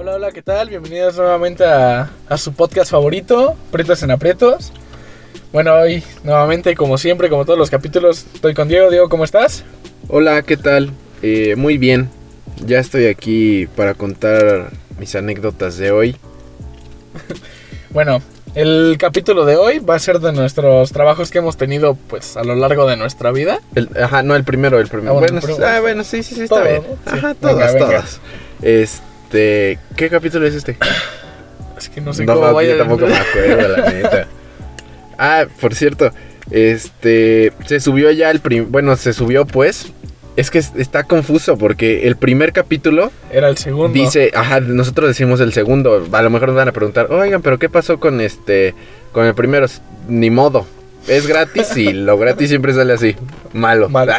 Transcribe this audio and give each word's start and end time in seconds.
Hola, 0.00 0.14
hola, 0.14 0.32
¿qué 0.32 0.40
tal? 0.40 0.70
Bienvenidos 0.70 1.18
nuevamente 1.18 1.62
a, 1.62 2.08
a 2.26 2.38
su 2.38 2.54
podcast 2.54 2.90
favorito, 2.90 3.54
Pretos 3.70 4.02
en 4.02 4.10
Aprietos. 4.10 4.72
Bueno, 5.52 5.74
hoy 5.74 6.02
nuevamente, 6.24 6.74
como 6.74 6.96
siempre, 6.96 7.28
como 7.28 7.44
todos 7.44 7.58
los 7.58 7.68
capítulos, 7.68 8.24
estoy 8.32 8.54
con 8.54 8.66
Diego. 8.66 8.88
Diego, 8.88 9.10
¿cómo 9.10 9.24
estás? 9.24 9.62
Hola, 10.08 10.40
¿qué 10.40 10.56
tal? 10.56 10.90
Eh, 11.20 11.54
muy 11.54 11.76
bien. 11.76 12.08
Ya 12.64 12.78
estoy 12.78 13.08
aquí 13.08 13.66
para 13.76 13.92
contar 13.92 14.70
mis 14.98 15.14
anécdotas 15.14 15.76
de 15.76 15.90
hoy. 15.90 16.16
Bueno, 17.92 18.22
el 18.54 18.94
capítulo 19.00 19.44
de 19.44 19.56
hoy 19.56 19.80
va 19.80 19.96
a 19.96 19.98
ser 19.98 20.20
de 20.20 20.32
nuestros 20.32 20.92
trabajos 20.92 21.28
que 21.32 21.38
hemos 21.38 21.56
tenido 21.56 21.96
pues 21.96 22.36
a 22.36 22.44
lo 22.44 22.54
largo 22.54 22.86
de 22.86 22.96
nuestra 22.96 23.32
vida. 23.32 23.58
El- 23.74 23.90
ajá, 24.00 24.22
no, 24.22 24.36
el 24.36 24.44
primero, 24.44 24.78
el 24.78 24.86
primero. 24.86 25.16
Ah, 25.16 25.18
bueno, 25.18 25.40
ah, 25.66 25.78
bueno, 25.80 26.04
sí, 26.04 26.22
sí, 26.22 26.36
sí, 26.36 26.42
está 26.42 26.54
Todo, 26.54 26.64
bien. 26.68 26.82
Ajá, 27.04 27.16
Venga, 27.16 27.34
todas, 27.34 27.74
venga. 27.74 27.86
todas. 27.88 28.20
Este, 28.62 29.09
¿qué 29.30 30.08
capítulo 30.10 30.46
es 30.46 30.54
este? 30.54 30.76
Es 31.78 31.88
que 31.88 32.02
no 32.02 32.12
sé 32.12 32.26
no, 32.26 32.34
cómo 32.34 32.46
yo 32.48 32.54
vaya. 32.54 32.76
tampoco 32.76 33.06
me 33.06 33.16
acuerdo, 33.16 33.68
la 33.76 33.90
neta. 33.90 34.26
Ah, 35.16 35.46
por 35.62 35.74
cierto, 35.74 36.10
este, 36.50 37.52
se 37.64 37.80
subió 37.80 38.10
ya 38.10 38.30
el 38.30 38.40
prim... 38.40 38.66
Bueno, 38.70 38.94
se 38.96 39.14
subió 39.14 39.46
pues... 39.46 39.86
Es 40.36 40.50
que 40.50 40.58
es- 40.58 40.72
está 40.76 41.04
confuso 41.04 41.56
porque 41.56 42.06
el 42.06 42.16
primer 42.16 42.52
capítulo 42.52 43.10
Era 43.32 43.48
el 43.48 43.56
segundo. 43.56 43.88
Dice, 43.94 44.30
ajá, 44.34 44.60
nosotros 44.60 45.08
decimos 45.08 45.40
el 45.40 45.52
segundo. 45.54 46.06
A 46.12 46.22
lo 46.22 46.30
mejor 46.30 46.48
nos 46.48 46.56
van 46.56 46.68
a 46.68 46.72
preguntar, 46.72 47.10
oigan, 47.10 47.40
pero 47.42 47.58
¿qué 47.58 47.68
pasó 47.70 47.98
con 47.98 48.20
este, 48.20 48.74
con 49.12 49.24
el 49.26 49.34
primero? 49.34 49.66
Ni 50.06 50.30
modo. 50.30 50.66
Es 51.08 51.26
gratis 51.26 51.74
y 51.78 51.92
lo 51.94 52.16
gratis 52.18 52.48
siempre 52.50 52.72
sale 52.74 52.92
así. 52.92 53.16
Malo. 53.54 53.88
Malo. 53.88 54.12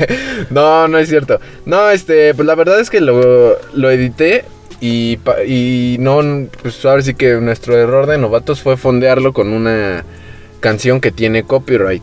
no, 0.50 0.86
no 0.86 0.98
es 0.98 1.08
cierto. 1.08 1.40
No, 1.64 1.88
este, 1.90 2.34
pues 2.34 2.46
la 2.46 2.54
verdad 2.54 2.78
es 2.78 2.88
que 2.90 3.00
lo, 3.00 3.56
lo 3.74 3.90
edité 3.90 4.44
y, 4.80 5.18
y 5.46 5.96
no, 6.00 6.48
pues 6.62 6.84
ahora 6.84 7.02
sí 7.02 7.14
que 7.14 7.34
nuestro 7.34 7.76
error 7.78 8.06
de 8.06 8.18
novatos 8.18 8.60
fue 8.60 8.76
fondearlo 8.76 9.32
con 9.32 9.48
una 9.52 10.04
canción 10.60 11.00
que 11.00 11.10
tiene 11.10 11.42
copyright. 11.42 12.02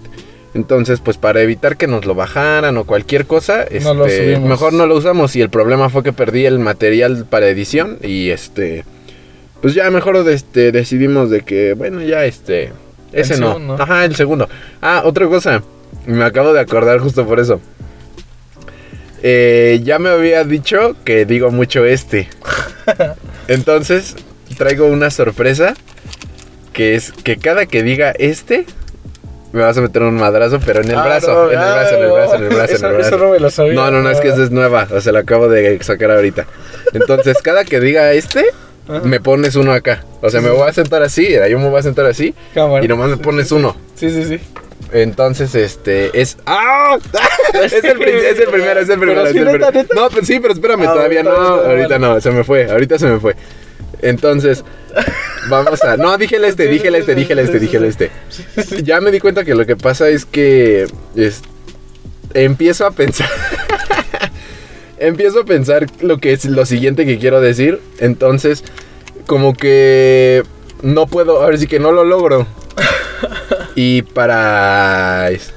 Entonces, 0.54 1.00
pues 1.00 1.18
para 1.18 1.42
evitar 1.42 1.78
que 1.78 1.88
nos 1.88 2.06
lo 2.06 2.14
bajaran 2.14 2.78
o 2.78 2.86
cualquier 2.86 3.26
cosa, 3.26 3.66
No 3.82 4.06
este, 4.06 4.40
mejor 4.40 4.74
no 4.74 4.86
lo 4.86 4.96
usamos. 4.96 5.36
Y 5.36 5.42
el 5.42 5.50
problema 5.50 5.90
fue 5.90 6.04
que 6.04 6.14
perdí 6.14 6.46
el 6.46 6.60
material 6.60 7.26
para 7.28 7.48
edición 7.48 7.98
y 8.04 8.30
este, 8.30 8.86
pues 9.62 9.74
ya 9.74 9.90
mejor 9.90 10.18
este, 10.30 10.72
decidimos 10.72 11.30
de 11.32 11.42
que, 11.42 11.74
bueno, 11.74 12.02
ya 12.02 12.26
este, 12.26 12.72
ese 13.12 13.40
no. 13.40 13.54
segundo. 13.54 13.78
Ajá, 13.80 14.06
el 14.06 14.16
segundo. 14.16 14.48
Ah, 14.82 15.02
otra 15.06 15.28
cosa, 15.28 15.64
me 16.06 16.24
acabo 16.24 16.54
de 16.54 16.60
acordar 16.60 17.00
justo 17.00 17.26
por 17.26 17.40
eso. 17.40 17.60
Eh, 19.24 19.80
ya 19.84 20.00
me 20.00 20.10
había 20.10 20.44
dicho 20.44 20.96
que 21.06 21.26
digo 21.26 21.50
mucho 21.50 21.86
este. 21.86 22.28
Entonces, 23.48 24.16
traigo 24.58 24.86
una 24.88 25.10
sorpresa 25.10 25.74
que 26.74 26.96
es 26.96 27.12
que 27.12 27.38
cada 27.38 27.66
que 27.66 27.84
diga 27.84 28.12
este 28.12 28.66
me 29.52 29.62
vas 29.62 29.78
a 29.78 29.82
meter 29.82 30.02
un 30.02 30.16
madrazo, 30.16 30.60
pero 30.66 30.82
en 30.82 30.90
el 30.90 30.96
Ah, 30.98 31.04
brazo, 31.06 31.32
no, 31.32 31.46
en 31.52 31.52
el 31.52 31.64
ah, 31.64 31.74
brazo, 31.76 31.96
en 31.96 32.02
el 32.04 32.12
brazo, 32.12 32.36
en 32.36 32.44
el 32.44 32.50
brazo, 32.50 32.74
Eso- 32.74 32.86
en 32.86 32.92
el 32.92 32.98
brazo. 32.98 33.16
eso 33.16 33.26
no 33.26 33.32
me 33.32 33.40
lo 33.40 33.50
sabía. 33.52 33.74
No, 33.76 33.92
no, 33.92 34.02
no, 34.02 34.10
es 34.10 34.20
que 34.20 34.30
esa 34.30 34.44
es 34.44 34.50
nueva, 34.52 34.88
o 34.92 35.00
sea, 35.00 35.14
la 35.14 35.20
acabo 35.20 35.48
de 35.48 35.82
sacar 35.84 36.10
ahorita. 36.12 36.48
Entonces, 36.94 37.38
cada 37.44 37.64
que 37.64 37.80
diga 37.80 38.12
este, 38.14 38.48
Ajá. 38.90 39.02
me 39.06 39.20
pones 39.22 39.56
uno 39.56 39.72
acá. 39.72 40.04
O 40.22 40.30
sea, 40.32 40.42
me 40.42 40.50
voy 40.50 40.68
a 40.68 40.74
sentar 40.74 41.04
así, 41.04 41.28
yo 41.50 41.60
me 41.60 41.70
voy 41.70 41.80
a 41.80 41.84
sentar 41.84 42.08
así 42.08 42.34
Cámara. 42.56 42.84
y 42.84 42.88
nomás 42.88 43.10
me 43.12 43.18
pones 43.18 43.52
uno. 43.52 43.78
Sí, 43.96 44.10
sí, 44.10 44.24
sí. 44.26 44.40
Entonces, 44.94 45.56
este, 45.56 46.22
es... 46.22 46.38
¡Ah! 46.46 46.98
es, 47.64 47.74
el, 47.74 48.02
es 48.02 48.40
el 48.40 48.48
primero, 48.50 48.80
es 48.80 48.88
el 48.90 49.00
primero. 49.00 49.24
Pero 49.24 49.28
es 49.30 49.36
el 49.36 49.46
neta, 49.46 49.68
prim- 49.72 49.82
neta. 49.82 49.96
No, 49.96 50.10
pues 50.10 50.28
sí, 50.28 50.40
pero 50.40 50.54
espérame, 50.54 50.84
Ah, 50.88 50.94
todavía 50.94 51.24
no, 51.24 51.32
ahorita 51.32 51.98
no, 52.00 52.22
se 52.22 52.30
me 52.32 52.44
fue, 52.44 52.70
ahorita 52.70 53.00
se 53.00 53.08
me 53.08 53.20
fue. 53.20 53.36
Entonces, 54.04 54.64
vamos 55.50 55.84
a... 55.84 55.98
No, 55.98 56.16
dije 56.18 56.36
el 56.36 56.46
este, 56.46 56.68
dije 56.68 56.90
el 56.90 56.96
este, 56.96 57.16
dije 57.16 57.34
el 57.34 57.40
este, 57.40 57.60
dije 57.60 57.78
el 57.78 57.86
este. 57.86 58.12
Ya 58.84 59.02
me 59.02 59.12
di 59.12 59.20
cuenta 59.20 59.44
que 59.44 59.56
lo 59.56 59.66
que 59.66 59.76
pasa 59.76 60.10
es 60.10 60.26
que... 60.26 60.86
es- 61.16 61.42
empiezo 62.36 62.86
a 62.86 62.92
pensar... 62.92 63.30
empiezo 65.00 65.40
a 65.42 65.46
pensar 65.46 65.88
lo 66.02 66.20
que 66.20 66.34
es 66.34 66.46
lo 66.46 66.66
siguiente 66.66 67.06
que 67.06 67.18
quiero 67.18 67.42
decir. 67.42 67.80
Entonces, 68.00 68.64
como 69.26 69.54
que... 69.54 70.44
No 70.82 71.08
puedo, 71.08 71.42
ahora 71.42 71.58
sí 71.58 71.66
que 71.66 71.80
no 71.80 71.92
lo 71.94 72.04
logro. 72.04 72.46
Y 73.76 74.02
para... 74.04 75.30
este, 75.32 75.54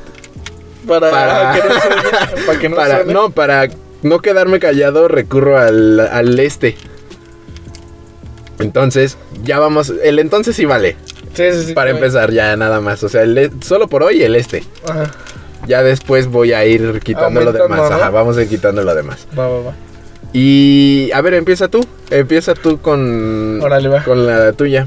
Para, 0.86 1.10
Para- 1.10 1.52
que 1.54 1.68
no 1.68 1.80
suene, 1.80 2.02
para 2.46 2.58
que 2.58 2.68
no 2.68 2.76
para, 2.76 3.04
no, 3.04 3.30
para 3.30 3.68
no 4.02 4.18
quedarme 4.20 4.58
callado 4.60 5.08
recurro 5.08 5.58
al, 5.58 6.00
al 6.00 6.38
este. 6.38 6.76
Entonces, 8.58 9.16
ya 9.42 9.58
vamos. 9.58 9.92
El 10.02 10.18
entonces 10.18 10.56
sí 10.56 10.64
vale. 10.64 10.96
Sí, 11.34 11.44
sí, 11.52 11.62
sí. 11.66 11.72
para 11.74 11.90
empezar, 11.90 12.32
ya 12.32 12.56
nada 12.56 12.80
más. 12.80 13.02
O 13.04 13.08
sea, 13.08 13.22
el 13.22 13.36
e- 13.36 13.50
solo 13.60 13.88
por 13.88 14.02
hoy 14.02 14.22
el 14.22 14.34
este. 14.34 14.64
Ajá. 14.88 15.10
Ya 15.66 15.82
después 15.82 16.28
voy 16.28 16.52
a 16.52 16.64
ir 16.64 17.00
quitando 17.00 17.40
lo 17.42 17.52
demás. 17.52 17.90
Ajá, 17.90 18.08
vamos 18.10 18.36
a 18.38 18.42
ir 18.42 18.48
quitando 18.48 18.82
lo 18.82 18.94
demás. 18.94 19.26
Va, 19.38 19.48
va, 19.48 19.60
va. 19.60 19.74
Y 20.32 21.10
a 21.12 21.20
ver, 21.20 21.34
empieza 21.34 21.68
tú. 21.68 21.86
Empieza 22.10 22.54
tú 22.54 22.80
con. 22.80 23.60
Órale, 23.62 23.88
va. 23.88 24.02
Con 24.04 24.26
la 24.26 24.52
tuya. 24.52 24.86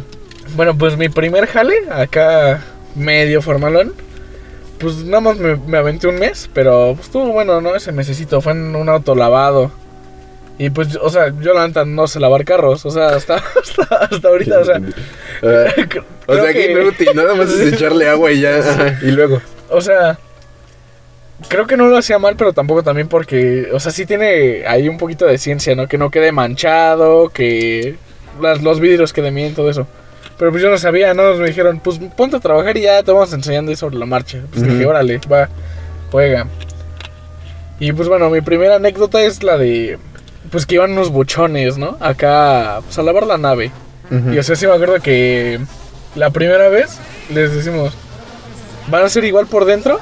Bueno, 0.55 0.75
pues 0.75 0.97
mi 0.97 1.09
primer 1.09 1.45
jale, 1.45 1.75
acá 1.91 2.61
medio 2.99 3.41
formalón. 3.41 3.93
Pues 4.77 5.03
nada 5.03 5.21
más 5.21 5.37
me, 5.37 5.55
me 5.55 5.77
aventé 5.77 6.07
un 6.07 6.19
mes, 6.19 6.49
pero 6.53 6.93
pues, 6.95 7.07
estuvo 7.07 7.31
bueno, 7.31 7.59
¿no? 7.59 7.75
Ese 7.75 7.91
mesecito 7.91 8.41
fue 8.41 8.53
en 8.53 8.75
un 8.75 8.87
auto 8.87 9.15
lavado. 9.15 9.71
Y 10.59 10.69
pues, 10.71 10.97
o 11.01 11.09
sea, 11.09 11.33
yo 11.39 11.53
la 11.53 11.65
neta 11.65 11.85
no 11.85 12.05
sé 12.05 12.19
lavar 12.19 12.43
carros, 12.43 12.85
o 12.85 12.91
sea, 12.91 13.15
hasta, 13.15 13.35
hasta, 13.61 13.95
hasta 13.95 14.27
ahorita, 14.27 14.59
o 14.59 14.65
sea. 14.65 14.81
Ah, 15.41 15.71
o 16.27 16.35
sea, 16.35 16.51
que 16.51 16.73
inútil. 16.73 17.07
Nada 17.15 17.33
más 17.33 17.49
es 17.49 17.73
echarle 17.73 18.09
agua 18.09 18.29
y 18.29 18.41
ya. 18.41 18.99
y 19.01 19.09
luego. 19.09 19.41
O 19.69 19.79
sea, 19.79 20.19
creo 21.47 21.65
que 21.65 21.77
no 21.77 21.87
lo 21.87 21.97
hacía 21.97 22.19
mal, 22.19 22.35
pero 22.35 22.51
tampoco 22.51 22.83
también 22.83 23.07
porque, 23.07 23.69
o 23.71 23.79
sea, 23.79 23.93
sí 23.93 24.05
tiene 24.05 24.67
ahí 24.67 24.89
un 24.89 24.97
poquito 24.97 25.25
de 25.25 25.37
ciencia, 25.37 25.75
¿no? 25.75 25.87
Que 25.87 25.97
no 25.97 26.11
quede 26.11 26.33
manchado, 26.33 27.29
que 27.29 27.95
las, 28.41 28.61
los 28.61 28.81
vidrios 28.81 29.13
queden 29.13 29.33
bien, 29.33 29.55
todo 29.55 29.69
eso. 29.69 29.87
Pero 30.39 30.51
pues 30.51 30.63
yo 30.63 30.69
no 30.69 30.77
sabía, 30.77 31.13
¿no? 31.13 31.33
Me 31.35 31.47
dijeron, 31.47 31.81
pues 31.83 31.99
ponte 32.15 32.37
a 32.37 32.39
trabajar 32.39 32.77
y 32.77 32.81
ya 32.83 33.03
te 33.03 33.11
vamos 33.11 33.33
enseñando 33.33 33.71
ahí 33.71 33.75
sobre 33.75 33.97
la 33.97 34.05
marcha. 34.05 34.39
Pues 34.49 34.63
dije, 34.63 34.85
órale, 34.85 35.19
va, 35.31 35.49
juega. 36.11 36.47
Y 37.77 37.91
pues 37.91 38.07
bueno, 38.07 38.29
mi 38.29 38.39
primera 38.39 38.75
anécdota 38.75 39.21
es 39.21 39.43
la 39.43 39.57
de, 39.57 39.99
pues 40.49 40.65
que 40.65 40.75
iban 40.75 40.93
unos 40.93 41.09
buchones, 41.11 41.77
¿no? 41.77 41.97
Acá, 41.99 42.79
pues 42.85 42.97
a 42.97 43.03
lavar 43.03 43.27
la 43.27 43.37
nave. 43.37 43.71
Y 44.31 44.37
o 44.37 44.43
sea, 44.43 44.55
sí 44.55 44.65
me 44.65 44.73
acuerdo 44.73 45.01
que 45.01 45.59
la 46.15 46.29
primera 46.29 46.69
vez 46.69 46.97
les 47.33 47.53
decimos, 47.53 47.93
¿van 48.87 49.03
a 49.03 49.09
ser 49.09 49.25
igual 49.25 49.45
por 49.45 49.65
dentro? 49.65 49.99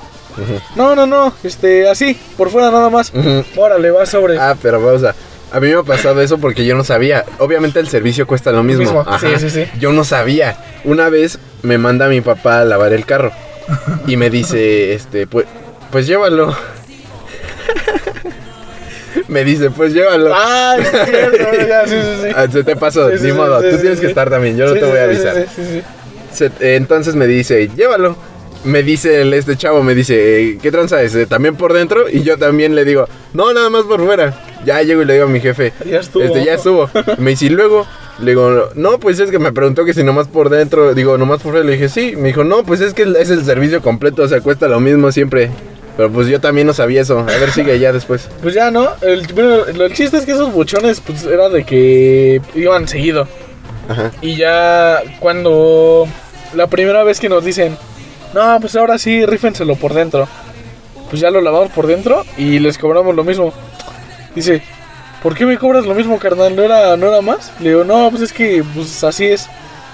No, 0.75 0.95
no, 0.95 1.07
no, 1.07 1.33
este, 1.43 1.89
así, 1.89 2.17
por 2.37 2.51
fuera 2.51 2.69
nada 2.69 2.91
más. 2.91 3.11
Órale, 3.55 3.89
va 3.89 4.05
sobre. 4.05 4.37
Ah, 4.37 4.55
pero 4.61 4.79
vamos 4.79 5.03
a. 5.03 5.15
A 5.51 5.59
mí 5.61 5.67
me 5.69 5.75
ha 5.75 5.83
pasado 5.83 6.21
eso 6.21 6.37
porque 6.39 6.65
yo 6.65 6.75
no 6.75 6.83
sabía. 6.83 7.23
Obviamente 7.39 7.79
el 7.79 7.87
servicio 7.87 8.27
cuesta 8.27 8.51
lo 8.51 8.63
mismo. 8.63 8.83
Mismo, 8.83 8.99
Ajá. 9.01 9.17
sí, 9.19 9.27
sí, 9.39 9.49
sí. 9.49 9.65
Yo 9.79 9.91
no 9.93 10.03
sabía. 10.03 10.57
Una 10.83 11.07
vez 11.09 11.39
me 11.63 11.77
manda 11.77 12.07
mi 12.09 12.19
papá 12.21 12.61
a 12.61 12.65
lavar 12.65 12.91
el 12.93 13.05
carro 13.05 13.31
y 14.07 14.17
me 14.17 14.29
dice, 14.29 14.93
este, 14.93 15.25
pues, 15.27 15.45
pues 15.91 16.05
llévalo. 16.05 16.55
me 19.27 19.43
dice, 19.43 19.69
pues 19.71 19.93
llévalo. 19.93 20.31
Ah, 20.33 20.77
es 20.79 20.89
cierto, 20.89 21.67
ya, 21.67 21.85
sí, 21.87 21.95
sí, 21.95 22.21
sí. 22.23 22.29
Ah, 22.35 22.47
se 22.51 22.63
te 22.63 22.75
pasó, 22.75 23.09
Sí, 23.11 23.17
sí, 23.19 23.25
ni 23.27 23.31
modo. 23.33 23.61
sí, 23.61 23.67
Tú 23.71 23.77
tienes 23.81 23.99
que 23.99 24.07
estar 24.07 24.29
también. 24.29 24.57
Yo 24.57 24.65
no 24.67 24.73
te 24.73 24.85
voy 24.85 24.97
a 24.97 25.03
avisar. 25.05 25.35
sí, 25.35 25.43
sí, 25.55 25.63
sí. 25.65 25.81
Se- 26.33 26.45
eh, 26.59 26.75
entonces 26.75 27.15
me 27.15 27.27
dice, 27.27 27.69
llévalo. 27.75 28.15
Me 28.63 28.83
dice 28.83 29.21
el, 29.21 29.33
este 29.33 29.55
chavo, 29.55 29.81
me 29.83 29.95
dice, 29.95 30.41
eh, 30.41 30.57
¿qué 30.61 30.71
tranza 30.71 31.01
es? 31.01 31.15
¿También 31.29 31.55
por 31.55 31.73
dentro? 31.73 32.09
Y 32.09 32.23
yo 32.23 32.37
también 32.37 32.75
le 32.75 32.85
digo, 32.85 33.07
no, 33.33 33.53
nada 33.53 33.69
más 33.69 33.83
por 33.83 34.03
fuera. 34.03 34.33
Ya 34.67 34.83
llego 34.83 35.01
y 35.01 35.05
le 35.05 35.13
digo 35.13 35.25
a 35.25 35.29
mi 35.29 35.39
jefe, 35.39 35.71
Ya 35.89 35.99
estuvo. 35.99 36.23
Este, 36.23 36.43
ya 36.45 36.53
estuvo. 36.55 36.89
Me 37.17 37.31
dice, 37.31 37.45
y 37.45 37.49
luego, 37.49 37.87
le 38.19 38.31
digo, 38.31 38.69
no, 38.75 38.99
pues 38.99 39.19
es 39.19 39.31
que 39.31 39.39
me 39.39 39.51
preguntó 39.53 39.85
que 39.85 39.93
si 39.93 40.03
nomás 40.03 40.27
por 40.27 40.49
dentro, 40.49 40.93
digo, 40.93 41.17
nomás 41.17 41.41
por 41.41 41.53
fuera. 41.53 41.65
Le 41.65 41.73
dije, 41.73 41.87
sí. 41.89 42.15
Me 42.17 42.27
dijo, 42.27 42.43
no, 42.43 42.63
pues 42.63 42.81
es 42.81 42.93
que 42.93 43.03
es 43.17 43.29
el 43.29 43.45
servicio 43.45 43.81
completo, 43.81 44.23
o 44.23 44.27
sea, 44.27 44.41
cuesta 44.41 44.67
lo 44.67 44.79
mismo 44.79 45.11
siempre. 45.11 45.49
Pero 45.95 46.11
pues 46.11 46.27
yo 46.27 46.39
también 46.39 46.67
no 46.67 46.73
sabía 46.73 47.01
eso. 47.01 47.19
A 47.19 47.23
ver, 47.23 47.49
sigue 47.51 47.79
ya 47.79 47.91
después. 47.91 48.29
Pues 48.43 48.53
ya, 48.53 48.69
¿no? 48.69 48.89
El, 49.01 49.25
bueno, 49.33 49.65
lo- 49.73 49.85
el 49.85 49.93
chiste 49.93 50.17
es 50.17 50.25
que 50.25 50.33
esos 50.33 50.51
buchones, 50.53 50.99
pues 51.01 51.23
era 51.23 51.49
de 51.49 51.63
que 51.63 52.39
iban 52.53 52.87
seguido. 52.87 53.27
Ajá. 53.89 54.11
Y 54.21 54.35
ya 54.35 55.01
cuando 55.19 56.07
la 56.53 56.67
primera 56.67 57.03
vez 57.03 57.19
que 57.19 57.29
nos 57.29 57.43
dicen, 57.45 57.77
no, 58.33 58.59
pues 58.59 58.75
ahora 58.75 58.97
sí, 58.99 59.25
rífenselo 59.25 59.75
por 59.75 59.93
dentro. 59.93 60.27
Pues 61.09 61.21
ya 61.21 61.31
lo 61.31 61.39
lavamos 61.41 61.71
por 61.71 61.87
dentro 61.87 62.25
y 62.37 62.59
les 62.59 62.77
cobramos 62.77 63.15
lo 63.15 63.23
mismo. 63.23 63.53
Dice, 64.37 64.61
¿por 65.23 65.33
qué 65.33 65.47
me 65.47 65.57
cobras 65.57 65.83
lo 65.83 65.95
mismo, 65.95 66.19
carnal? 66.19 66.55
¿No 66.55 66.61
era, 66.61 66.95
no 66.95 67.07
era 67.07 67.21
más? 67.21 67.51
Le 67.59 67.69
digo, 67.69 67.83
no, 67.83 68.11
pues 68.11 68.21
es 68.21 68.31
que 68.31 68.63
pues 68.75 69.03
así 69.03 69.25
es. 69.25 69.47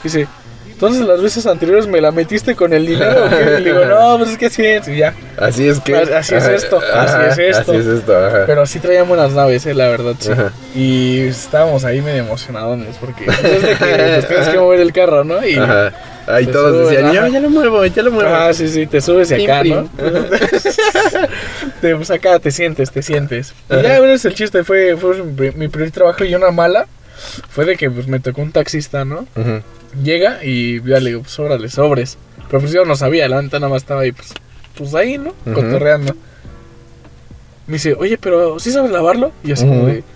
Dice, 0.04 0.28
Entonces 0.70 1.06
las 1.08 1.22
veces 1.22 1.48
anteriores 1.48 1.88
me 1.88 2.02
la 2.02 2.12
metiste 2.12 2.56
con 2.56 2.74
el 2.74 2.86
dinero. 2.86 3.26
¿o 3.26 3.30
qué? 3.30 3.60
Le 3.62 3.74
digo, 3.74 3.86
no, 3.86 4.18
pues 4.18 4.32
es 4.32 4.38
que 4.38 4.50
sí, 4.50 4.66
y 4.92 4.98
ya. 4.98 5.14
Así 5.38 5.66
es 5.70 5.80
que. 5.80 5.96
Así 5.96 6.36
es 6.36 6.46
esto, 6.46 6.82
así 6.94 7.16
es 7.30 7.58
esto. 7.58 7.72
Así 7.72 7.80
es 7.80 7.88
esto, 7.88 8.18
ajá. 8.18 8.44
Pero 8.46 8.66
sí 8.66 8.80
traían 8.80 9.08
buenas 9.08 9.32
naves, 9.32 9.66
eh, 9.66 9.74
la 9.74 9.88
verdad, 9.88 10.16
sí. 10.20 10.32
Y 10.76 11.22
estábamos 11.28 11.86
ahí 11.86 12.02
medio 12.02 12.24
emocionados 12.24 12.80
porque 13.00 13.24
pues, 13.24 13.44
es 13.46 13.62
de 13.62 13.70
que 13.70 13.76
pues, 13.78 14.28
tienes 14.28 14.50
que 14.50 14.58
mover 14.58 14.82
el 14.82 14.92
carro, 14.92 15.24
¿no? 15.24 15.46
Y 15.48 15.56
Ajá. 15.56 15.94
Ahí 16.26 16.46
todos 16.48 16.72
subes, 16.72 16.90
decían, 16.90 17.14
ya, 17.14 17.28
ya 17.28 17.40
lo 17.42 17.50
muevo, 17.50 17.86
ya 17.86 18.02
lo 18.02 18.12
muevo. 18.12 18.30
Ah, 18.34 18.54
sí, 18.54 18.70
sí, 18.70 18.88
te 18.88 19.02
subes 19.02 19.30
y 19.32 19.44
acá, 19.44 19.60
Prim, 19.60 19.76
¿no? 19.76 19.90
te, 21.84 21.96
pues 21.98 22.10
acá 22.12 22.40
te 22.40 22.50
sientes, 22.50 22.92
te 22.92 23.02
sientes. 23.02 23.54
Y 23.70 23.74
ya, 23.82 23.98
bueno, 24.00 24.14
es 24.14 24.24
el 24.24 24.34
chiste, 24.34 24.64
fue, 24.64 24.96
fue 24.96 25.22
mi 25.56 25.68
primer 25.68 25.92
trabajo 25.92 26.24
y 26.24 26.34
una 26.34 26.50
mala 26.50 26.88
fue 27.50 27.66
de 27.66 27.76
que 27.76 27.92
pues 27.92 28.08
me 28.08 28.22
tocó 28.22 28.42
un 28.42 28.54
taxista, 28.54 29.04
¿no? 29.04 29.28
Llega 30.02 30.44
y 30.46 30.82
ya 30.84 31.00
le 31.02 31.10
digo, 31.10 31.22
pues 31.24 31.38
órale, 31.40 31.68
sobres. 31.70 32.18
Pero 32.50 32.62
pues 32.62 32.72
yo 32.72 32.86
no 32.86 32.96
sabía, 32.96 33.28
la 33.28 33.42
neta 33.42 33.60
nada 33.60 33.70
más 33.74 33.82
estaba 33.82 34.02
ahí, 34.02 34.14
pues, 34.14 34.30
pues 34.78 34.96
ahí, 34.96 35.18
¿no? 35.18 35.32
Ujú. 35.46 35.54
Cotorreando. 35.56 36.16
Me 37.68 37.74
dice, 37.74 37.94
oye, 37.96 38.18
pero 38.18 38.60
¿sí 38.60 38.72
sabes 38.72 38.92
lavarlo? 38.92 39.34
Y 39.44 39.52
así 39.52 39.66
como 39.66 39.86
de, 39.86 39.94
"Pues, 40.04 40.13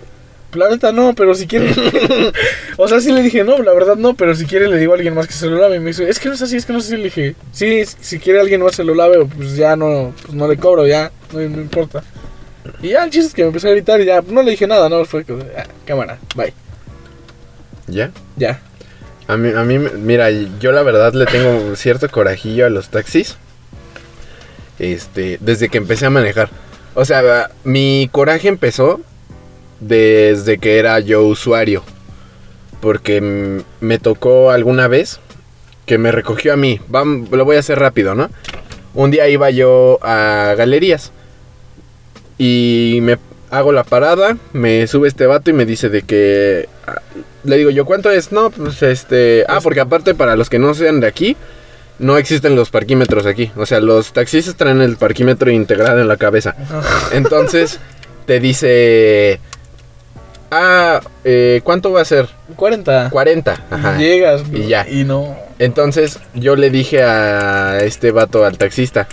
la 0.54 0.70
neta 0.70 0.92
no, 0.92 1.14
pero 1.14 1.34
si 1.34 1.46
quiere. 1.46 1.70
o 2.76 2.88
sea, 2.88 3.00
sí 3.00 3.12
le 3.12 3.22
dije, 3.22 3.44
no, 3.44 3.58
la 3.58 3.72
verdad 3.72 3.96
no, 3.96 4.14
pero 4.14 4.34
si 4.34 4.46
quiere 4.46 4.68
le 4.68 4.78
digo 4.78 4.92
a 4.92 4.96
alguien 4.96 5.14
más 5.14 5.26
que 5.26 5.32
se 5.34 5.46
lo 5.46 5.56
lave. 5.60 5.76
Y 5.76 5.80
me 5.80 5.88
dice, 5.88 6.08
es 6.08 6.18
que 6.18 6.28
no 6.28 6.34
es 6.34 6.42
así, 6.42 6.56
es 6.56 6.64
que 6.66 6.72
no 6.72 6.80
sé 6.80 6.90
si 6.90 6.96
le 6.96 7.04
dije, 7.04 7.34
sí, 7.52 7.82
si 8.00 8.18
quiere 8.18 8.40
alguien 8.40 8.62
más 8.62 8.74
se 8.74 8.84
lo 8.84 8.94
lave, 8.94 9.24
pues 9.24 9.56
ya 9.56 9.76
no, 9.76 10.14
pues 10.22 10.34
no 10.34 10.48
le 10.48 10.56
cobro, 10.56 10.86
ya, 10.86 11.10
no, 11.32 11.40
no 11.40 11.60
importa. 11.60 12.02
Y 12.82 12.88
ya 12.90 13.04
el 13.04 13.10
chiste 13.10 13.28
es 13.28 13.34
que 13.34 13.42
me 13.42 13.48
empecé 13.48 13.68
a 13.68 13.72
gritar 13.72 14.00
y 14.00 14.04
ya 14.06 14.22
no 14.22 14.42
le 14.42 14.50
dije 14.52 14.66
nada, 14.66 14.88
no, 14.88 15.04
fue 15.04 15.24
como, 15.24 15.42
"Ah, 15.56 15.64
cámara, 15.86 16.18
bye, 16.34 16.52
¿Ya? 17.86 18.10
ya. 18.36 18.60
A 19.26 19.36
mí, 19.36 19.50
a 19.54 19.62
mí, 19.64 19.78
mira, 19.78 20.30
yo 20.30 20.72
la 20.72 20.82
verdad 20.82 21.12
le 21.12 21.26
tengo 21.26 21.76
cierto 21.76 22.08
corajillo 22.10 22.64
a 22.66 22.70
los 22.70 22.88
taxis. 22.88 23.36
Este, 24.78 25.38
desde 25.40 25.68
que 25.68 25.78
empecé 25.78 26.06
a 26.06 26.10
manejar. 26.10 26.48
O 26.94 27.04
sea, 27.04 27.50
mi 27.64 28.08
coraje 28.12 28.48
empezó 28.48 29.00
desde 29.80 30.58
que 30.58 30.78
era 30.78 30.98
yo 31.00 31.22
usuario. 31.24 31.82
Porque 32.80 33.62
me 33.80 33.98
tocó 33.98 34.50
alguna 34.50 34.86
vez 34.88 35.20
que 35.86 35.98
me 35.98 36.12
recogió 36.12 36.52
a 36.52 36.56
mí. 36.56 36.80
Lo 37.30 37.44
voy 37.44 37.56
a 37.56 37.60
hacer 37.60 37.78
rápido, 37.78 38.14
¿no? 38.14 38.30
Un 38.94 39.10
día 39.10 39.28
iba 39.28 39.50
yo 39.50 39.98
a 40.02 40.54
galerías. 40.56 41.12
Y 42.38 43.00
me 43.02 43.18
hago 43.50 43.72
la 43.72 43.82
parada, 43.82 44.36
me 44.52 44.86
sube 44.86 45.08
este 45.08 45.26
vato 45.26 45.50
y 45.50 45.54
me 45.54 45.64
dice 45.66 45.88
de 45.88 46.02
que... 46.02 46.68
ah, 46.86 47.00
Le 47.44 47.56
digo 47.56 47.70
yo, 47.70 47.84
¿cuánto 47.84 48.10
es? 48.10 48.30
No, 48.30 48.50
pues 48.50 48.82
este... 48.82 49.44
Ah, 49.48 49.60
porque 49.62 49.80
aparte 49.80 50.14
para 50.14 50.36
los 50.36 50.48
que 50.48 50.58
no 50.58 50.74
sean 50.74 51.00
de 51.00 51.06
aquí, 51.08 51.36
no 51.98 52.16
existen 52.18 52.54
los 52.54 52.70
parquímetros 52.70 53.26
aquí. 53.26 53.50
O 53.56 53.66
sea, 53.66 53.80
los 53.80 54.12
taxistas 54.12 54.54
traen 54.54 54.82
el 54.82 54.96
parquímetro 54.96 55.50
integrado 55.50 56.00
en 56.00 56.06
la 56.08 56.16
cabeza. 56.16 56.54
Entonces, 57.12 57.80
te 58.26 58.38
dice... 58.38 59.40
Ah, 60.50 61.00
eh, 61.24 61.60
¿cuánto 61.62 61.92
va 61.92 62.00
a 62.00 62.04
ser? 62.04 62.28
40. 62.56 63.10
40. 63.10 63.64
Ajá. 63.70 63.98
Llegas 63.98 64.42
Y 64.52 64.68
ya. 64.68 64.88
Y 64.88 65.04
no. 65.04 65.36
Entonces 65.58 66.20
yo 66.34 66.56
le 66.56 66.70
dije 66.70 67.02
a 67.02 67.80
este 67.82 68.12
vato, 68.12 68.44
al 68.44 68.56
taxista, 68.56 69.08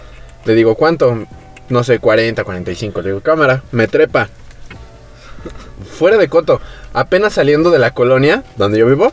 le 0.45 0.53
digo, 0.53 0.75
¿cuánto? 0.75 1.25
No 1.69 1.83
sé, 1.83 1.99
40, 1.99 2.43
45. 2.43 3.01
Le 3.01 3.09
digo, 3.09 3.21
cámara, 3.21 3.63
me 3.71 3.87
trepa. 3.87 4.29
Fuera 5.97 6.17
de 6.17 6.27
coto, 6.27 6.61
apenas 6.93 7.33
saliendo 7.33 7.69
de 7.71 7.79
la 7.79 7.91
colonia 7.91 8.43
donde 8.57 8.79
yo 8.79 8.87
vivo, 8.87 9.11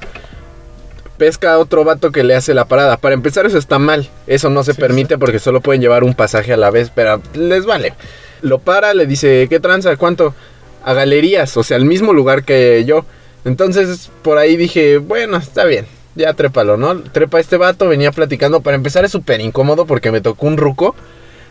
pesca 1.17 1.53
a 1.55 1.59
otro 1.59 1.85
vato 1.85 2.11
que 2.11 2.25
le 2.25 2.35
hace 2.35 2.55
la 2.55 2.65
parada. 2.67 2.97
Para 2.97 3.15
empezar, 3.15 3.47
eso 3.47 3.59
está 3.59 3.79
mal. 3.79 4.09
Eso 4.27 4.51
no 4.51 4.65
se 4.65 4.75
Sí, 4.75 4.81
permite 4.81 5.19
porque 5.19 5.39
solo 5.39 5.61
pueden 5.61 5.81
llevar 5.81 6.05
un 6.05 6.15
pasaje 6.15 6.53
a 6.53 6.57
la 6.57 6.71
vez, 6.71 6.91
pero 6.95 7.21
les 7.35 7.67
vale. 7.67 7.95
Lo 8.43 8.59
para, 8.59 8.93
le 8.93 9.07
dice, 9.07 9.47
¿qué 9.49 9.61
tranza? 9.61 9.97
¿Cuánto? 9.97 10.35
A 10.85 10.95
galerías, 10.95 11.57
o 11.57 11.63
sea, 11.63 11.77
al 11.77 11.85
mismo 11.85 12.13
lugar 12.13 12.45
que 12.45 12.85
yo. 12.87 13.05
Entonces, 13.45 14.11
por 14.23 14.39
ahí 14.39 14.57
dije, 14.57 14.99
bueno, 14.99 15.37
está 15.37 15.65
bien. 15.65 15.87
Ya 16.15 16.35
trépalo, 16.35 16.77
¿no? 16.77 17.01
Trepa 17.01 17.41
este 17.41 17.57
vato, 17.57 17.89
venía 17.89 18.13
platicando. 18.13 18.61
Para 18.61 18.77
empezar 18.77 19.05
es 19.05 19.13
súper 19.13 19.41
incómodo 19.41 19.87
porque 19.87 20.11
me 20.13 20.21
tocó 20.21 20.47
un 20.47 20.57
ruco 20.59 20.95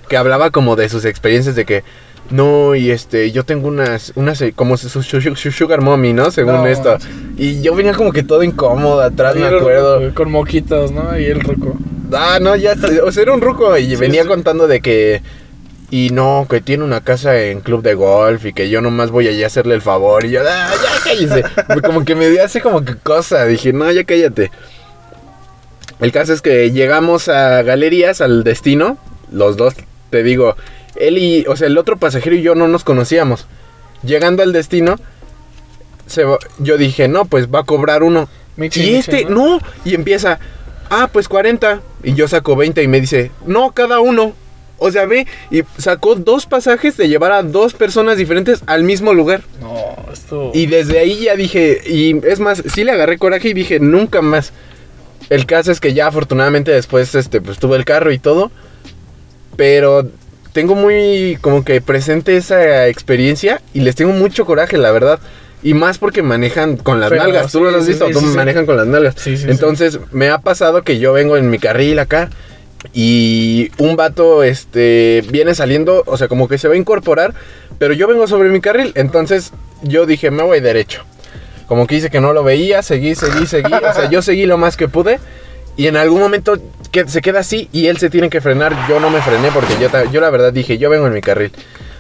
que 0.08 0.18
hablaba 0.18 0.52
como 0.52 0.76
de 0.76 0.88
sus 0.90 1.06
experiencias 1.06 1.56
de 1.56 1.66
que... 1.66 1.84
No, 2.30 2.76
y 2.76 2.92
este, 2.92 3.32
yo 3.32 3.44
tengo 3.44 3.68
unas, 3.68 4.14
unas, 4.16 4.42
como 4.56 4.78
su, 4.78 4.88
su- 4.88 5.02
su- 5.04 5.36
su 5.36 5.52
sugar 5.52 5.82
mommy, 5.82 6.14
¿no? 6.14 6.32
Según 6.32 6.54
No, 6.54 6.68
esto. 6.68 6.98
Y 7.36 7.62
yo 7.62 7.76
venía 7.76 7.94
como 7.94 8.14
que 8.14 8.24
todo 8.24 8.42
incómodo 8.44 9.02
atrás, 9.02 9.36
me 9.36 9.48
acuerdo. 9.48 10.00
ruco, 10.00 10.16
Con 10.16 10.32
moquitos, 10.32 10.92
¿no? 10.92 11.20
Y 11.20 11.26
el 11.26 11.42
roco. 11.42 11.76
Ah, 12.14 12.38
no, 12.42 12.56
ya, 12.56 12.76
o 13.04 13.12
sea, 13.12 13.24
era 13.24 13.34
un 13.34 13.42
ruco 13.42 13.78
y 13.78 13.88
Sí, 13.90 13.96
venía 13.98 14.22
sí. 14.24 14.28
contando 14.30 14.68
de 14.68 14.80
que... 14.82 15.22
Y 15.92 16.10
no, 16.12 16.48
que 16.50 16.62
tiene 16.62 16.86
una 16.86 17.02
casa 17.02 17.40
en 17.40 17.60
club 17.60 17.84
de 17.84 17.94
golf 17.94 18.46
y 18.46 18.54
que 18.54 18.70
yo 18.70 18.82
nomás 18.82 19.12
voy 19.12 19.28
allá 19.28 19.44
a 19.44 19.48
hacerle 19.48 19.76
el 19.76 19.82
favor. 19.82 20.26
Y 20.26 20.32
yo, 20.32 20.42
ah, 20.42 20.72
ya 20.82 21.04
cállese. 21.04 21.44
como 21.86 22.06
que 22.06 22.16
me 22.16 22.30
dio 22.30 22.44
así 22.44 22.62
como 22.62 22.84
que 22.84 22.96
cosa. 22.96 23.46
Dije, 23.46 23.74
no, 23.74 23.92
ya 23.92 24.06
cállate. 24.06 24.52
El 26.00 26.12
caso 26.12 26.34
es 26.34 26.42
que 26.42 26.72
llegamos 26.72 27.28
a 27.28 27.62
galerías, 27.62 28.22
al 28.22 28.44
destino. 28.44 28.98
Los 29.32 29.58
dos, 29.58 29.76
te 30.10 30.24
digo, 30.24 30.56
él 30.96 31.18
y, 31.18 31.46
o 31.48 31.56
sea, 31.56 31.68
el 31.68 31.78
otro 31.78 31.98
pasajero 31.98 32.36
y 32.36 32.42
yo 32.42 32.56
no 32.56 32.68
nos 32.68 32.84
conocíamos. 32.84 33.48
Llegando 34.04 34.44
al 34.44 34.54
destino, 34.54 34.96
se 36.08 36.26
yo 36.60 36.78
dije, 36.78 37.08
no, 37.08 37.26
pues 37.26 37.48
va 37.48 37.60
a 37.60 37.64
cobrar 37.64 38.02
uno. 38.02 38.30
Michi, 38.58 38.82
y 38.82 38.84
michi, 38.84 38.96
este, 38.96 39.26
no, 39.26 39.60
y 39.86 39.94
empieza, 39.94 40.40
ah, 40.90 41.10
pues 41.12 41.28
40. 41.28 41.82
Y 42.04 42.14
yo 42.14 42.28
saco 42.28 42.56
20 42.56 42.82
y 42.82 42.88
me 42.88 43.00
dice, 43.00 43.32
no, 43.46 43.72
cada 43.72 44.00
uno. 44.00 44.34
O 44.84 44.92
sea, 44.92 45.06
ve, 45.06 45.28
y 45.52 45.62
sacó 45.78 46.16
dos 46.16 46.48
pasajes 46.48 46.98
de 46.98 47.08
llevar 47.08 47.32
a 47.34 47.44
dos 47.44 47.76
personas 47.76 48.18
diferentes 48.18 48.64
al 48.66 48.84
mismo 48.84 49.14
lugar. 49.14 49.44
No, 49.62 49.96
esto. 50.12 50.50
Y 50.56 50.66
desde 50.66 50.98
ahí 50.98 51.26
ya 51.26 51.36
dije, 51.36 51.82
y 51.86 52.20
es 52.26 52.40
más, 52.40 52.64
sí 52.66 52.84
le 52.84 52.92
agarré 52.92 53.20
coraje 53.20 53.50
y 53.50 53.54
dije, 53.54 53.80
nunca 53.80 54.24
más. 54.24 54.54
El 55.30 55.46
caso 55.46 55.72
es 55.72 55.80
que 55.80 55.94
ya 55.94 56.08
afortunadamente 56.08 56.72
después, 56.72 57.14
este, 57.14 57.42
pues 57.42 57.60
tuve 57.60 57.78
el 57.78 57.86
carro 57.86 58.12
y 58.12 58.18
todo. 58.18 58.50
Pero 59.56 60.10
tengo 60.52 60.74
muy 60.74 61.38
como 61.42 61.64
que 61.64 61.80
presente 61.80 62.36
esa 62.36 62.88
experiencia 62.88 63.62
y 63.76 63.82
les 63.82 63.94
tengo 63.94 64.14
mucho 64.14 64.48
coraje, 64.48 64.80
la 64.80 64.90
verdad. 64.90 65.20
Y 65.62 65.76
más 65.76 66.00
porque 66.00 66.24
manejan 66.24 66.76
con 66.76 67.00
las 67.00 67.12
nalgas. 67.12 67.52
¿Tú 67.52 67.60
sí, 67.60 67.72
lo 67.72 67.78
has 67.78 67.86
visto? 67.86 68.08
sí, 68.08 68.14
¿Tú 68.14 68.20
sí, 68.20 68.26
manejan 68.36 68.66
con 68.66 68.78
las 68.78 68.88
nalgas? 68.88 69.14
Sí, 69.20 69.38
sí. 69.38 69.46
Entonces 69.48 70.00
me 70.12 70.30
ha 70.30 70.40
pasado 70.40 70.82
que 70.82 70.98
yo 70.98 71.14
vengo 71.14 71.38
en 71.38 71.52
mi 71.52 71.60
carril 71.60 72.00
acá 72.00 72.32
y 72.94 73.72
un 73.78 73.96
vato 73.96 74.44
este 74.44 75.24
viene 75.30 75.56
saliendo, 75.56 76.04
o 76.06 76.18
sea, 76.18 76.28
como 76.28 76.48
que 76.48 76.58
se 76.58 76.68
va 76.68 76.74
a 76.74 76.78
incorporar, 76.78 77.34
pero 77.78 77.94
yo 77.94 78.08
vengo 78.08 78.28
sobre 78.28 78.50
mi 78.50 78.62
carril, 78.62 78.92
entonces 78.96 79.52
yo 79.82 80.06
dije, 80.06 80.32
me 80.32 80.44
voy 80.44 80.60
derecho. 80.60 81.04
Como 81.68 81.88
que 81.88 81.96
hice 81.96 82.10
que 82.10 82.20
no 82.20 82.34
lo 82.34 82.44
veía, 82.44 82.82
seguí, 82.82 83.16
seguí, 83.16 83.46
seguí, 83.46 83.74
o 83.74 83.94
sea, 83.94 84.10
yo 84.10 84.22
seguí 84.22 84.46
lo 84.46 84.58
más 84.58 84.76
que 84.76 84.90
pude 84.90 85.20
y 85.78 85.88
en 85.88 85.96
algún 85.96 86.20
momento 86.20 86.58
que 86.92 87.08
se 87.08 87.22
queda 87.22 87.40
así 87.40 87.70
y 87.72 87.88
él 87.88 87.98
se 87.98 88.10
tiene 88.10 88.30
que 88.30 88.42
frenar, 88.42 88.76
yo 88.90 89.00
no 89.00 89.10
me 89.10 89.22
frené 89.22 89.50
porque 89.52 89.74
yo, 89.80 89.90
yo 90.12 90.20
la 90.20 90.30
verdad 90.30 90.52
dije, 90.52 90.78
yo 90.78 90.90
vengo 90.90 91.08
en 91.08 91.14
mi 91.14 91.22
carril. 91.22 91.52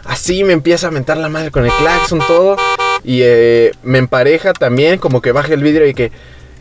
Así 0.04 0.44
me 0.44 0.54
empieza 0.54 0.88
a 0.88 0.92
mentar 0.92 1.18
la 1.18 1.30
madre 1.30 1.52
con 1.52 1.64
el 1.64 1.72
claxon, 1.72 2.20
todo. 2.28 2.58
Y 3.04 3.22
eh, 3.24 3.72
me 3.84 4.00
empareja 4.00 4.52
también, 4.54 5.00
como 5.00 5.22
que 5.22 5.32
baja 5.32 5.54
el 5.54 5.64
vidrio 5.64 5.88
y 5.88 5.94
que, 5.94 6.12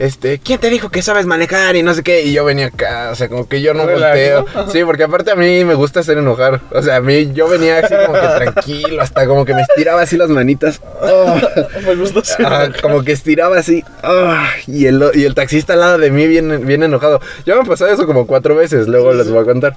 este, 0.01 0.39
¿quién 0.39 0.59
te 0.59 0.71
dijo 0.71 0.89
que 0.89 1.03
sabes 1.03 1.27
manejar? 1.27 1.77
Y 1.77 1.83
no 1.83 1.93
sé 1.93 2.03
qué. 2.03 2.23
Y 2.23 2.33
yo 2.33 2.43
venía 2.43 2.69
acá, 2.69 3.11
o 3.13 3.15
sea, 3.15 3.29
como 3.29 3.47
que 3.47 3.61
yo 3.61 3.75
no 3.75 3.87
volteo. 3.87 4.47
Sí, 4.73 4.83
porque 4.83 5.05
aparte 5.05 5.31
a 5.31 5.37
mí 5.37 5.63
me 5.67 5.75
gusta 5.75 6.01
hacer 6.01 6.17
enojar. 6.17 6.63
O 6.71 6.81
sea, 6.81 6.97
a 6.97 7.01
mí 7.03 7.35
yo 7.35 7.47
venía 7.49 7.81
así 7.81 7.95
como 8.07 8.15
que 8.15 8.27
tranquilo, 8.45 9.03
hasta 9.03 9.27
como 9.27 9.45
que 9.45 9.53
me 9.53 9.61
estiraba 9.61 10.01
así 10.01 10.17
las 10.17 10.31
manitas. 10.31 10.81
Oh. 11.03 11.39
Me 11.85 11.95
gusta. 11.97 12.23
Ah, 12.43 12.69
como 12.81 13.05
que 13.05 13.13
estiraba 13.13 13.59
así. 13.59 13.85
ah, 14.03 14.49
y, 14.67 14.87
el, 14.87 15.05
y 15.13 15.25
el 15.25 15.35
taxista 15.35 15.75
al 15.75 15.81
lado 15.81 15.99
de 15.99 16.11
mí 16.11 16.27
bien, 16.27 16.67
bien 16.67 16.83
enojado. 16.83 17.21
Ya 17.45 17.55
me 17.57 17.67
pasado 17.67 17.93
eso 17.93 18.07
como 18.07 18.27
cuatro 18.27 18.57
veces, 18.57 18.89
luego 18.89 19.13
les 19.13 19.29
voy 19.31 19.43
a 19.43 19.45
contar. 19.45 19.77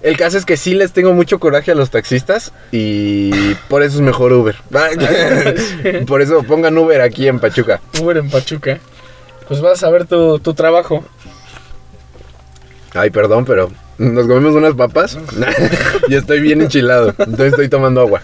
El 0.00 0.16
caso 0.16 0.38
es 0.38 0.44
que 0.44 0.56
sí 0.56 0.74
les 0.74 0.92
tengo 0.92 1.12
mucho 1.12 1.40
coraje 1.40 1.72
a 1.72 1.74
los 1.74 1.90
taxistas 1.90 2.52
y 2.70 3.54
por 3.68 3.82
eso 3.82 3.96
es 3.96 4.00
mejor 4.00 4.32
Uber. 4.32 4.54
por 6.06 6.22
eso 6.22 6.44
pongan 6.44 6.78
Uber 6.78 7.00
aquí 7.00 7.26
en 7.26 7.40
Pachuca. 7.40 7.80
Uber 8.00 8.18
en 8.18 8.30
Pachuca. 8.30 8.78
Pues 9.48 9.60
vas 9.60 9.82
a 9.82 9.90
ver 9.90 10.06
tu, 10.06 10.38
tu 10.38 10.54
trabajo. 10.54 11.04
Ay, 12.94 13.10
perdón, 13.10 13.44
pero 13.44 13.70
nos 13.98 14.26
comimos 14.26 14.54
unas 14.54 14.74
papas 14.74 15.18
y 16.08 16.14
estoy 16.14 16.40
bien 16.40 16.60
enchilado. 16.62 17.08
Entonces 17.18 17.52
estoy 17.52 17.68
tomando 17.68 18.00
agua. 18.00 18.22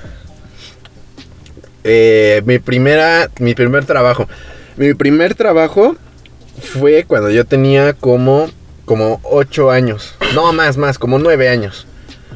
Eh, 1.83 2.43
mi 2.47 2.59
primera, 2.59 3.31
mi 3.39 3.55
primer 3.55 3.85
trabajo. 3.85 4.29
Mi 4.77 4.95
primer 4.95 5.35
trabajo 5.35 5.97
fue 6.61 7.05
cuando 7.05 7.31
yo 7.31 7.45
tenía 7.45 7.93
como, 7.93 8.51
como 8.85 9.21
8 9.25 9.71
años. 9.71 10.15
No, 10.35 10.53
más, 10.53 10.77
más, 10.77 10.99
como 10.99 11.19
9 11.19 11.49
años. 11.49 11.87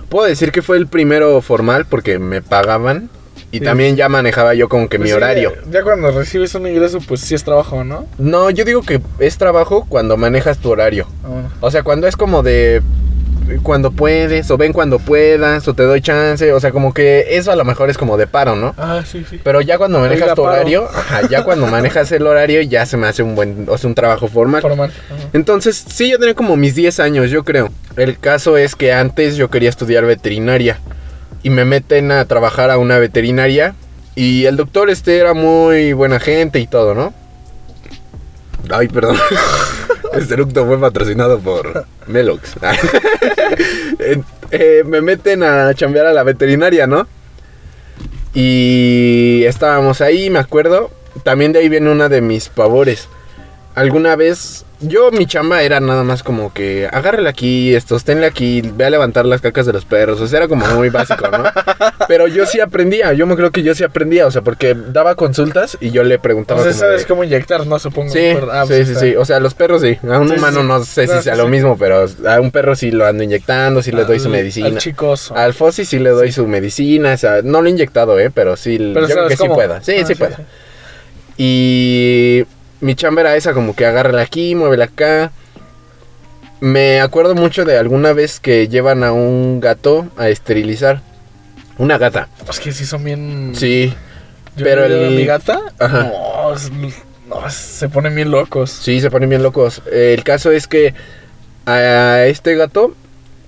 Puedo 0.09 0.27
decir 0.27 0.53
que 0.53 0.63
fue 0.63 0.77
el 0.77 0.87
primero 0.87 1.41
formal 1.41 1.87
porque 1.87 2.19
me 2.19 2.43
pagaban 2.43 3.11
Y 3.51 3.59
Sí. 3.59 3.65
también 3.65 3.97
ya 3.97 4.09
manejaba 4.09 4.53
yo 4.55 4.69
como 4.69 4.89
que 4.89 4.99
Pues 4.99 5.07
mi 5.07 5.11
sí, 5.11 5.17
horario. 5.17 5.53
Ya 5.71 5.83
cuando 5.83 6.11
recibes 6.11 6.55
un 6.55 6.67
ingreso, 6.67 6.99
pues 7.07 7.21
sí 7.23 7.35
es 7.35 7.45
trabajo, 7.45 7.83
¿no? 7.85 8.07
No, 8.19 8.51
yo 8.51 8.65
digo 8.65 8.83
que 8.83 9.01
es 9.19 9.39
trabajo 9.39 9.87
cuando 9.89 10.17
manejas 10.19 10.59
tu 10.59 10.71
horario. 10.71 11.07
Ah. 11.25 11.49
O 11.61 11.71
sea, 11.71 11.83
cuando 11.83 12.07
es 12.07 12.17
como 12.17 12.43
de 12.43 12.83
cuando 13.63 13.91
puedes, 13.93 14.51
o 14.51 14.59
ven 14.59 14.75
cuando 14.75 14.99
puedas, 14.99 15.67
o 15.69 15.73
te 15.73 15.83
doy 15.83 16.03
chance, 16.03 16.53
o 16.53 16.61
sea, 16.61 16.71
como 16.71 16.93
que 16.93 17.25
eso 17.31 17.51
a 17.51 17.57
lo 17.57 17.65
mejor 17.65 17.89
es 17.89 17.97
como 17.97 18.19
de 18.19 18.27
paro, 18.27 18.57
¿no? 18.57 18.75
Ah, 18.77 19.01
sí, 19.11 19.25
sí. 19.29 19.41
Pero 19.43 19.63
ya 19.63 19.79
cuando 19.79 19.99
manejas 20.01 20.25
Oiga, 20.25 20.35
tu 20.35 20.43
paro. 20.43 20.55
horario, 20.55 20.85
ajá, 20.95 21.23
ya 21.31 21.45
cuando 21.45 21.67
manejas 21.67 22.13
el 22.13 22.27
horario 22.27 22.61
ya 22.61 22.85
se 22.85 22.99
me 22.99 23.07
hace 23.07 23.23
un 23.23 23.35
buen, 23.35 23.65
o 23.67 23.79
sea, 23.79 23.89
un 23.89 23.95
trabajo 23.95 24.29
formal. 24.29 24.61
Formal. 24.61 24.91
Ajá. 24.91 25.29
Entonces, 25.33 25.83
sí, 25.89 26.11
yo 26.11 26.19
tenía 26.19 26.35
como 26.35 26.57
mis 26.59 26.75
10 26.75 27.01
años, 27.01 27.31
yo 27.31 27.43
creo. 27.43 27.71
El 27.97 28.19
caso 28.19 28.59
es 28.59 28.75
que 28.77 28.93
antes 28.93 29.37
yo 29.37 29.49
quería 29.49 29.71
estudiar 29.71 30.05
veterinaria 30.05 30.79
y 31.43 31.51
me 31.51 31.65
meten 31.65 32.13
a 32.13 32.25
trabajar 32.25 32.71
a 32.71 32.79
una 32.79 32.99
veterinaria 32.99 33.75
y 34.15 34.47
el 34.47 34.57
doctor 34.57 34.91
este 34.91 35.19
era 35.19 35.35
muy 35.35 35.93
buena 35.93 36.19
gente 36.19 36.59
y 36.59 36.67
todo, 36.67 36.95
¿no? 36.95 37.15
Ay, 38.71 38.89
perdón. 38.89 39.17
Este 40.15 40.35
eructo 40.35 40.67
fue 40.67 40.81
patrocinado 40.81 41.39
por 41.39 41.87
Melox. 42.07 42.55
Eh, 44.51 44.83
me 44.87 45.03
meten 45.03 45.43
a 45.43 45.75
chambear 45.75 46.07
a 46.07 46.13
la 46.15 46.23
veterinaria, 46.23 46.87
¿no? 46.87 47.07
Y 48.33 49.43
estábamos 49.45 50.01
ahí, 50.01 50.31
me 50.31 50.39
acuerdo. 50.39 50.91
También 51.23 51.53
de 51.53 51.59
ahí 51.59 51.69
viene 51.69 51.91
una 51.91 52.09
de 52.09 52.23
mis 52.23 52.49
pavores. 52.49 53.09
Alguna 53.75 54.17
vez, 54.17 54.65
yo 54.81 55.11
mi 55.11 55.27
chamba 55.27 55.63
era 55.63 55.81
nada 55.81 56.05
más 56.05 56.23
como 56.23 56.53
que 56.53 56.89
agárrele 56.93 57.29
aquí, 57.29 57.75
esto, 57.75 57.97
esténle 57.97 58.27
aquí, 58.27 58.63
ve 58.63 58.85
a 58.85 58.91
levantar 58.91 59.27
las 59.27 59.41
cacas 59.41 59.67
de 59.67 59.73
los 59.73 59.85
perros. 59.85 60.21
O 60.21 60.27
sea, 60.29 60.39
era 60.39 60.49
como 60.49 60.67
muy 60.69 60.89
básico, 60.89 61.29
¿no? 61.29 61.45
Pero 62.09 62.29
yo 62.29 62.47
sí 62.47 62.61
aprendía, 62.61 63.13
yo 63.13 63.27
me 63.27 63.35
creo 63.37 63.51
que 63.51 63.63
yo 63.63 63.75
sí 63.75 63.83
aprendía, 63.85 64.27
o 64.27 64.31
sea, 64.31 64.43
porque 64.43 64.75
daba 64.75 65.15
consultas 65.17 65.77
y 65.81 65.91
yo 65.91 66.05
le 66.05 66.19
preguntaba. 66.19 66.63
Sea, 66.63 66.71
como 66.71 66.81
sabes 66.81 67.01
de- 67.03 67.07
cómo 67.09 67.25
inyectar, 67.25 67.67
¿no? 67.67 67.79
Supongo. 67.79 68.13
Sí, 68.13 68.29
Ah, 68.51 68.63
sí, 68.63 68.69
pues 68.69 68.89
sí, 68.89 68.95
sí. 68.95 69.17
O 69.17 69.25
sea, 69.25 69.41
los 69.41 69.55
perros 69.55 69.83
sí. 69.83 69.99
A 70.09 70.19
un 70.19 70.29
Sí, 70.29 70.35
sí, 70.35 70.39
humano 70.39 70.61
sí. 70.61 70.67
no 70.67 70.85
sé 70.85 71.07
si 71.09 71.23
sea 71.23 71.35
sí, 71.35 71.39
lo 71.39 71.45
sí. 71.47 71.51
mismo, 71.51 71.77
pero 71.77 72.07
a 72.27 72.41
un 72.41 72.51
perro 72.51 72.77
sí 72.77 72.91
lo 72.91 73.07
ando 73.07 73.23
inyectando, 73.25 73.83
sí 73.83 73.91
le 73.93 74.05
doy 74.05 74.21
su 74.21 74.29
medicina. 74.29 74.69
Al 74.69 74.79
chicoso. 74.79 75.37
Al 75.37 75.55
Fossi 75.55 75.85
sí 75.85 75.99
le 75.99 76.11
doy 76.11 76.31
su 76.33 76.47
medicina, 76.47 77.15
o 77.15 77.17
sea, 77.17 77.41
no 77.43 77.63
lo 77.63 77.69
he 77.69 77.71
inyectado, 77.71 78.19
¿eh? 78.21 78.31
Pero 78.33 78.57
sí, 78.57 78.79
Pero 78.95 79.07
yo 79.09 79.15
creo 79.15 79.29
que 79.29 79.37
sí 79.37 79.43
cómo. 79.43 79.55
pueda. 79.55 79.83
Sí, 79.83 79.97
Ah, 80.01 80.07
sí, 80.07 80.15
pueda. 80.15 80.39
Y 81.37 82.45
mi 82.81 82.95
chamba 82.95 83.23
era 83.23 83.37
esa, 83.37 83.53
como 83.55 83.75
que 83.75 83.87
agárrala 83.87 84.23
aquí, 84.23 84.55
muévela 84.55 84.85
acá. 84.87 85.33
Me 86.61 87.01
acuerdo 87.01 87.35
mucho 87.35 87.65
de 87.65 87.79
alguna 87.79 88.13
vez 88.13 88.41
que 88.41 88.69
llevan 88.69 89.05
a 89.05 89.13
un 89.13 89.61
gato 89.61 90.09
a 90.17 90.29
esterilizar. 90.29 91.01
Una 91.79 91.99
gata. 91.99 92.29
Es 92.49 92.59
que 92.59 92.73
sí 92.73 92.85
son 92.85 93.05
bien. 93.05 93.53
Sí, 93.55 93.95
Yo 94.57 94.65
pero 94.65 94.85
el- 94.85 95.15
Mi 95.15 95.25
gata. 95.25 95.61
Ajá. 95.79 96.11
No, 97.29 97.49
se 97.51 97.89
ponen 97.89 98.15
bien 98.17 98.31
locos. 98.31 98.71
sí, 98.71 99.01
se 99.01 99.11
ponen 99.11 99.29
bien 99.29 99.43
locos. 99.43 99.83
El 99.93 100.25
caso 100.25 100.51
es 100.51 100.67
que 100.67 100.95
a 101.67 102.25
este 102.25 102.57
gato 102.57 102.95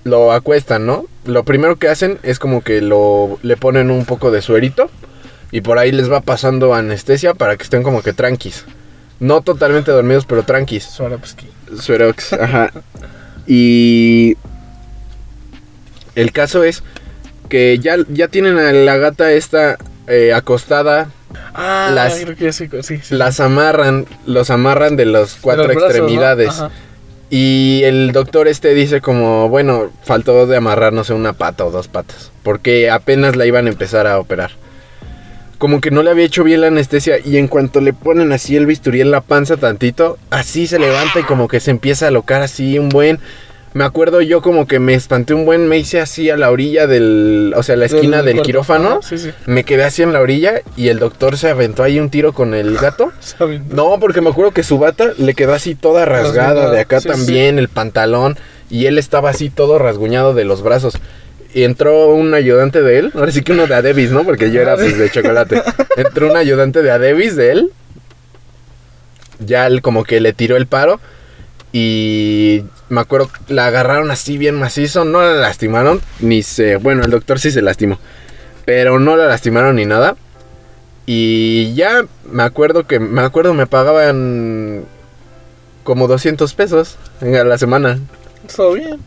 lo 0.03 0.31
acuestan, 0.31 0.85
¿no? 0.85 1.05
Lo 1.25 1.43
primero 1.43 1.75
que 1.77 1.87
hacen 1.89 2.19
es 2.23 2.39
como 2.39 2.61
que 2.61 2.79
lo 2.81 3.39
le 3.41 3.57
ponen 3.57 3.91
un 3.91 4.05
poco 4.05 4.31
de 4.31 4.41
suerito 4.41 4.89
y 5.51 5.61
por 5.61 5.79
ahí 5.79 5.91
les 5.91 6.09
va 6.11 6.21
pasando 6.21 6.73
anestesia 6.73 7.33
para 7.33 7.57
que 7.57 7.63
estén 7.63 7.83
como 7.83 8.01
que 8.03 8.13
tranquis. 8.13 8.65
No 9.21 9.41
totalmente 9.41 9.91
dormidos, 9.91 10.25
pero 10.25 10.43
tranquis. 10.43 10.83
Swarovski. 10.83 11.47
Suerox, 11.79 12.33
ajá. 12.33 12.71
Y 13.47 14.35
el 16.15 16.31
caso 16.33 16.63
es 16.63 16.83
que 17.47 17.79
ya, 17.79 17.95
ya 18.09 18.27
tienen 18.27 18.57
a 18.57 18.71
la 18.73 18.97
gata 18.97 19.31
esta 19.31 19.77
eh, 20.07 20.33
acostada, 20.33 21.09
Ah, 21.53 21.89
Las- 21.93 22.19
creo 22.19 22.35
que 22.35 22.51
sí, 22.51 22.67
sí, 22.81 22.99
sí. 23.01 23.15
las 23.15 23.39
amarran, 23.39 24.05
los 24.25 24.49
amarran 24.49 24.97
de 24.97 25.05
las 25.05 25.35
cuatro 25.39 25.63
De 25.63 25.73
los 25.73 25.77
brazos, 25.77 25.89
¿no? 25.97 26.03
extremidades. 26.03 26.63
Y 27.29 27.81
el 27.85 28.11
doctor 28.11 28.49
este 28.49 28.73
dice 28.73 28.99
como, 28.99 29.47
bueno, 29.47 29.91
faltó 30.03 30.45
de 30.45 30.57
amarrar, 30.57 30.91
no 30.91 31.05
sé, 31.05 31.13
una 31.13 31.31
pata 31.31 31.63
o 31.65 31.71
dos 31.71 31.87
patas. 31.87 32.31
Porque 32.43 32.89
apenas 32.89 33.37
la 33.37 33.45
iban 33.45 33.67
a 33.67 33.69
empezar 33.69 34.07
a 34.07 34.19
operar. 34.19 34.51
Como 35.61 35.79
que 35.79 35.91
no 35.91 36.01
le 36.01 36.09
había 36.09 36.25
hecho 36.25 36.43
bien 36.43 36.61
la 36.61 36.67
anestesia 36.69 37.19
y 37.23 37.37
en 37.37 37.47
cuanto 37.47 37.81
le 37.81 37.93
ponen 37.93 38.31
así 38.31 38.55
el 38.55 38.65
bisturí 38.65 38.99
en 38.99 39.11
la 39.11 39.21
panza 39.21 39.57
tantito, 39.57 40.17
así 40.31 40.65
se 40.65 40.79
levanta 40.79 41.19
y 41.19 41.23
como 41.23 41.47
que 41.47 41.59
se 41.59 41.69
empieza 41.69 42.05
a 42.05 42.07
alocar 42.07 42.41
así 42.41 42.79
un 42.79 42.89
buen... 42.89 43.19
Me 43.73 43.83
acuerdo 43.83 44.21
yo 44.21 44.41
como 44.41 44.65
que 44.65 44.79
me 44.79 44.95
espanté 44.95 45.35
un 45.35 45.45
buen, 45.45 45.67
me 45.67 45.77
hice 45.77 45.99
así 45.99 46.31
a 46.31 46.35
la 46.35 46.49
orilla 46.49 46.87
del... 46.87 47.53
O 47.55 47.61
sea, 47.61 47.75
la 47.75 47.85
esquina 47.85 48.23
del, 48.23 48.41
quirófano. 48.41 49.03
Sí, 49.03 49.19
sí. 49.19 49.29
Me 49.45 49.63
quedé 49.63 49.83
así 49.83 50.01
en 50.01 50.13
la 50.13 50.21
orilla 50.21 50.61
y 50.75 50.87
el 50.87 50.97
doctor 50.97 51.37
se 51.37 51.51
aventó 51.51 51.83
ahí 51.83 51.99
un 51.99 52.09
tiro 52.09 52.33
con 52.33 52.55
el 52.55 52.75
gato. 52.79 53.11
No, 53.69 53.99
porque 53.99 54.21
me 54.21 54.31
acuerdo 54.31 54.53
que 54.53 54.63
su 54.63 54.79
bata 54.79 55.11
le 55.19 55.35
quedó 55.35 55.53
así 55.53 55.75
toda 55.75 56.05
rasgada, 56.05 56.71
de 56.71 56.79
acá 56.79 57.01
sí, 57.01 57.07
también, 57.07 57.59
el 57.59 57.69
pantalón, 57.69 58.35
y 58.71 58.87
él 58.87 58.97
estaba 58.97 59.29
así 59.29 59.51
todo 59.51 59.77
rasguñado 59.77 60.33
de 60.33 60.43
los 60.43 60.63
brazos. 60.63 60.95
Y 61.53 61.63
entró 61.63 62.13
un 62.13 62.33
ayudante 62.33 62.81
de 62.81 62.99
él, 62.99 63.11
ahora 63.13 63.31
sí 63.31 63.41
que 63.41 63.51
uno 63.51 63.67
de 63.67 63.75
Adebis, 63.75 64.11
¿no? 64.11 64.23
Porque 64.23 64.51
yo 64.51 64.61
era 64.61 64.75
pues 64.75 64.97
de 64.97 65.09
chocolate. 65.11 65.61
Entró 65.97 66.31
un 66.31 66.37
ayudante 66.37 66.81
de 66.81 66.91
Adebis 66.91 67.35
de 67.35 67.51
él. 67.51 67.71
Ya 69.39 69.67
él 69.67 69.81
como 69.81 70.03
que 70.03 70.21
le 70.21 70.33
tiró 70.33 70.55
el 70.55 70.67
paro. 70.67 70.99
Y 71.73 72.63
me 72.89 73.01
acuerdo, 73.01 73.29
la 73.47 73.67
agarraron 73.67 74.11
así 74.11 74.37
bien 74.37 74.55
macizo, 74.59 75.05
no 75.05 75.21
la 75.21 75.35
lastimaron, 75.35 76.01
ni 76.19 76.43
se... 76.43 76.75
Bueno, 76.75 77.03
el 77.03 77.11
doctor 77.11 77.39
sí 77.39 77.49
se 77.49 77.61
lastimó, 77.61 77.99
pero 78.65 78.99
no 78.99 79.15
la 79.15 79.27
lastimaron 79.27 79.77
ni 79.77 79.85
nada. 79.85 80.17
Y 81.05 81.73
ya 81.73 82.05
me 82.29 82.43
acuerdo 82.43 82.85
que, 82.85 82.99
me 82.99 83.21
acuerdo, 83.21 83.53
me 83.53 83.67
pagaban 83.67 84.83
como 85.83 86.07
200 86.07 86.53
pesos 86.53 86.97
a 87.21 87.43
la 87.43 87.57
semana. 87.57 87.99
Todo 88.53 88.73
bien. 88.73 88.99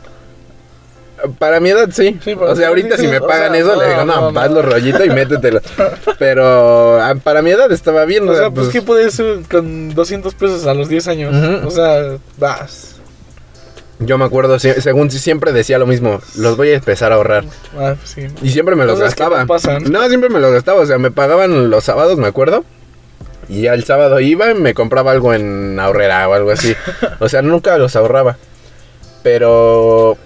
Para 1.39 1.61
mi 1.61 1.71
edad, 1.71 1.89
sí. 1.93 2.19
O 2.39 2.57
sea, 2.57 2.69
ahorita 2.69 2.97
si 2.97 3.07
me 3.07 3.19
o 3.19 3.27
pagan 3.27 3.53
sea, 3.53 3.61
eso, 3.61 3.77
le 3.81 3.89
digo, 3.89 4.05
no, 4.05 4.21
no, 4.21 4.33
no. 4.33 4.41
hazlo 4.41 4.63
rollito 4.63 5.05
y 5.05 5.11
métetelo. 5.11 5.61
Pero 6.19 7.01
ah, 7.01 7.15
para 7.23 7.43
mi 7.43 7.51
edad 7.51 7.71
estaba 7.73 8.05
bien. 8.05 8.29
O 8.29 8.35
sea, 8.35 8.51
pues, 8.51 8.69
¿qué 8.69 8.83
puedes 8.83 9.15
hacer 9.15 9.41
con 9.51 9.95
200 9.95 10.35
pesos 10.35 10.67
a 10.67 10.75
los 10.75 10.89
10 10.89 11.09
años? 11.09 11.65
O 11.65 11.71
sea, 11.71 12.17
vas. 12.39 12.95
Yo 14.01 14.19
me 14.19 14.25
acuerdo, 14.25 14.59
según 14.59 15.11
siempre 15.11 15.53
decía 15.53 15.79
lo 15.79 15.87
mismo, 15.87 16.21
los 16.37 16.57
voy 16.57 16.71
a 16.71 16.75
empezar 16.75 17.13
a 17.13 17.15
ahorrar. 17.15 17.45
Ah, 17.79 17.95
pues 17.97 18.11
sí. 18.11 18.27
Y 18.43 18.51
siempre 18.51 18.75
me 18.75 18.85
los 18.87 18.99
que 18.99 19.05
gastaba. 19.05 19.41
no 19.41 19.47
pasan. 19.47 19.85
No, 19.85 20.07
siempre 20.09 20.31
me 20.31 20.41
los 20.41 20.53
gastaba. 20.53 20.81
O 20.81 20.87
sea, 20.87 20.99
me 20.99 21.11
pagaban 21.11 21.71
los 21.71 21.85
sábados, 21.85 22.19
me 22.19 22.27
acuerdo. 22.27 22.65
Y 23.49 23.63
ya 23.63 23.75
el 23.75 23.85
sábado 23.85 24.21
iba 24.21 24.51
y 24.51 24.55
me 24.55 24.75
compraba 24.75 25.13
algo 25.13 25.35
en 25.35 25.79
ahorrera 25.79 26.29
o 26.29 26.35
algo 26.35 26.51
así. 26.51 26.75
O 27.21 27.29
sea, 27.29 27.43
nunca 27.43 27.79
los 27.79 27.95
ahorraba. 27.97 28.37
Pero 29.23 30.19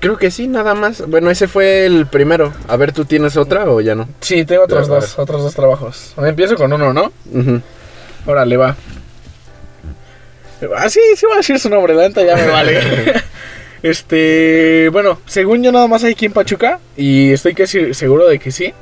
creo 0.00 0.16
que 0.16 0.30
sí, 0.30 0.48
nada 0.48 0.74
más. 0.74 1.06
Bueno, 1.06 1.30
ese 1.30 1.48
fue 1.48 1.86
el 1.86 2.06
primero. 2.06 2.52
A 2.68 2.76
ver, 2.76 2.92
¿tú 2.92 3.04
tienes 3.04 3.36
otra 3.36 3.64
o 3.70 3.80
ya 3.80 3.94
no? 3.94 4.08
Sí, 4.20 4.44
tengo 4.44 4.64
otros 4.64 4.88
dos, 4.88 5.18
otros 5.18 5.42
dos 5.42 5.54
trabajos. 5.54 6.14
Empiezo 6.18 6.56
con 6.56 6.72
uno, 6.72 6.92
¿no? 6.92 7.12
Ujú. 7.32 7.60
Órale, 8.26 8.56
va. 8.56 8.76
Ah, 10.76 10.88
sí, 10.90 11.00
sí 11.16 11.24
voy 11.26 11.34
a 11.34 11.38
decir 11.38 11.58
su 11.58 11.70
nombre, 11.70 11.94
la 11.94 12.08
neta 12.08 12.24
ya 12.24 12.34
me 12.36 12.46
vale. 12.48 12.80
este, 13.82 14.88
bueno, 14.92 15.20
según 15.26 15.62
yo 15.62 15.70
nada 15.70 15.86
más 15.86 16.02
hay 16.04 16.12
aquí 16.12 16.26
en 16.26 16.32
Pachuca 16.32 16.80
y 16.96 17.32
estoy 17.32 17.54
casi 17.54 17.94
seguro 17.94 18.26
de 18.28 18.38
que 18.38 18.50
sí. 18.50 18.72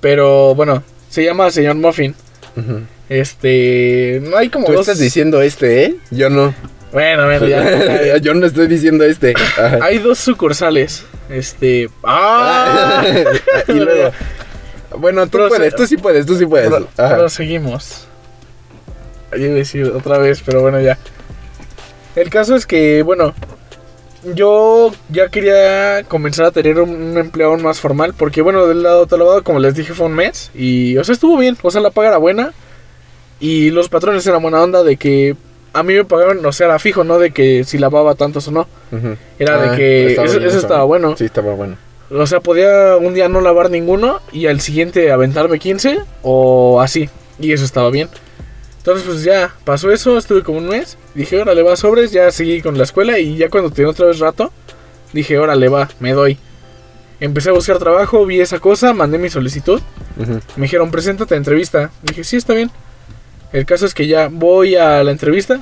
Pero 0.00 0.54
bueno, 0.54 0.82
se 1.10 1.24
llama 1.24 1.50
señor 1.50 1.74
Muffin. 1.74 2.14
Este, 3.08 4.20
no 4.22 4.36
hay 4.38 4.48
como 4.48 4.66
Tú 4.66 4.72
dos. 4.72 4.80
estás 4.82 4.98
diciendo 4.98 5.42
este, 5.42 5.84
¿eh? 5.84 5.96
Yo 6.10 6.30
no. 6.30 6.54
Bueno, 6.92 7.24
bueno, 7.26 7.46
ya. 7.46 8.16
Yo 8.22 8.34
no 8.34 8.46
estoy 8.46 8.66
diciendo 8.68 9.04
este. 9.04 9.34
Ajá. 9.36 9.78
Hay 9.82 9.98
dos 9.98 10.18
sucursales. 10.18 11.04
Este, 11.28 11.88
ah, 12.04 13.02
y 13.68 13.72
luego. 13.72 14.10
Bueno, 14.98 15.24
tú 15.26 15.32
Pero 15.38 15.48
puedes, 15.48 15.72
se- 15.72 15.76
tú 15.76 15.86
sí 15.86 15.96
puedes, 15.96 16.24
tú 16.26 16.36
sí 16.36 16.46
puedes. 16.46 16.72
Ajá. 16.96 17.16
proseguimos. 17.16 18.06
Yo 19.32 19.38
iba 19.38 19.52
a 19.52 19.56
decir 19.56 19.84
otra 19.94 20.18
vez, 20.18 20.42
pero 20.46 20.62
bueno, 20.62 20.80
ya. 20.80 20.96
El 22.14 22.30
caso 22.30 22.54
es 22.54 22.64
que, 22.64 23.02
bueno, 23.02 23.34
yo 24.34 24.92
ya 25.10 25.28
quería 25.28 26.04
comenzar 26.08 26.46
a 26.46 26.50
tener 26.50 26.80
un, 26.80 26.88
un 26.90 27.18
empleo 27.18 27.58
más 27.58 27.78
formal, 27.80 28.14
porque, 28.16 28.40
bueno, 28.40 28.66
del 28.66 28.82
lado 28.82 29.04
de 29.04 29.18
lavado, 29.18 29.42
como 29.44 29.58
les 29.58 29.74
dije, 29.74 29.92
fue 29.92 30.06
un 30.06 30.14
mes, 30.14 30.50
y, 30.54 30.96
o 30.96 31.04
sea, 31.04 31.12
estuvo 31.12 31.36
bien, 31.36 31.58
o 31.60 31.70
sea, 31.70 31.82
la 31.82 31.90
paga 31.90 32.08
era 32.08 32.16
buena, 32.16 32.52
y 33.38 33.70
los 33.70 33.88
patrones 33.90 34.26
eran 34.26 34.40
buena 34.40 34.62
onda 34.62 34.82
de 34.82 34.96
que 34.96 35.36
a 35.78 35.82
mí 35.82 35.94
me 35.94 36.04
pagaban, 36.04 36.44
o 36.44 36.52
sea, 36.52 36.66
era 36.66 36.78
fijo, 36.78 37.04
¿no? 37.04 37.18
De 37.18 37.30
que 37.32 37.64
si 37.64 37.78
lavaba 37.78 38.14
tantos 38.14 38.48
o 38.48 38.50
no. 38.50 38.68
Era 39.38 39.54
Ah, 39.54 39.70
de 39.70 39.76
que 39.76 40.06
estaba 40.08 40.26
eso, 40.28 40.38
bien, 40.38 40.48
eso 40.50 40.58
estaba 40.58 40.84
bueno. 40.84 41.16
Sí, 41.16 41.24
estaba 41.24 41.54
bueno. 41.54 41.76
O 42.10 42.26
sea, 42.26 42.40
podía 42.40 42.96
un 42.96 43.14
día 43.14 43.28
no 43.28 43.40
lavar 43.40 43.70
ninguno 43.70 44.20
y 44.32 44.46
al 44.46 44.60
siguiente 44.60 45.10
aventarme 45.10 45.58
15 45.58 45.98
o 46.22 46.80
así. 46.80 47.08
Y 47.38 47.52
eso 47.52 47.64
estaba 47.64 47.90
bien. 47.90 48.08
Entonces, 48.78 49.04
pues 49.06 49.24
ya 49.24 49.52
pasó 49.64 49.90
eso, 49.90 50.16
estuve 50.16 50.42
como 50.44 50.58
un 50.58 50.68
mes. 50.68 50.96
Dije, 51.14 51.40
órale, 51.40 51.62
va 51.62 51.74
sobres, 51.76 52.12
ya 52.12 52.30
seguí 52.30 52.62
con 52.62 52.78
la 52.78 52.84
escuela 52.84 53.18
y 53.18 53.36
ya 53.36 53.48
cuando 53.50 53.70
tenía 53.70 53.90
otra 53.90 54.06
vez 54.06 54.20
rato, 54.20 54.52
dije, 55.12 55.38
órale, 55.38 55.68
va, 55.68 55.88
me 55.98 56.12
doy. 56.12 56.38
Empecé 57.18 57.48
a 57.50 57.52
buscar 57.54 57.78
trabajo, 57.78 58.24
vi 58.26 58.40
esa 58.40 58.60
cosa, 58.60 58.92
mandé 58.92 59.18
mi 59.18 59.28
solicitud. 59.30 59.80
Me 60.56 60.62
dijeron, 60.62 60.90
preséntate 60.90 61.34
a 61.34 61.38
entrevista. 61.38 61.90
Dije, 62.02 62.22
sí, 62.22 62.36
está 62.36 62.54
bien. 62.54 62.70
El 63.56 63.64
caso 63.64 63.86
es 63.86 63.94
que 63.94 64.06
ya 64.06 64.28
voy 64.30 64.76
a 64.76 65.02
la 65.02 65.10
entrevista. 65.12 65.60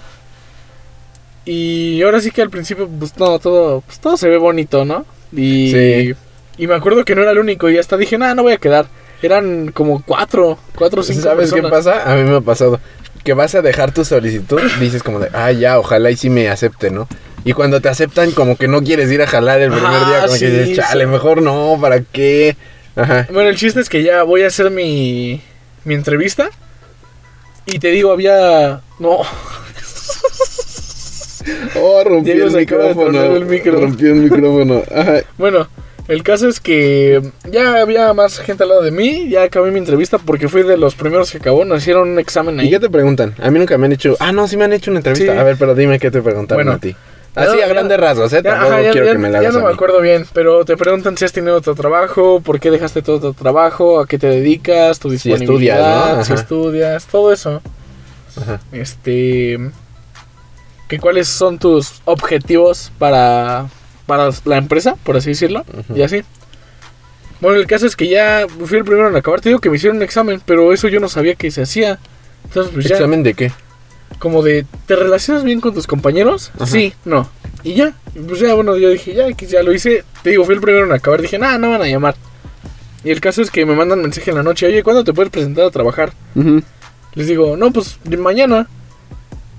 Y 1.45 2.03
ahora 2.03 2.21
sí 2.21 2.33
que 2.33 2.43
al 2.43 2.51
principio, 2.51 2.89
pues 2.89 3.17
no, 3.19 3.39
todo, 3.39 3.83
pues, 3.83 4.01
todo 4.01 4.17
se 4.17 4.29
ve 4.29 4.37
bonito, 4.37 4.85
¿no? 4.85 5.07
Y, 5.33 5.71
Sí. 5.71 6.15
y 6.59 6.67
me 6.67 6.75
acuerdo 6.75 7.05
que 7.05 7.15
no 7.15 7.23
era 7.23 7.31
el 7.31 7.39
único. 7.39 7.71
Y 7.71 7.79
hasta 7.79 7.97
dije, 7.97 8.19
nada, 8.19 8.35
no 8.35 8.43
voy 8.43 8.55
a 8.55 8.59
quedar. 8.59 8.87
Eran 9.23 9.71
como 9.71 10.03
cuatro, 10.03 10.59
cuatro 10.75 11.03
o 11.03 11.05
cinco 11.05 11.23
¿Sabes 11.23 11.53
qué 11.53 11.63
pasa? 11.63 12.11
A 12.11 12.17
mí 12.17 12.25
me 12.25 12.39
ha 12.39 12.41
pasado 12.41 12.81
que 13.23 13.33
vas 13.33 13.55
a 13.55 13.63
dejar 13.63 13.95
tu 13.95 14.05
solicitud, 14.05 14.61
dices 14.81 15.05
como 15.05 15.21
de, 15.21 15.31
ah, 15.33 15.53
ya, 15.53 15.79
ojalá 15.79 16.11
y 16.11 16.17
sí 16.17 16.31
me 16.31 16.49
acepte, 16.49 16.91
¿no? 16.91 17.07
Y 17.45 17.53
cuando 17.53 17.81
te 17.81 17.89
aceptan, 17.89 18.33
como 18.33 18.57
que 18.57 18.67
no 18.67 18.83
quieres 18.83 19.09
ir 19.13 19.23
a 19.23 19.29
jalar 19.29 19.61
el 19.61 19.71
primer 19.71 20.05
día, 20.05 20.23
como 20.23 20.35
sí, 20.35 20.41
que 20.47 20.51
dices, 20.51 20.77
chale, 20.79 21.05
sí. 21.05 21.11
mejor 21.11 21.43
no, 21.43 21.79
¿para 21.81 22.01
qué? 22.01 22.57
Ajá. 22.97 23.29
Bueno, 23.33 23.51
el 23.51 23.57
chiste 23.57 23.79
es 23.79 23.89
que 23.89 24.03
ya 24.03 24.25
voy 24.25 24.43
a 24.43 24.49
hacer 24.49 24.73
mi, 24.73 25.41
mi 25.85 25.95
entrevista. 25.95 26.51
Y 27.67 27.79
te 27.79 27.89
digo, 27.89 28.13
había... 28.13 28.81
No, 28.99 29.21
Oh, 31.77 32.03
rompí 32.05 32.31
el 32.31 32.51
micrófono. 32.51 33.23
el 33.37 33.45
micro. 33.45 33.79
Rompí 33.81 34.07
el 34.07 34.15
micrófono. 34.15 34.83
Ajá. 34.95 35.21
Bueno, 35.37 35.69
el 36.09 36.23
caso 36.23 36.49
es 36.49 36.59
que 36.59 37.21
ya 37.51 37.81
había 37.83 38.13
más 38.15 38.39
gente 38.39 38.63
al 38.63 38.71
lado 38.71 38.83
de 38.83 38.91
mí, 38.91 39.29
ya 39.29 39.43
acabé 39.43 39.71
mi 39.71 39.79
entrevista 39.79 40.17
porque 40.19 40.49
fui 40.49 40.63
de 40.63 40.79
los 40.79 40.95
primeros 40.95 41.31
que 41.31 41.39
acabó, 41.39 41.65
nos 41.67 41.83
hicieron 41.83 42.09
un 42.09 42.19
examen 42.19 42.57
¿Y 42.57 42.61
ahí. 42.61 42.71
qué 42.71 42.81
te 42.81 42.89
preguntan? 42.89 43.35
A 43.43 43.51
mí 43.51 43.59
nunca 43.59 43.77
me 43.77 43.87
han 43.87 43.93
hecho. 43.93 44.17
Ah, 44.21 44.33
no, 44.33 44.49
sí 44.49 44.57
me 44.57 44.65
han 44.65 44.73
hecho 44.73 44.91
una 44.91 45.01
entrevista. 45.01 45.33
Sí. 45.35 45.39
A 45.39 45.43
ver, 45.43 45.57
pero 45.59 45.75
dime 45.75 45.99
qué 45.99 46.11
te 46.11 46.23
preguntaron 46.23 46.65
Bueno. 46.65 46.77
a 46.77 46.81
ti. 46.81 46.97
Así 47.35 47.61
a 47.61 47.67
grandes 47.67 47.99
rasgos, 47.99 48.33
¿eh? 48.33 48.43
Ya, 48.45 48.55
ajá, 48.63 48.81
ya- 48.83 48.91
quiero 48.93 49.07
ya- 49.07 49.13
que 49.13 49.19
me 49.19 49.31
la 49.31 49.43
ya 49.43 49.51
no 49.51 49.61
me 49.61 49.73
acuerdo 49.73 50.01
bien, 50.01 50.25
pero 50.33 50.65
te 50.65 50.77
preguntan 50.77 51.17
si 51.17 51.25
has 51.25 51.33
tenido 51.33 51.57
otro 51.57 51.75
trabajo, 51.75 52.41
por 52.41 52.61
qué 52.61 52.71
dejaste 52.71 53.03
todo 53.03 53.19
tu 53.21 53.35
trabajo, 53.35 53.99
a 54.01 54.07
qué 54.07 54.19
te 54.19 54.29
dedicas, 54.29 54.99
tu 55.01 55.09
Si 55.11 55.15
disponibilidad, 55.31 55.79
estudias, 55.79 56.17
¿no? 56.19 56.25
si 56.25 56.33
estudias, 56.35 57.07
todo 57.07 57.33
eso. 57.33 57.61
Ajá. 58.41 58.61
Este, 58.73 59.59
que 60.89 60.99
cuáles 61.01 61.29
son 61.29 61.59
tus 61.59 62.01
objetivos 62.05 62.93
para 62.99 63.67
para 64.07 64.29
la 64.45 64.59
empresa, 64.59 64.97
por 65.03 65.17
así 65.17 65.31
decirlo, 65.31 65.65
y 65.95 66.03
así. 66.03 66.23
Bueno, 67.41 67.59
el 67.59 67.67
caso 67.67 67.87
es 67.87 67.97
que 67.97 68.07
ya 68.09 68.47
fui 68.67 68.79
el 68.79 68.85
primero 68.85 69.09
en 69.09 69.17
acabar. 69.17 69.41
Te 69.41 69.49
digo 69.49 69.61
que 69.61 69.71
me 69.71 69.77
hicieron 69.77 69.97
un 69.97 70.03
examen, 70.03 70.41
pero 70.45 70.73
eso 70.73 70.89
yo 70.89 71.01
no 71.01 71.09
sabía 71.09 71.35
que 71.37 71.51
se 71.51 71.63
hacía. 71.63 71.99
Entonces, 72.45 72.73
pues 72.75 72.91
¿Examen 72.91 73.23
de 73.23 73.35
qué? 73.35 73.53
Como 74.19 74.43
de, 74.43 74.67
¿te 74.87 74.97
relacionas 74.97 75.45
bien 75.45 75.61
con 75.61 75.75
tus 75.75 75.87
compañeros? 75.87 76.51
Ajá. 76.55 76.67
Sí, 76.67 76.95
no. 77.05 77.29
Y 77.63 77.75
ya, 77.75 77.95
pues 78.29 78.41
ya, 78.41 78.55
bueno, 78.55 78.77
yo 78.77 78.91
dije, 78.91 79.15
ya, 79.15 79.29
ya 79.31 79.63
lo 79.63 79.73
hice. 79.73 80.05
Te 80.23 80.31
digo, 80.31 80.45
fui 80.45 80.55
el 80.55 80.61
primero 80.61 80.85
en 80.87 80.93
acabar. 80.93 81.21
Dije, 81.23 81.39
nada, 81.39 81.59
no 81.59 81.71
van 81.71 81.83
a 81.83 81.87
llamar. 81.87 82.15
Y 83.05 83.11
el 83.11 83.21
caso 83.21 83.43
es 83.43 83.51
que 83.51 83.67
me 83.67 83.75
mandan 83.75 84.01
mensaje 84.01 84.31
en 84.31 84.37
la 84.37 84.43
noche, 84.43 84.67
oye, 84.67 84.83
¿cuándo 84.83 85.05
te 85.05 85.13
puedes 85.13 85.31
presentar 85.31 85.67
a 85.67 85.71
trabajar? 85.71 86.13
Les 87.15 87.27
digo, 87.27 87.57
no, 87.57 87.71
pues 87.71 87.99
mañana. 88.19 88.67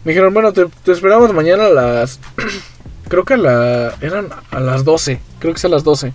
Me 0.03 0.11
dijeron, 0.11 0.33
bueno, 0.33 0.53
te, 0.53 0.65
te 0.83 0.91
esperamos 0.91 1.33
mañana 1.33 1.65
a 1.65 1.69
las. 1.69 2.19
creo 3.07 3.23
que 3.23 3.35
a 3.35 3.37
la. 3.37 3.95
Eran 4.01 4.29
a 4.51 4.59
las 4.59 4.83
12. 4.83 5.19
Creo 5.39 5.53
que 5.53 5.57
es 5.57 5.65
a 5.65 5.69
las 5.69 5.83
12. 5.83 6.13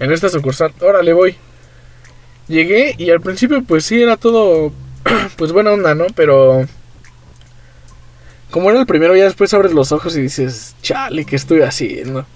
En 0.00 0.12
esta 0.12 0.28
sucursal. 0.28 0.72
Órale, 0.80 1.12
voy. 1.12 1.36
Llegué 2.48 2.94
y 2.98 3.10
al 3.10 3.20
principio, 3.20 3.62
pues 3.62 3.84
sí, 3.84 4.02
era 4.02 4.16
todo. 4.16 4.72
pues 5.36 5.52
buena 5.52 5.72
onda, 5.72 5.94
¿no? 5.94 6.06
Pero. 6.14 6.66
Como 8.50 8.70
era 8.70 8.80
el 8.80 8.86
primero, 8.86 9.14
ya 9.16 9.24
después 9.24 9.52
abres 9.54 9.72
los 9.72 9.92
ojos 9.92 10.16
y 10.16 10.22
dices, 10.22 10.74
chale, 10.82 11.24
¿qué 11.24 11.36
estoy 11.36 11.62
haciendo? 11.62 12.26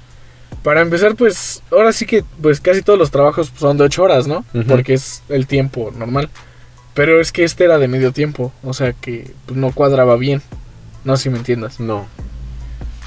Para 0.63 0.81
empezar, 0.81 1.15
pues, 1.17 1.63
ahora 1.71 1.93
sí 1.93 2.07
que, 2.07 2.25
pues 2.41 2.61
casi 2.61 2.83
todos 2.83 2.99
los 2.99 3.11
trabajos 3.11 3.53
son 3.59 3.77
de 3.77 3.85
8 3.85 4.03
horas, 4.03 4.27
¿no? 4.27 4.45
Porque 4.69 4.95
es 4.95 5.23
el 5.29 5.47
tiempo 5.47 5.93
normal. 5.97 6.31
Pero 6.95 7.21
es 7.21 7.33
que 7.33 7.43
este 7.45 7.65
era 7.65 7.79
de 7.79 7.89
medio 7.89 8.13
tiempo, 8.13 8.53
o 8.63 8.73
sea 8.73 8.93
que 8.93 9.33
pues, 9.47 9.59
no 9.59 9.73
cuadraba 9.73 10.17
bien. 10.17 10.41
No 11.05 11.17
sé 11.17 11.25
si 11.25 11.31
me 11.31 11.39
entiendas. 11.39 11.81
No. 11.81 12.07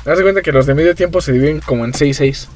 Haz 0.06 0.18
de 0.18 0.24
cuenta 0.24 0.42
que 0.42 0.52
los 0.52 0.66
de 0.66 0.76
medio 0.76 0.94
tiempo 0.94 1.22
se 1.22 1.32
dividen 1.32 1.62
como 1.62 1.86
en 1.86 1.94
6, 1.94 2.18
6. 2.18 2.48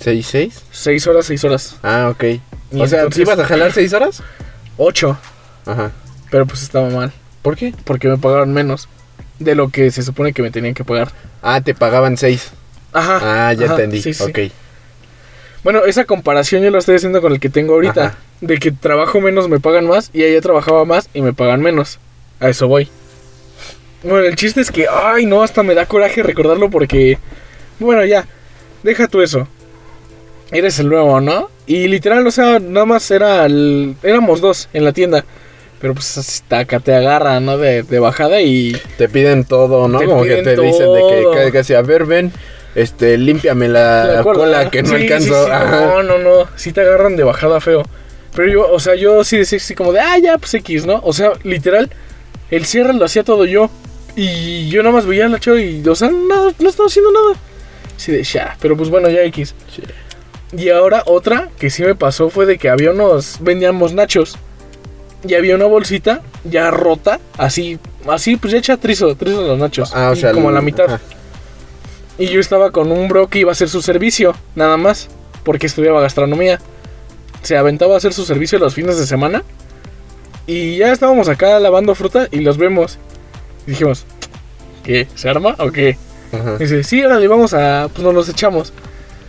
¿Seis, 0.00 0.26
seis? 0.26 0.62
6 0.72 1.06
horas, 1.06 1.26
6 1.26 1.44
horas. 1.44 1.76
Ah, 1.84 2.08
ok. 2.12 2.24
Y 2.72 2.80
o 2.80 2.86
sea, 2.88 2.98
entonces- 3.00 3.14
¿sí 3.14 3.20
ibas 3.22 3.38
a 3.38 3.44
jalar 3.44 3.70
seis 3.72 3.92
horas? 3.92 4.22
8, 4.76 5.16
Ajá. 5.66 5.92
pero 6.30 6.44
pues 6.46 6.62
estaba 6.62 6.88
mal. 6.90 7.12
¿Por 7.42 7.56
qué? 7.56 7.72
Porque 7.84 8.08
me 8.08 8.18
pagaron 8.18 8.52
menos 8.52 8.88
de 9.44 9.54
lo 9.54 9.68
que 9.68 9.90
se 9.90 10.02
supone 10.02 10.32
que 10.32 10.42
me 10.42 10.50
tenían 10.50 10.74
que 10.74 10.84
pagar. 10.84 11.10
Ah, 11.42 11.60
te 11.60 11.74
pagaban 11.74 12.16
seis. 12.16 12.50
Ajá. 12.92 13.48
Ah, 13.48 13.52
ya 13.52 13.64
ajá, 13.66 13.74
entendí. 13.74 14.02
sí, 14.02 14.12
sí. 14.14 14.22
Ok. 14.22 14.38
Bueno, 15.64 15.84
esa 15.84 16.04
comparación 16.04 16.62
yo 16.62 16.70
la 16.70 16.78
estoy 16.78 16.96
haciendo 16.96 17.20
con 17.22 17.32
el 17.32 17.40
que 17.40 17.48
tengo 17.48 17.74
ahorita. 17.74 18.06
Ajá. 18.06 18.18
De 18.40 18.58
que 18.58 18.72
trabajo 18.72 19.20
menos, 19.20 19.48
me 19.48 19.60
pagan 19.60 19.86
más. 19.86 20.10
Y 20.12 20.24
allá 20.24 20.40
trabajaba 20.40 20.84
más 20.84 21.08
y 21.14 21.22
me 21.22 21.32
pagan 21.32 21.60
menos. 21.62 21.98
A 22.40 22.48
eso 22.48 22.66
voy. 22.66 22.88
Bueno, 24.02 24.18
el 24.26 24.34
chiste 24.34 24.60
es 24.60 24.72
que, 24.72 24.86
ay, 24.90 25.26
no, 25.26 25.42
hasta 25.44 25.62
me 25.62 25.74
da 25.74 25.86
coraje 25.86 26.24
recordarlo 26.24 26.70
porque, 26.70 27.18
bueno, 27.78 28.04
ya, 28.04 28.26
deja 28.82 29.06
tú 29.06 29.22
eso. 29.22 29.46
Eres 30.50 30.80
el 30.80 30.88
nuevo, 30.88 31.20
¿no? 31.20 31.48
Y 31.66 31.86
literal, 31.86 32.26
o 32.26 32.30
sea, 32.32 32.58
nada 32.58 32.84
más 32.84 33.08
era 33.12 33.46
el- 33.46 33.94
éramos 34.02 34.40
dos 34.40 34.68
en 34.72 34.84
la 34.84 34.92
tienda. 34.92 35.24
Pero 35.82 35.94
pues 35.94 36.16
hasta 36.16 36.60
acá 36.60 36.78
te 36.80 36.94
agarran, 36.94 37.44
¿no? 37.44 37.58
De, 37.58 37.82
de 37.82 37.98
bajada 37.98 38.40
y... 38.40 38.74
Te 38.96 39.08
piden 39.08 39.44
todo, 39.44 39.88
¿no? 39.88 40.00
Como 40.02 40.22
que 40.22 40.36
te 40.42 40.56
dicen 40.56 40.92
de 40.94 41.02
que 41.44 41.50
casi, 41.52 41.74
a 41.74 41.82
ver, 41.82 42.04
ven, 42.06 42.32
este, 42.76 43.18
límpiame 43.18 43.68
la, 43.68 44.04
La 44.04 44.22
cola, 44.22 44.70
que 44.70 44.82
no 44.82 44.88
Sí, 44.90 44.94
alcanzo. 44.94 45.34
sí, 45.34 45.44
sí, 45.46 45.50
Ajá. 45.50 45.80
no, 45.86 46.02
no, 46.04 46.18
no. 46.18 46.46
Sí 46.56 46.72
te 46.72 46.80
agarran 46.82 47.16
de 47.16 47.24
bajada 47.24 47.60
feo. 47.60 47.82
Pero 48.34 48.48
yo, 48.48 48.70
o 48.72 48.78
sea, 48.80 48.94
yo 48.94 49.24
sí 49.24 49.36
decía 49.36 49.58
así 49.58 49.74
como 49.74 49.92
de, 49.92 49.98
ah, 50.00 50.16
ya, 50.18 50.38
pues 50.38 50.54
X, 50.54 50.86
¿no? 50.86 51.00
O 51.04 51.12
sea, 51.12 51.32
literal, 51.42 51.90
el 52.50 52.64
cierre 52.64 52.94
lo 52.94 53.04
hacía 53.04 53.24
todo 53.24 53.44
yo. 53.44 53.68
Y 54.14 54.68
yo 54.68 54.82
nada 54.84 54.94
más 54.94 55.04
veía 55.04 55.24
al 55.24 55.32
Nacho 55.32 55.58
y, 55.58 55.82
o 55.86 55.94
sea, 55.96 56.10
no, 56.10 56.54
no 56.58 56.68
estaba 56.68 56.86
haciendo 56.86 57.10
nada. 57.10 57.34
Sí, 57.96 58.12
de 58.12 58.22
ya, 58.22 58.56
pero 58.60 58.76
pues 58.76 58.88
bueno, 58.88 59.10
ya 59.10 59.22
X. 59.24 59.54
Sí. 59.74 59.82
Y 60.56 60.68
ahora 60.68 61.02
otra 61.06 61.48
que 61.58 61.70
sí 61.70 61.82
me 61.82 61.94
pasó 61.96 62.30
fue 62.30 62.46
de 62.46 62.56
que 62.56 62.68
había 62.68 62.92
unos, 62.92 63.38
vendíamos 63.40 63.94
nachos. 63.94 64.38
Y 65.26 65.34
había 65.34 65.54
una 65.54 65.66
bolsita 65.66 66.22
ya 66.44 66.70
rota, 66.70 67.20
así, 67.38 67.78
así, 68.08 68.36
pues 68.36 68.52
ya 68.52 68.58
hecha 68.58 68.76
trizo, 68.76 69.14
trizo 69.14 69.42
los 69.42 69.58
nachos. 69.58 69.92
Ah, 69.94 70.10
o 70.10 70.16
sea, 70.16 70.32
como 70.32 70.48
a 70.48 70.52
la 70.52 70.60
mitad. 70.62 70.86
ajá. 70.86 71.00
Y 72.18 72.26
yo 72.26 72.40
estaba 72.40 72.70
con 72.70 72.92
un 72.92 73.08
bro 73.08 73.28
que 73.28 73.38
iba 73.40 73.50
a 73.50 73.52
hacer 73.52 73.68
su 73.68 73.82
servicio, 73.82 74.34
nada 74.54 74.76
más, 74.76 75.08
porque 75.44 75.66
estudiaba 75.66 76.00
gastronomía. 76.00 76.60
Se 77.42 77.56
aventaba 77.56 77.94
a 77.94 77.96
hacer 77.96 78.12
su 78.12 78.24
servicio 78.24 78.58
los 78.58 78.74
fines 78.74 78.98
de 78.98 79.06
semana. 79.06 79.42
Y 80.46 80.76
ya 80.76 80.92
estábamos 80.92 81.28
acá 81.28 81.58
lavando 81.58 81.94
fruta 81.94 82.28
y 82.30 82.40
los 82.40 82.58
vemos. 82.58 82.98
Y 83.66 83.70
dijimos, 83.70 84.04
¿qué? 84.84 85.08
¿Se 85.14 85.28
arma 85.28 85.56
o 85.58 85.70
qué? 85.72 85.96
Ajá. 86.32 86.58
Dice, 86.58 86.84
sí, 86.84 87.02
ahora 87.02 87.18
le 87.18 87.28
vamos 87.28 87.54
a. 87.54 87.88
Pues 87.92 88.04
nos 88.04 88.14
los 88.14 88.28
echamos. 88.28 88.72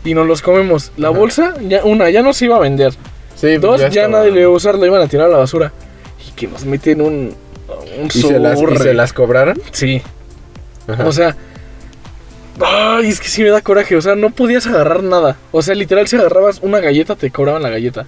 Y 0.03 0.13
nos 0.13 0.27
los 0.27 0.41
comemos. 0.41 0.91
La 0.97 1.10
Ajá. 1.10 1.17
bolsa, 1.17 1.53
ya, 1.67 1.84
una, 1.86 2.10
ya 2.10 2.21
no 2.21 2.34
se 2.34 2.45
iba 2.45 2.58
a 2.58 2.60
vender. 2.60 2.93
Sí, 3.35 3.57
Dos, 3.57 3.89
ya, 3.91 4.07
nadie 4.07 4.31
le 4.31 4.41
iba 4.41 4.49
a 4.49 4.53
usar, 4.53 4.75
lo 4.75 4.85
iban 4.85 5.01
a 5.01 5.07
tirar 5.07 5.27
a 5.27 5.31
la 5.31 5.37
basura. 5.37 5.71
Y 6.27 6.31
que 6.31 6.47
nos 6.47 6.65
meten 6.65 7.01
un. 7.01 7.35
Un 7.99 8.05
¿Y 8.07 8.09
se, 8.09 8.39
las, 8.39 8.59
¿Y 8.61 8.77
se 8.77 8.93
las 8.93 9.13
cobraron? 9.13 9.61
Sí. 9.71 10.01
Ajá. 10.87 11.05
O 11.05 11.11
sea. 11.11 11.35
Ay, 12.61 13.09
es 13.09 13.19
que 13.19 13.27
sí 13.27 13.41
me 13.43 13.49
da 13.49 13.61
coraje. 13.61 13.95
O 13.95 14.01
sea, 14.01 14.15
no 14.15 14.29
podías 14.29 14.67
agarrar 14.67 15.03
nada. 15.03 15.37
O 15.51 15.61
sea, 15.61 15.75
literal, 15.75 16.07
si 16.07 16.15
agarrabas 16.15 16.59
una 16.61 16.79
galleta, 16.79 17.15
te 17.15 17.31
cobraban 17.31 17.63
la 17.63 17.69
galleta. 17.69 18.05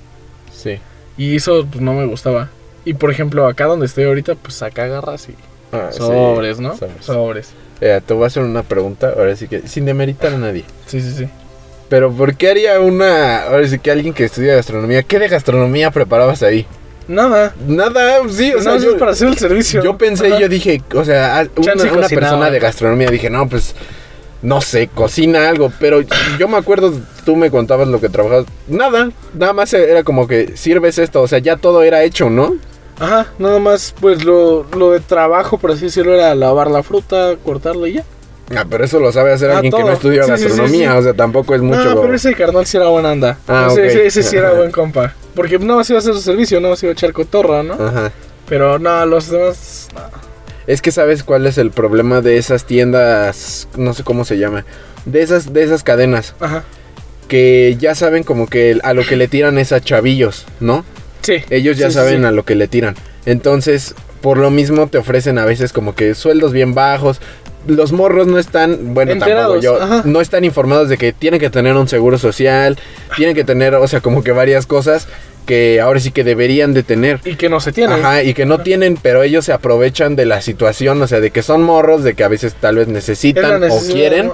sí. 0.51 0.79
Y 1.17 1.37
eso, 1.37 1.65
pues 1.65 1.81
no 1.81 1.93
me 1.93 2.05
gustaba. 2.05 2.49
Y 2.83 2.93
por 2.93 3.09
ejemplo, 3.09 3.47
acá 3.47 3.65
donde 3.65 3.85
estoy 3.85 4.03
ahorita, 4.03 4.35
pues 4.35 4.61
acá 4.61 4.83
agarras 4.83 5.29
y. 5.29 5.35
Ah, 5.71 5.87
sí, 5.91 5.99
Sobres, 5.99 6.59
¿no? 6.59 6.75
sobres. 6.75 7.05
Sobres. 7.05 7.49
Eh, 7.79 8.01
te 8.05 8.13
voy 8.13 8.25
a 8.25 8.27
hacer 8.27 8.43
una 8.43 8.63
pregunta, 8.63 9.13
ahora 9.17 9.35
sí 9.35 9.47
que, 9.47 9.67
sin 9.67 9.85
demeritar 9.85 10.33
a 10.33 10.37
nadie. 10.37 10.65
Sí, 10.85 10.99
sí, 11.01 11.11
sí. 11.11 11.27
Pero, 11.89 12.11
¿por 12.11 12.35
qué 12.35 12.49
haría 12.49 12.79
una, 12.79 13.43
ahora 13.43 13.67
sí 13.67 13.77
que 13.79 13.91
alguien 13.91 14.13
que 14.13 14.25
estudia 14.25 14.55
gastronomía, 14.55 15.03
qué 15.03 15.19
de 15.19 15.27
gastronomía 15.27 15.91
preparabas 15.91 16.41
ahí? 16.41 16.65
Nada. 17.07 17.53
Nada, 17.67 18.21
sí, 18.29 18.53
o 18.53 18.61
sea, 18.61 18.77
yo, 18.77 18.91
es 18.91 18.95
para 18.97 19.11
hacer 19.11 19.27
el 19.27 19.37
servicio. 19.37 19.83
yo 19.83 19.97
pensé, 19.97 20.27
Ajá. 20.27 20.39
yo 20.39 20.49
dije, 20.49 20.81
o 20.93 21.05
sea, 21.05 21.47
una, 21.55 22.07
persona 22.07 22.49
de 22.49 22.59
gastronomía, 22.59 23.09
dije, 23.11 23.29
no, 23.29 23.47
pues, 23.47 23.75
no 24.41 24.61
sé, 24.61 24.87
cocina 24.87 25.47
algo, 25.47 25.71
pero 25.79 26.01
yo 26.39 26.47
me 26.47 26.57
acuerdo, 26.57 26.93
tú 27.23 27.35
me 27.35 27.51
contabas 27.51 27.87
lo 27.87 28.01
que 28.01 28.09
trabajabas, 28.09 28.45
nada, 28.67 29.11
nada 29.33 29.53
más 29.53 29.73
era 29.73 30.03
como 30.03 30.27
que 30.27 30.57
sirves 30.57 30.97
esto, 30.97 31.21
o 31.21 31.27
sea, 31.27 31.39
ya 31.39 31.57
todo 31.57 31.83
era 31.83 32.03
hecho, 32.03 32.31
¿no? 32.31 32.55
Ajá, 32.99 33.27
nada 33.37 33.59
más, 33.59 33.93
pues 33.99 34.23
lo, 34.23 34.65
lo 34.75 34.91
de 34.91 35.01
trabajo, 35.01 35.57
por 35.57 35.71
así 35.71 35.85
decirlo, 35.85 36.15
era 36.15 36.33
lavar 36.33 36.71
la 36.71 36.81
fruta, 36.81 37.35
cortarla 37.43 37.87
y 37.89 37.93
ya. 37.93 38.03
Ah, 38.55 38.65
pero 38.69 38.83
eso 38.85 38.99
lo 38.99 39.11
sabe 39.11 39.33
hacer 39.33 39.49
Ah, 39.51 39.55
alguien 39.57 39.73
que 39.73 39.83
no 39.83 39.91
estudió 39.91 40.23
Sí, 40.25 40.31
sí, 40.31 40.37
sí, 40.37 40.43
gastronomía, 40.49 40.91
sí. 40.91 40.97
o 40.97 41.03
sea, 41.03 41.13
tampoco 41.13 41.55
es 41.55 41.61
mucho. 41.61 41.95
No, 41.95 42.01
pero 42.01 42.13
ese 42.13 42.33
carnal 42.35 42.65
sí 42.65 42.77
era 42.77 42.87
buena 42.87 43.11
anda. 43.11 43.37
Ah, 43.47 43.67
ese, 43.71 43.87
ese, 43.87 44.05
ese 44.05 44.23
sí 44.23 44.37
era 44.37 44.53
buen 44.53 44.71
compa. 44.71 45.13
Porque 45.33 45.57
nada 45.57 45.77
más 45.77 45.89
iba 45.89 45.97
a 45.97 46.01
hacer 46.01 46.13
su 46.13 46.21
servicio, 46.21 46.59
nada 46.59 46.73
más 46.73 46.83
iba 46.83 46.91
a 46.91 46.93
echar 46.93 47.11
cotorra, 47.13 47.63
¿no? 47.63 47.73
Ajá. 47.73 48.11
Pero 48.47 48.77
no, 48.77 49.05
los 49.05 49.29
demás. 49.29 49.87
no. 49.95 50.01
Es 50.67 50.81
que 50.81 50.91
sabes 50.91 51.23
cuál 51.23 51.45
es 51.47 51.57
el 51.59 51.71
problema 51.71 52.21
de 52.21 52.37
esas 52.37 52.65
tiendas, 52.65 53.67
no 53.77 53.93
sé 53.93 54.03
cómo 54.03 54.25
se 54.25 54.37
llama, 54.39 54.65
de 55.05 55.21
esas, 55.21 55.53
de 55.53 55.63
esas 55.63 55.83
cadenas. 55.83 56.33
Ajá. 56.39 56.63
que 57.27 57.75
ya 57.79 57.95
saben 57.95 58.23
como 58.23 58.47
que 58.47 58.79
a 58.83 58.93
lo 58.93 59.03
que 59.03 59.15
le 59.15 59.27
tiran 59.27 59.57
es 59.57 59.71
a 59.71 59.81
chavillos, 59.81 60.45
¿no? 60.59 60.85
Sí. 61.21 61.43
Ellos 61.49 61.77
ya 61.77 61.89
saben 61.89 62.23
a 62.25 62.31
lo 62.31 62.45
que 62.45 62.53
le 62.55 62.67
tiran. 62.67 62.95
Entonces, 63.25 63.95
por 64.21 64.37
lo 64.37 64.51
mismo 64.51 64.87
te 64.87 64.97
ofrecen 64.99 65.37
a 65.39 65.45
veces 65.45 65.73
como 65.73 65.95
que 65.95 66.13
sueldos 66.15 66.51
bien 66.53 66.73
bajos. 66.75 67.19
Los 67.67 67.91
morros 67.91 68.27
no 68.27 68.37
están, 68.37 68.93
bueno, 68.93 69.11
Enterados, 69.11 69.61
tampoco 69.61 69.79
yo, 69.79 69.83
ajá. 69.83 70.01
no 70.05 70.21
están 70.21 70.43
informados 70.45 70.89
de 70.89 70.97
que 70.97 71.13
tienen 71.13 71.39
que 71.39 71.49
tener 71.49 71.75
un 71.75 71.87
seguro 71.87 72.17
social, 72.17 72.77
tienen 73.15 73.35
que 73.35 73.43
tener, 73.43 73.75
o 73.75 73.87
sea, 73.87 74.01
como 74.01 74.23
que 74.23 74.31
varias 74.31 74.65
cosas 74.65 75.07
que 75.45 75.79
ahora 75.79 75.99
sí 75.99 76.09
que 76.09 76.23
deberían 76.23 76.73
de 76.73 76.81
tener. 76.81 77.19
Y 77.23 77.35
que 77.35 77.49
no 77.49 77.59
se 77.59 77.71
tiene. 77.71 77.93
Ajá, 77.93 78.23
y 78.23 78.33
que 78.33 78.47
no 78.47 78.59
tienen, 78.61 78.97
pero 78.99 79.21
ellos 79.21 79.45
se 79.45 79.53
aprovechan 79.53 80.15
de 80.15 80.25
la 80.25 80.41
situación, 80.41 80.99
o 81.01 81.07
sea, 81.07 81.19
de 81.19 81.29
que 81.29 81.43
son 81.43 81.61
morros, 81.61 82.03
de 82.03 82.15
que 82.15 82.23
a 82.23 82.27
veces 82.27 82.55
tal 82.55 82.77
vez 82.77 82.87
necesitan 82.87 83.63
o 83.63 83.79
quieren, 83.91 84.31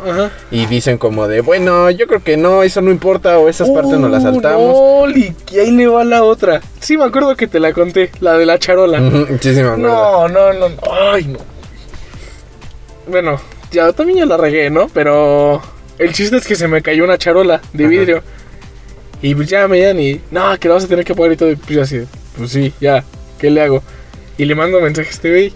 y 0.51 0.67
dicen 0.67 0.97
como 0.97 1.27
de, 1.27 1.41
bueno, 1.41 1.89
yo 1.91 2.07
creo 2.07 2.23
que 2.23 2.37
no, 2.37 2.63
eso 2.63 2.81
no 2.81 2.91
importa, 2.91 3.37
o 3.39 3.49
esas 3.49 3.69
partes 3.69 3.99
no 3.99 4.07
las 4.07 4.21
Uh, 4.21 4.33
saltamos. 4.33 4.77
No, 4.77 5.09
y 5.09 5.35
ahí 5.59 5.71
le 5.71 5.87
va 5.87 6.05
la 6.05 6.23
otra. 6.23 6.61
Sí, 6.79 6.97
me 6.97 7.03
acuerdo 7.03 7.35
que 7.35 7.47
te 7.47 7.59
la 7.59 7.73
conté, 7.73 8.09
la 8.21 8.37
de 8.37 8.45
la 8.45 8.57
charola. 8.57 9.01
Ujú, 9.01 9.37
sí, 9.41 9.53
sí, 9.53 9.61
me 9.61 9.69
acuerdo. 9.69 9.81
No, 9.81 10.27
no, 10.29 10.53
no, 10.53 10.69
no. 10.69 10.75
Ay, 11.11 11.25
no. 11.25 11.39
Bueno, 13.11 13.39
ya 13.71 13.91
también 13.93 14.19
ya 14.19 14.25
la 14.25 14.37
regué, 14.37 14.69
¿no? 14.69 14.87
Pero 14.93 15.61
el 15.97 16.13
chiste 16.13 16.37
es 16.37 16.47
que 16.47 16.55
se 16.55 16.67
me 16.67 16.81
cayó 16.81 17.03
una 17.03 17.17
charola 17.17 17.61
de 17.73 17.83
Ajá. 17.83 17.89
vidrio. 17.89 18.23
Y 19.21 19.35
pues 19.35 19.49
ya 19.49 19.67
me 19.67 19.79
llaman 19.79 19.99
y, 20.01 20.19
no, 20.31 20.57
que 20.57 20.67
la 20.67 20.75
vas 20.75 20.85
a 20.85 20.87
tener 20.87 21.05
que 21.05 21.13
pagar 21.13 21.33
y 21.33 21.35
todo. 21.37 21.51
Y 21.51 21.55
pues 21.55 21.69
yo 21.69 21.81
así, 21.83 22.01
pues 22.37 22.51
sí, 22.51 22.73
ya, 22.81 23.03
¿qué 23.37 23.51
le 23.51 23.61
hago? 23.61 23.83
Y 24.37 24.45
le 24.45 24.55
mando 24.55 24.79
mensaje 24.81 25.09
a 25.09 25.11
este 25.11 25.29
güey. 25.29 25.53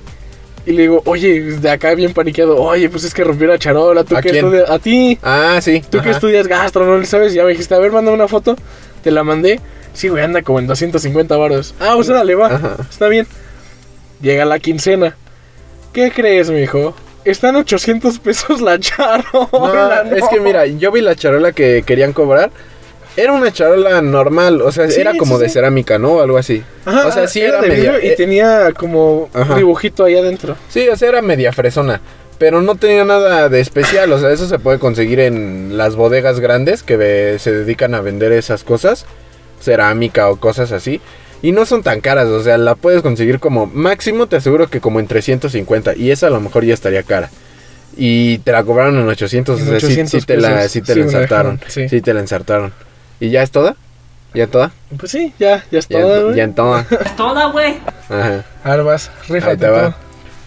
Y 0.67 0.71
le 0.71 0.81
digo, 0.83 1.01
oye, 1.05 1.41
de 1.41 1.69
acá 1.69 1.93
bien 1.95 2.13
paniqueado, 2.13 2.57
oye, 2.61 2.89
pues 2.89 3.03
es 3.03 3.13
que 3.13 3.23
rompió 3.23 3.47
la 3.47 3.57
charola, 3.59 4.03
tú 4.03 4.17
¿A 4.17 4.21
que 4.21 4.29
estudias, 4.29 4.67
a 4.69 4.79
ti, 4.79 5.17
Ah, 5.21 5.59
sí. 5.61 5.83
tú 5.91 6.01
que 6.01 6.09
estudias 6.09 6.47
gastro, 6.47 6.85
¿no 6.85 6.97
le 6.97 7.05
sabes? 7.05 7.33
Ya 7.35 7.43
me 7.43 7.51
dijiste, 7.51 7.75
a 7.75 7.79
ver, 7.79 7.91
mándame 7.91 8.15
una 8.15 8.27
foto, 8.27 8.55
te 9.03 9.11
la 9.11 9.23
mandé. 9.23 9.59
Sí, 9.93 10.07
güey, 10.09 10.23
anda 10.23 10.41
como 10.41 10.59
en 10.59 10.65
250 10.67 11.37
baros. 11.37 11.73
Ah, 11.79 11.93
pues 11.95 12.09
órale, 12.09 12.33
va. 12.35 12.47
Ajá. 12.47 12.77
Está 12.89 13.07
bien. 13.07 13.27
Llega 14.21 14.43
la 14.43 14.59
quincena. 14.59 15.15
¿Qué 15.93 16.11
crees, 16.11 16.49
mijo? 16.49 16.95
Están 17.25 17.55
800 17.55 18.19
pesos 18.19 18.61
la 18.61 18.79
charola. 18.79 20.03
No, 20.09 20.15
es 20.15 20.23
que 20.29 20.39
mira, 20.39 20.65
yo 20.67 20.91
vi 20.91 21.01
la 21.01 21.15
charola 21.15 21.51
que 21.51 21.83
querían 21.85 22.13
cobrar. 22.13 22.51
Era 23.17 23.31
una 23.31 23.51
charola 23.51 24.01
normal, 24.01 24.61
o 24.61 24.71
sea, 24.71 24.89
Sí, 24.91 24.99
era 25.01 25.15
como 25.17 25.37
sí, 25.37 25.43
de 25.43 25.47
sí. 25.49 25.53
cerámica, 25.53 25.97
¿no? 25.97 26.15
O 26.15 26.21
algo 26.21 26.37
así. 26.37 26.63
Ajá, 26.85 27.07
o 27.07 27.11
sea, 27.11 27.27
sí 27.27 27.41
era 27.41 27.61
media. 27.61 27.75
vidrio 27.93 27.95
eh, 27.97 28.11
y 28.13 28.15
tenía 28.15 28.71
como 28.73 29.29
Ajá. 29.33 29.53
un 29.53 29.57
dibujito 29.57 30.03
ahí 30.03 30.17
adentro. 30.17 30.57
Sí, 30.69 30.87
o 30.89 30.95
sea, 30.97 31.09
era 31.09 31.21
media 31.21 31.51
fresona. 31.53 32.01
Pero 32.37 32.61
no 32.61 32.75
tenía 32.75 33.05
nada 33.05 33.47
de 33.47 33.61
especial. 33.61 34.11
O 34.11 34.19
sea, 34.19 34.31
eso 34.31 34.47
se 34.49 34.59
puede 34.59 34.79
conseguir 34.79 35.21
en 35.21 35.77
las 35.77 35.95
bodegas 35.95 36.41
grandes 36.41 36.83
que 36.83 37.37
se 37.39 37.51
dedican 37.53 37.95
a 37.95 38.01
vender 38.01 38.33
esas 38.33 38.65
cosas. 38.65 39.05
Cerámica 39.61 40.29
o 40.29 40.35
cosas 40.35 40.73
así. 40.73 40.99
Y 41.41 41.51
no 41.51 41.65
son 41.65 41.83
tan 41.83 42.01
caras. 42.01 42.27
O 42.27 42.41
sea, 42.43 42.57
la 42.57 42.75
puedes 42.75 43.01
conseguir 43.01 43.39
como 43.39 43.65
máximo, 43.67 44.27
te 44.27 44.37
aseguro 44.37 44.67
que 44.69 44.79
como 44.81 44.99
en 44.99 45.07
350. 45.07 45.95
Y 45.95 46.11
esa 46.11 46.27
a 46.27 46.29
lo 46.31 46.39
mejor 46.41 46.63
ya 46.65 46.73
estaría 46.73 47.03
cara. 47.03 47.29
Y 47.97 48.39
te 48.39 48.51
la 48.51 48.63
cobraron 48.63 48.97
en 48.97 49.07
800. 49.07 49.59
En 49.61 49.67
o 49.67 49.69
sea, 49.71 49.79
sí- 49.79 49.85
800 49.87 50.21
sí, 50.21 50.25
te 50.27 50.37
la, 50.37 50.67
sí 50.67 50.81
te 50.81 50.93
Sí, 50.93 50.99
la 50.99 51.05
ensartaron. 51.05 51.57
dejaron, 51.57 51.89
sí. 51.89 52.01
Te 52.01 52.13
la 52.13 52.19
ensartaron. 52.19 52.73
¿Y 53.19 53.29
ya 53.29 53.43
es 53.43 53.51
toda? 53.51 53.75
¿Ya 54.33 54.47
toda? 54.47 54.71
Pues 54.97 55.11
sí, 55.13 55.33
ya, 55.39 55.63
ya 55.71 55.79
es 55.79 55.87
güey. 55.87 56.35
ya 56.35 56.43
en 56.43 56.53
toda. 56.55 56.85
Toda, 57.17 57.45
güey. 57.51 57.77
Ajá. 58.09 58.43
Ahora 58.65 58.83
vas, 58.83 59.09
rífate 59.29 59.51
Ahí 59.51 59.57
te 59.57 59.67
va. 59.69 59.81
todo. 59.83 59.95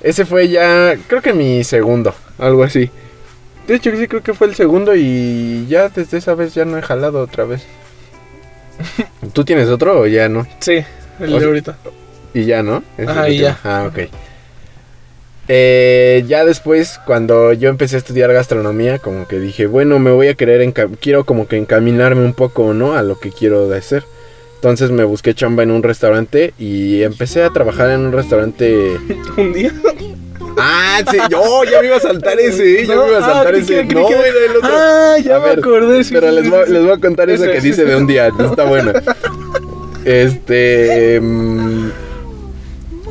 Ese 0.03 0.27
fue 0.27 0.49
ya, 0.49 0.95
creo 1.07 1.23
que 1.23 1.33
mi 1.33 1.65
segundo, 1.65 2.15
algo 2.39 2.65
así. 2.65 2.91
De 3.67 3.77
hecho, 3.77 3.91
sí 3.97 4.07
creo 4.07 4.23
que 4.23 4.35
fue 4.35 4.47
el 4.47 4.55
segundo 4.55 4.95
y 4.95 5.67
ya 5.69 5.89
desde 5.89 6.19
esa 6.19 6.35
vez 6.35 6.53
ya 6.55 6.67
no 6.67 6.77
he 6.77 6.83
jalado 6.83 7.21
otra 7.23 7.45
vez. 7.45 7.63
¿Tú 9.33 9.45
tienes 9.45 9.69
otro 9.69 10.01
o 10.01 10.07
ya 10.07 10.29
no? 10.29 10.47
Sí, 10.61 10.85
el 11.21 11.35
O 11.35 11.39
de 11.41 11.47
ahorita. 11.47 11.77
Y 12.35 12.45
ya, 12.45 12.63
¿no? 12.63 12.83
Es 12.97 13.09
el 13.09 13.33
y 13.33 13.39
ya. 13.39 13.59
Ah, 13.65 13.87
ok. 13.89 14.09
Eh, 15.51 16.25
ya 16.29 16.45
después, 16.45 17.01
cuando 17.07 17.55
yo 17.55 17.71
empecé 17.71 17.97
a 17.97 17.99
estudiar 17.99 18.33
gastronomía, 18.33 18.99
como 18.99 19.27
que 19.27 19.41
dije, 19.41 19.67
bueno, 19.67 19.99
me 19.99 20.11
voy 20.11 20.29
a 20.29 20.35
querer, 20.35 20.73
quiero 21.01 21.25
como 21.25 21.49
que 21.49 21.57
encaminarme 21.57 22.25
un 22.25 22.35
poco, 22.35 22.75
¿no? 22.75 22.95
A 22.95 23.03
lo 23.03 23.19
que 23.19 23.31
quiero 23.31 23.73
hacer. 23.73 24.05
Entonces 24.57 24.91
me 24.91 25.05
busqué 25.05 25.35
chamba 25.35 25.63
en 25.63 25.71
un 25.71 25.83
restaurante 25.83 26.53
y 26.59 27.03
empecé 27.03 27.45
a 27.45 27.51
trabajar 27.51 27.91
en 27.91 28.01
un 28.01 28.13
restaurante 28.13 28.97
Un 29.37 29.53
día. 29.53 29.73
Ah, 30.57 31.01
sí, 31.11 31.17
yo 31.31 31.65
ya 31.65 31.81
me 31.81 31.87
iba 31.89 31.97
a 31.97 32.01
saltar 32.01 32.39
ese, 32.41 32.87
ya 32.87 32.95
No, 32.95 33.05
me 33.05 33.09
iba 33.11 33.19
a 33.19 33.23
ah, 33.31 33.33
saltar 33.35 33.55
ese. 33.55 33.87
que- 33.87 33.95
no, 33.95 34.07
que- 34.09 34.15
era 34.15 34.27
el 34.51 34.57
otro. 34.57 34.71
Ah, 34.73 35.17
ya 35.25 35.37
A 35.37 35.41
me 35.41 35.49
ver, 35.51 35.59
acordé. 35.61 36.05
sí, 36.05 36.15
Pero 36.15 36.29
sí, 36.31 36.35
les 36.37 36.51
voy, 36.51 36.67
sí. 36.67 36.73
les 36.73 36.83
voy 36.83 36.93
a 36.93 36.99
contar 37.01 37.31
eso 37.31 37.45
que 37.45 37.61
dice 37.61 37.85
de 37.85 37.97
un 37.97 38.07
día, 38.07 38.29
está 38.29 38.65
bueno. 38.65 38.93
Este. 40.05 41.21
mm, 41.21 41.89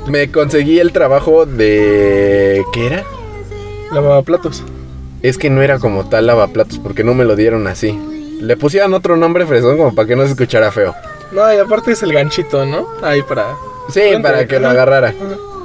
me 0.07 0.31
conseguí 0.31 0.79
el 0.79 0.91
trabajo 0.91 1.45
de. 1.45 2.63
¿Qué 2.73 2.87
era? 2.87 3.03
Lavaplatos. 3.91 4.63
Es 5.21 5.37
que 5.37 5.49
no 5.49 5.61
era 5.61 5.79
como 5.79 6.07
tal 6.07 6.27
lavaplatos, 6.27 6.79
porque 6.79 7.03
no 7.03 7.13
me 7.13 7.25
lo 7.25 7.35
dieron 7.35 7.67
así. 7.67 7.97
Le 8.41 8.55
pusieron 8.55 8.93
otro 8.93 9.17
nombre 9.17 9.45
fresón 9.45 9.77
como 9.77 9.95
para 9.95 10.07
que 10.07 10.15
no 10.15 10.23
se 10.25 10.31
escuchara 10.31 10.71
feo. 10.71 10.95
No, 11.31 11.51
y 11.53 11.57
aparte 11.57 11.91
es 11.91 12.03
el 12.03 12.13
ganchito, 12.13 12.65
¿no? 12.65 12.87
Ahí 13.01 13.21
para. 13.23 13.55
Sí, 13.89 14.01
para 14.21 14.45
que 14.47 14.59
lo 14.59 14.69
agarrara. 14.69 15.13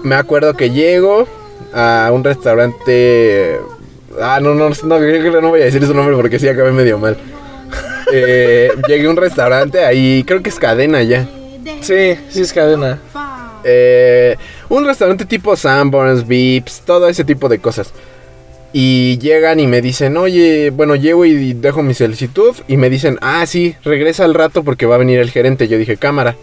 Me 0.03 0.15
acuerdo 0.17 0.55
que 0.55 0.71
llego 0.71 1.27
a 1.73 2.11
un 2.13 2.25
restaurante. 2.25 3.59
Ah, 4.21 4.41
no, 4.43 4.55
no, 4.55 4.71
no, 4.71 4.99
creo 4.99 5.33
que 5.33 5.41
no 5.41 5.49
voy 5.49 5.63
a 5.63 5.65
decir 5.65 5.85
su 5.87 5.95
nombre 5.95 6.15
porque 6.17 6.39
sí 6.39 6.49
acabé 6.49 6.73
medio 6.73 6.99
mal. 6.99 7.17
Eh, 8.15 8.71
llegué 8.87 9.07
a 9.07 9.11
un 9.11 9.17
restaurante 9.17 9.83
ahí, 9.87 10.23
creo 10.27 10.43
que 10.43 10.51
es 10.51 10.59
cadena 10.59 11.03
ya. 11.03 11.27
Sí, 11.81 12.15
sí 12.29 12.43
es 12.43 12.53
cadena. 12.53 12.99
Eh, 13.65 14.37
un 14.69 14.85
restaurante 14.85 15.25
tipo 15.25 15.57
Sanborns, 15.57 16.27
Vips, 16.27 16.83
todo 16.85 17.09
ese 17.09 17.25
tipo 17.25 17.49
de 17.49 17.59
cosas. 17.59 17.93
Y 18.73 19.19
llegan 19.19 19.61
y 19.61 19.67
me 19.67 19.83
dicen, 19.83 20.17
oye, 20.17 20.71
bueno, 20.71 20.95
llego 20.95 21.25
y 21.25 21.53
dejo 21.53 21.83
mi 21.83 21.95
solicitud. 21.95 22.55
Y 22.69 22.77
me 22.77 22.89
dicen, 22.89 23.19
ah, 23.21 23.45
sí, 23.47 23.77
regresa 23.85 24.25
al 24.25 24.35
rato 24.35 24.63
porque 24.63 24.87
va 24.87 24.95
a 24.95 24.99
venir 24.99 25.19
el 25.19 25.31
gerente. 25.31 25.69
Yo 25.69 25.79
dije, 25.79 25.97
cámara. 25.97 26.37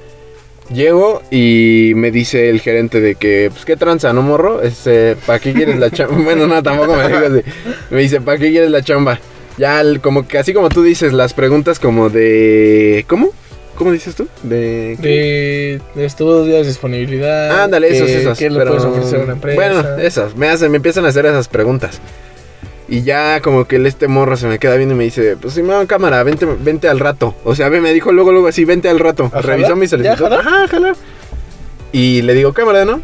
Llego 0.73 1.23
y 1.31 1.93
me 1.95 2.11
dice 2.11 2.49
el 2.49 2.61
gerente 2.61 3.01
de 3.01 3.15
que, 3.15 3.49
pues, 3.51 3.65
¿qué 3.65 3.75
tranza, 3.75 4.13
no 4.13 4.21
morro? 4.21 4.61
Este, 4.61 5.15
¿para 5.25 5.39
qué 5.39 5.51
quieres 5.53 5.79
la 5.79 5.89
chamba? 5.89 6.15
bueno, 6.23 6.45
no, 6.45 6.61
tampoco 6.61 6.95
me 6.95 7.07
dijo 7.07 7.17
así. 7.19 7.41
Me 7.89 8.01
dice, 8.01 8.21
¿para 8.21 8.37
qué 8.37 8.51
quieres 8.51 8.69
la 8.69 8.83
chamba? 8.83 9.19
Ya, 9.57 9.81
el- 9.81 9.99
como 9.99 10.27
que 10.27 10.37
así 10.37 10.53
como 10.53 10.69
tú 10.69 10.83
dices, 10.83 11.11
las 11.11 11.33
preguntas 11.33 11.79
como 11.79 12.09
de... 12.09 13.03
¿Cómo? 13.07 13.31
¿Cómo 13.75 13.91
dices 13.91 14.13
tú? 14.13 14.27
De... 14.43 14.95
De, 14.97 15.81
de 15.95 16.05
estudios, 16.05 16.67
disponibilidad. 16.67 17.63
Ándale, 17.63 17.89
esos, 17.89 18.07
que- 18.07 18.17
esos. 18.21 18.37
¿Qué 18.37 18.49
le 18.49 18.59
pero- 18.59 18.71
puedes 18.71 18.85
ofrecer 18.85 19.21
a 19.21 19.23
una 19.23 19.33
empresa? 19.33 19.55
Bueno, 19.55 19.97
esos. 19.97 20.35
Me, 20.35 20.49
hacen, 20.49 20.69
me 20.69 20.77
empiezan 20.77 21.05
a 21.05 21.09
hacer 21.09 21.25
esas 21.25 21.47
preguntas. 21.47 21.99
Y 22.91 23.03
ya 23.03 23.39
como 23.41 23.65
que 23.65 23.75
el 23.75 23.85
este 23.85 24.07
morro 24.07 24.35
se 24.35 24.47
me 24.47 24.57
queda 24.57 24.75
viendo 24.75 24.95
y 24.95 24.97
me 24.97 25.03
dice, 25.03 25.37
pues 25.37 25.53
si 25.53 25.61
me 25.61 25.73
dan 25.73 25.85
cámara, 25.85 26.23
vente, 26.23 26.47
vente 26.47 26.89
al 26.89 26.99
rato. 26.99 27.35
O 27.43 27.53
sea, 27.53 27.69
me 27.69 27.93
dijo 27.93 28.11
luego, 28.11 28.31
luego 28.31 28.47
así, 28.47 28.65
vente 28.65 28.89
al 28.89 28.99
rato. 28.99 29.29
¿A 29.31 29.41
Revisó 29.41 29.75
mi 29.75 29.87
solicitud. 29.87 30.25
Ajá. 30.25 30.65
Y 31.91 32.23
le 32.23 32.33
digo, 32.33 32.51
cámara, 32.53 32.85
¿no? 32.85 32.99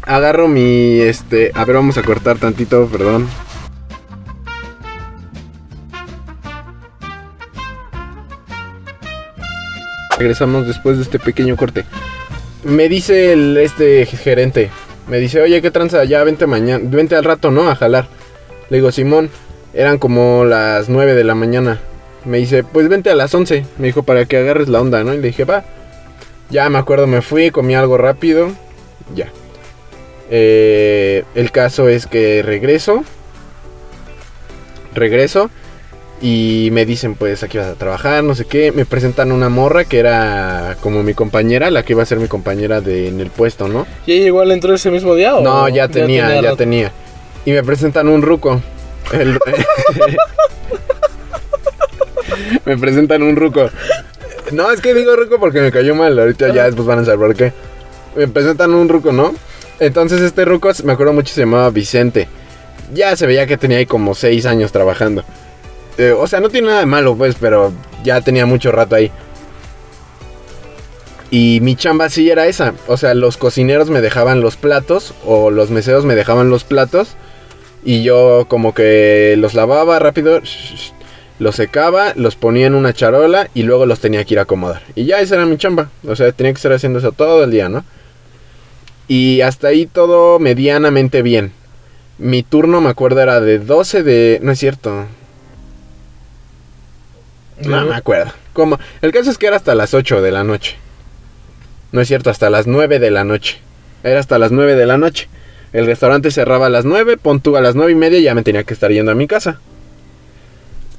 Agarro 0.00 0.48
mi, 0.48 0.98
este, 1.00 1.50
a 1.54 1.64
ver, 1.66 1.76
vamos 1.76 1.98
a 1.98 2.02
cortar 2.02 2.38
tantito, 2.38 2.86
perdón. 2.86 3.28
Regresamos 10.18 10.66
después 10.66 10.96
de 10.96 11.02
este 11.02 11.18
pequeño 11.18 11.54
corte. 11.56 11.84
Me 12.64 12.88
dice 12.88 13.32
el 13.32 13.58
este 13.58 14.06
gerente, 14.06 14.70
me 15.08 15.18
dice, 15.18 15.40
oye, 15.40 15.62
¿qué 15.62 15.70
tranza? 15.70 16.04
Ya 16.04 16.24
vente 16.24 16.46
mañana, 16.46 16.84
vente 16.84 17.14
al 17.14 17.24
rato, 17.24 17.50
¿no? 17.50 17.68
A 17.68 17.76
jalar. 17.76 18.06
Le 18.70 18.78
digo, 18.78 18.90
Simón, 18.90 19.30
eran 19.72 19.98
como 19.98 20.44
las 20.44 20.88
9 20.88 21.14
de 21.14 21.24
la 21.24 21.34
mañana. 21.34 21.80
Me 22.24 22.38
dice, 22.38 22.64
pues 22.64 22.88
vente 22.88 23.10
a 23.10 23.14
las 23.14 23.34
11. 23.34 23.64
Me 23.78 23.86
dijo, 23.86 24.02
para 24.02 24.24
que 24.24 24.36
agarres 24.38 24.68
la 24.68 24.80
onda, 24.80 25.04
¿no? 25.04 25.14
Y 25.14 25.18
le 25.18 25.28
dije, 25.28 25.44
va. 25.44 25.64
Ya 26.50 26.68
me 26.68 26.78
acuerdo, 26.78 27.06
me 27.06 27.22
fui, 27.22 27.50
comí 27.50 27.74
algo 27.74 27.98
rápido. 27.98 28.50
Ya. 29.14 29.28
Eh, 30.28 31.24
el 31.34 31.52
caso 31.52 31.88
es 31.88 32.06
que 32.06 32.42
regreso. 32.42 33.04
Regreso. 34.94 35.50
Y 36.22 36.70
me 36.72 36.86
dicen, 36.86 37.14
pues 37.14 37.42
aquí 37.42 37.58
vas 37.58 37.66
a 37.66 37.74
trabajar, 37.74 38.24
no 38.24 38.34
sé 38.34 38.46
qué. 38.46 38.72
Me 38.72 38.86
presentan 38.86 39.32
una 39.32 39.50
morra 39.50 39.84
que 39.84 39.98
era 39.98 40.76
como 40.80 41.02
mi 41.02 41.12
compañera, 41.12 41.70
la 41.70 41.82
que 41.84 41.92
iba 41.92 42.02
a 42.02 42.06
ser 42.06 42.18
mi 42.18 42.26
compañera 42.26 42.80
de, 42.80 43.08
en 43.08 43.20
el 43.20 43.28
puesto, 43.30 43.68
¿no? 43.68 43.86
¿Y 44.06 44.12
ella 44.12 44.26
igual 44.26 44.50
entró 44.50 44.74
ese 44.74 44.90
mismo 44.90 45.14
día 45.14 45.36
o 45.36 45.42
No, 45.42 45.68
ya 45.68 45.88
tenía, 45.88 46.34
ya 46.36 46.40
rato? 46.42 46.56
tenía. 46.56 46.90
Y 47.44 47.52
me 47.52 47.62
presentan 47.62 48.08
un 48.08 48.22
ruco. 48.22 48.60
El- 49.12 49.38
me 52.64 52.76
presentan 52.78 53.22
un 53.22 53.36
ruco. 53.36 53.68
No, 54.52 54.70
es 54.70 54.80
que 54.80 54.94
digo 54.94 55.16
ruco 55.16 55.38
porque 55.38 55.60
me 55.60 55.70
cayó 55.72 55.94
mal. 55.94 56.18
Ahorita 56.18 56.52
ya 56.52 56.64
después 56.64 56.86
van 56.86 57.00
a 57.00 57.04
saber 57.04 57.18
por 57.20 57.34
qué. 57.36 57.52
Me 58.16 58.28
presentan 58.28 58.72
un 58.74 58.88
ruco, 58.88 59.12
¿no? 59.12 59.34
Entonces 59.80 60.20
este 60.22 60.44
ruco, 60.44 60.70
me 60.84 60.92
acuerdo 60.94 61.12
mucho, 61.12 61.34
se 61.34 61.40
llamaba 61.42 61.68
Vicente. 61.70 62.28
Ya 62.94 63.14
se 63.16 63.26
veía 63.26 63.46
que 63.46 63.56
tenía 63.58 63.78
ahí 63.78 63.86
como 63.86 64.14
6 64.14 64.46
años 64.46 64.72
trabajando. 64.72 65.24
Eh, 65.98 66.12
o 66.12 66.26
sea, 66.26 66.40
no 66.40 66.50
tiene 66.50 66.68
nada 66.68 66.80
de 66.80 66.86
malo, 66.86 67.16
pues, 67.16 67.36
pero 67.40 67.72
ya 68.04 68.20
tenía 68.20 68.46
mucho 68.46 68.72
rato 68.72 68.96
ahí. 68.96 69.10
Y 71.30 71.60
mi 71.62 71.74
chamba 71.74 72.08
sí 72.08 72.30
era 72.30 72.46
esa. 72.46 72.74
O 72.86 72.96
sea, 72.96 73.14
los 73.14 73.36
cocineros 73.36 73.90
me 73.90 74.00
dejaban 74.00 74.40
los 74.40 74.56
platos 74.56 75.14
o 75.24 75.50
los 75.50 75.70
meseros 75.70 76.04
me 76.04 76.14
dejaban 76.14 76.50
los 76.50 76.64
platos. 76.64 77.16
Y 77.84 78.02
yo 78.02 78.46
como 78.48 78.74
que 78.74 79.34
los 79.38 79.54
lavaba 79.54 79.98
rápido, 79.98 80.40
los 81.38 81.56
secaba, 81.56 82.12
los 82.16 82.36
ponía 82.36 82.66
en 82.66 82.74
una 82.74 82.92
charola 82.92 83.48
y 83.54 83.62
luego 83.62 83.86
los 83.86 84.00
tenía 84.00 84.24
que 84.24 84.34
ir 84.34 84.38
a 84.38 84.42
acomodar. 84.42 84.82
Y 84.94 85.04
ya 85.04 85.20
esa 85.20 85.36
era 85.36 85.46
mi 85.46 85.56
chamba. 85.56 85.90
O 86.06 86.16
sea, 86.16 86.30
tenía 86.32 86.52
que 86.52 86.56
estar 86.56 86.72
haciendo 86.72 86.98
eso 86.98 87.12
todo 87.12 87.44
el 87.44 87.50
día, 87.50 87.68
¿no? 87.68 87.84
Y 89.08 89.40
hasta 89.40 89.68
ahí 89.68 89.86
todo 89.86 90.38
medianamente 90.38 91.22
bien. 91.22 91.52
Mi 92.18 92.42
turno, 92.42 92.80
me 92.80 92.88
acuerdo, 92.88 93.20
era 93.20 93.40
de 93.40 93.58
12 93.58 94.02
de... 94.02 94.38
No 94.42 94.52
es 94.52 94.58
cierto. 94.58 95.06
No 97.64 97.84
me 97.84 97.94
acuerdo. 97.94 98.32
Como... 98.52 98.78
El 99.02 99.12
caso 99.12 99.30
es 99.30 99.38
que 99.38 99.46
era 99.46 99.56
hasta 99.56 99.74
las 99.74 99.94
8 99.94 100.22
de 100.22 100.30
la 100.30 100.44
noche. 100.44 100.76
No 101.92 102.00
es 102.00 102.08
cierto, 102.08 102.30
hasta 102.30 102.50
las 102.50 102.66
9 102.66 102.98
de 102.98 103.10
la 103.10 103.24
noche. 103.24 103.58
Era 104.02 104.20
hasta 104.20 104.38
las 104.38 104.52
9 104.52 104.74
de 104.74 104.86
la 104.86 104.98
noche. 104.98 105.28
El 105.72 105.86
restaurante 105.86 106.30
cerraba 106.30 106.66
a 106.66 106.70
las 106.70 106.84
9, 106.84 107.16
pon 107.16 107.40
tú 107.40 107.56
a 107.56 107.60
las 107.60 107.74
9 107.74 107.92
y 107.92 107.94
media 107.94 108.18
y 108.18 108.22
ya 108.22 108.34
me 108.34 108.42
tenía 108.42 108.64
que 108.64 108.74
estar 108.74 108.90
yendo 108.90 109.12
a 109.12 109.14
mi 109.14 109.26
casa. 109.26 109.60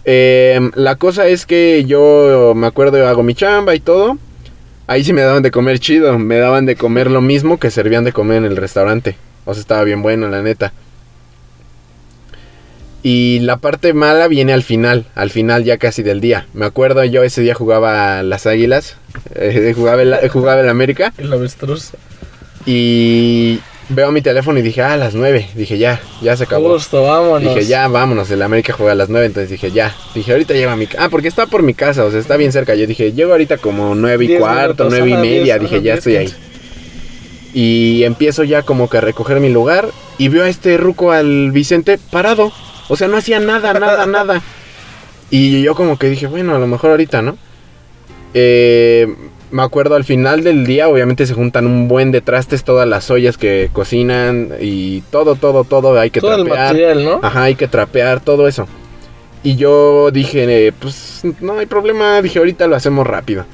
Em, 0.05 0.71
la 0.75 0.95
cosa 0.95 1.27
es 1.27 1.45
que 1.45 1.83
yo 1.85 2.53
me 2.55 2.67
acuerdo, 2.67 3.05
hago 3.07 3.23
mi 3.23 3.35
chamba 3.35 3.75
y 3.75 3.79
todo. 3.79 4.17
Ahí 4.87 5.03
sí 5.03 5.11
me 5.11 5.21
daban 5.21 5.43
de 5.43 5.51
comer 5.51 5.79
chido. 5.79 6.17
Me 6.17 6.37
daban 6.37 6.65
de 6.65 6.75
comer 6.75 7.11
lo 7.11 7.21
mismo 7.21 7.59
que 7.59 7.71
servían 7.71 8.03
de 8.03 8.13
comer 8.13 8.37
en 8.37 8.45
el 8.45 8.57
restaurante. 8.57 9.17
O 9.45 9.53
sea, 9.53 9.61
estaba 9.61 9.83
bien 9.83 10.01
bueno, 10.01 10.29
la 10.29 10.41
neta. 10.41 10.73
Y 13.09 13.39
la 13.39 13.55
parte 13.55 13.93
mala 13.93 14.27
viene 14.27 14.51
al 14.51 14.63
final, 14.63 15.05
al 15.15 15.29
final 15.29 15.63
ya 15.63 15.77
casi 15.77 16.03
del 16.03 16.19
día. 16.19 16.45
Me 16.53 16.65
acuerdo 16.65 17.05
yo 17.05 17.23
ese 17.23 17.39
día 17.39 17.53
jugaba 17.53 18.21
las 18.21 18.45
Águilas, 18.45 18.97
eh, 19.33 19.71
jugaba, 19.73 20.01
el, 20.01 20.27
jugaba 20.27 20.59
el 20.59 20.67
América. 20.67 21.13
El 21.17 21.31
avestruz. 21.31 21.91
Y 22.65 23.61
veo 23.87 24.11
mi 24.11 24.21
teléfono 24.21 24.59
y 24.59 24.61
dije, 24.61 24.81
ah, 24.81 24.91
a 24.91 24.97
las 24.97 25.15
9. 25.15 25.51
Dije, 25.55 25.77
ya, 25.77 26.01
ya 26.21 26.35
se 26.35 26.43
acabó. 26.43 26.73
Justo, 26.73 27.03
vámonos. 27.03 27.55
Dije, 27.55 27.65
ya, 27.65 27.87
vámonos. 27.87 28.29
El 28.29 28.41
América 28.41 28.73
juega 28.73 28.91
a 28.91 28.95
las 28.95 29.07
9, 29.07 29.27
entonces 29.27 29.51
dije, 29.51 29.71
ya. 29.71 29.95
Dije, 30.13 30.33
ahorita 30.33 30.53
llego 30.53 30.71
a 30.71 30.75
mi 30.75 30.87
casa. 30.87 31.05
Ah, 31.05 31.09
porque 31.09 31.29
está 31.29 31.45
por 31.45 31.63
mi 31.63 31.73
casa, 31.73 32.03
o 32.03 32.11
sea, 32.11 32.19
está 32.19 32.35
bien 32.35 32.51
cerca. 32.51 32.75
Yo 32.75 32.87
dije, 32.87 33.13
llego 33.13 33.31
ahorita 33.31 33.55
como 33.55 33.95
9 33.95 34.25
y 34.25 34.37
cuarto, 34.37 34.89
9 34.89 35.09
y 35.09 35.13
media. 35.13 35.57
dije, 35.59 35.81
ya 35.81 35.93
estoy 35.93 36.17
ahí. 36.17 36.33
Y 37.53 38.03
empiezo 38.03 38.43
ya 38.43 38.63
como 38.63 38.89
que 38.89 38.97
a 38.97 39.01
recoger 39.01 39.39
mi 39.39 39.47
lugar. 39.47 39.87
Y 40.17 40.27
veo 40.27 40.43
a 40.43 40.49
este 40.49 40.75
ruco 40.75 41.13
al 41.13 41.51
Vicente 41.53 41.97
parado. 42.11 42.51
O 42.89 42.95
sea, 42.95 43.07
no 43.07 43.17
hacía 43.17 43.39
nada, 43.39 43.73
nada, 43.73 44.05
nada. 44.07 44.41
Y 45.29 45.61
yo 45.61 45.75
como 45.75 45.97
que 45.97 46.09
dije, 46.09 46.27
bueno, 46.27 46.55
a 46.55 46.59
lo 46.59 46.67
mejor 46.67 46.91
ahorita, 46.91 47.21
¿no? 47.21 47.37
Eh, 48.33 49.07
me 49.51 49.61
acuerdo 49.63 49.95
al 49.95 50.03
final 50.03 50.43
del 50.43 50.65
día, 50.65 50.89
obviamente 50.89 51.25
se 51.25 51.33
juntan 51.33 51.65
un 51.65 51.87
buen 51.87 52.11
de 52.11 52.21
trastes, 52.21 52.63
todas 52.63 52.87
las 52.87 53.09
ollas 53.09 53.37
que 53.37 53.69
cocinan 53.71 54.49
y 54.59 55.01
todo, 55.09 55.35
todo, 55.35 55.63
todo, 55.63 55.97
hay 55.99 56.09
que 56.09 56.19
Todo 56.19 56.35
el 56.35 56.43
trapear. 56.45 56.67
material, 56.67 57.05
¿no? 57.05 57.19
Ajá, 57.23 57.43
hay 57.43 57.55
que 57.55 57.67
trapear, 57.67 58.19
todo 58.19 58.47
eso. 58.47 58.67
Y 59.43 59.55
yo 59.55 60.11
dije, 60.11 60.67
eh, 60.67 60.73
pues 60.77 61.21
no 61.39 61.57
hay 61.59 61.65
problema, 61.65 62.21
dije, 62.21 62.39
ahorita 62.39 62.67
lo 62.67 62.75
hacemos 62.75 63.07
rápido. 63.07 63.45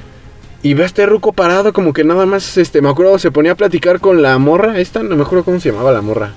Y 0.63 0.74
ve 0.74 0.84
a 0.84 0.86
este 0.86 1.06
ruco 1.06 1.34
parado, 1.34 1.74
como 1.74 1.93
que 1.93 2.04
nada 2.04 2.26
más, 2.26 2.58
este, 2.58 2.82
me 2.82 2.89
acuerdo, 2.89 3.19
se 3.19 3.32
ponía 3.32 3.52
a 3.52 3.56
platicar 3.56 4.00
con 4.00 4.22
la 4.22 4.38
morra, 4.38 4.80
esta, 4.80 5.04
no 5.04 5.15
me 5.15 5.24
acuerdo 5.24 5.43
cómo 5.43 5.60
se 5.60 5.69
llamaba 5.72 5.91
la 5.91 6.02
morra. 6.02 6.32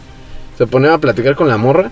Se 0.59 0.67
ponía 0.67 0.93
a 0.95 0.99
platicar 0.99 1.37
con 1.37 1.49
la 1.49 1.57
morra 1.57 1.91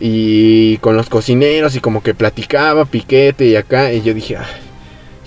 y 0.00 0.78
con 0.78 0.96
los 0.96 1.10
cocineros 1.10 1.76
y 1.76 1.80
como 1.80 2.02
que 2.02 2.14
platicaba, 2.14 2.86
piquete 2.86 3.46
y 3.46 3.56
acá. 3.56 3.92
Y 3.92 4.02
yo 4.02 4.14
dije, 4.14 4.36
ah, 4.36 4.46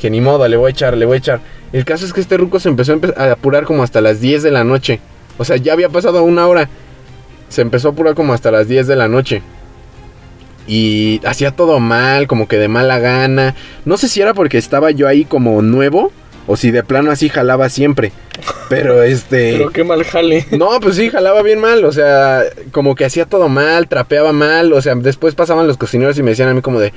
que 0.02 0.10
ni 0.10 0.20
modo, 0.20 0.48
le 0.48 0.58
voy 0.58 0.70
a 0.70 0.72
echar, 0.72 0.98
le 0.98 1.06
voy 1.06 1.16
a 1.16 1.18
echar. 1.20 1.42
El 1.72 1.86
caso 1.86 2.06
es 2.06 2.14
que 2.14 2.22
este 2.22 2.38
ruco 2.38 2.60
se 2.60 2.70
empezó 2.70 3.00
a, 3.16 3.32
apurar 3.32 3.66
como 3.66 3.84
hasta 3.84 4.02
las 4.02 4.20
10 4.20 4.44
de 4.44 4.52
la 4.52 4.64
noche. 4.64 5.00
O 5.38 5.46
sea, 5.46 5.58
ya 5.58 5.74
había 5.74 5.90
pasado 5.90 6.24
una 6.24 6.48
hora. 6.48 6.70
Se 7.50 7.62
empezó 7.62 7.90
a 7.90 7.92
apurar 7.92 8.16
como 8.16 8.34
hasta 8.34 8.52
las 8.52 8.68
10 8.68 8.88
de 8.88 8.96
la 8.96 9.08
noche. 9.08 9.44
Y 10.68 11.22
hacía 11.26 11.52
todo 11.52 11.80
mal, 11.80 12.28
como 12.28 12.48
que 12.48 12.58
de 12.58 12.68
mala 12.68 13.00
gana. 13.00 13.56
No 13.86 13.98
sé 13.98 14.08
si 14.08 14.22
era 14.22 14.34
porque 14.34 14.58
estaba 14.58 14.92
yo 14.92 15.08
ahí 15.08 15.26
como 15.26 15.62
nuevo. 15.62 16.12
O 16.48 16.58
si 16.58 16.72
de 16.72 16.84
plano 16.84 17.12
así 17.12 17.30
jalaba 17.30 17.70
siempre. 17.70 18.12
Pero 18.70 19.04
este... 19.04 19.54
Pero 19.58 19.72
qué 19.72 19.84
mal 19.84 20.04
jale. 20.04 20.46
No, 20.52 20.80
pues 20.80 20.96
sí, 20.96 21.10
jalaba 21.10 21.42
bien 21.42 21.60
mal, 21.60 21.84
o 21.86 21.92
sea, 21.92 22.44
como 22.72 22.96
que 22.96 23.06
hacía 23.06 23.26
todo 23.26 23.50
mal, 23.50 23.88
trapeaba 23.88 24.34
mal, 24.34 24.74
o 24.74 24.82
sea, 24.82 24.96
después 24.96 25.36
pasaban 25.36 25.68
los 25.68 25.78
cocineros 25.78 26.18
y 26.18 26.24
me 26.24 26.32
decían 26.32 26.50
a 26.50 26.54
mí 26.54 26.62
como 26.62 26.80
de, 26.80 26.94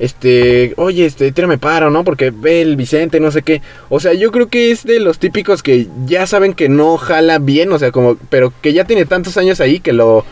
este, 0.00 0.72
oye, 0.76 1.04
este, 1.04 1.30
tírame 1.30 1.58
paro, 1.58 1.90
¿no? 1.90 2.04
Porque 2.04 2.30
ve 2.30 2.62
el 2.62 2.76
Vicente, 2.76 3.20
no 3.20 3.30
sé 3.30 3.42
qué. 3.42 3.60
O 3.90 4.00
sea, 4.00 4.14
yo 4.14 4.32
creo 4.32 4.48
que 4.48 4.70
es 4.70 4.84
de 4.84 4.98
los 4.98 5.18
típicos 5.18 5.62
que 5.62 5.88
ya 6.06 6.26
saben 6.26 6.54
que 6.54 6.68
no 6.68 6.96
jala 6.96 7.38
bien, 7.38 7.70
o 7.72 7.78
sea, 7.78 7.92
como, 7.92 8.16
pero 8.30 8.52
que 8.62 8.72
ya 8.72 8.84
tiene 8.84 9.04
tantos 9.04 9.36
años 9.36 9.60
ahí 9.60 9.78
que 9.78 9.92
lo, 9.92 10.24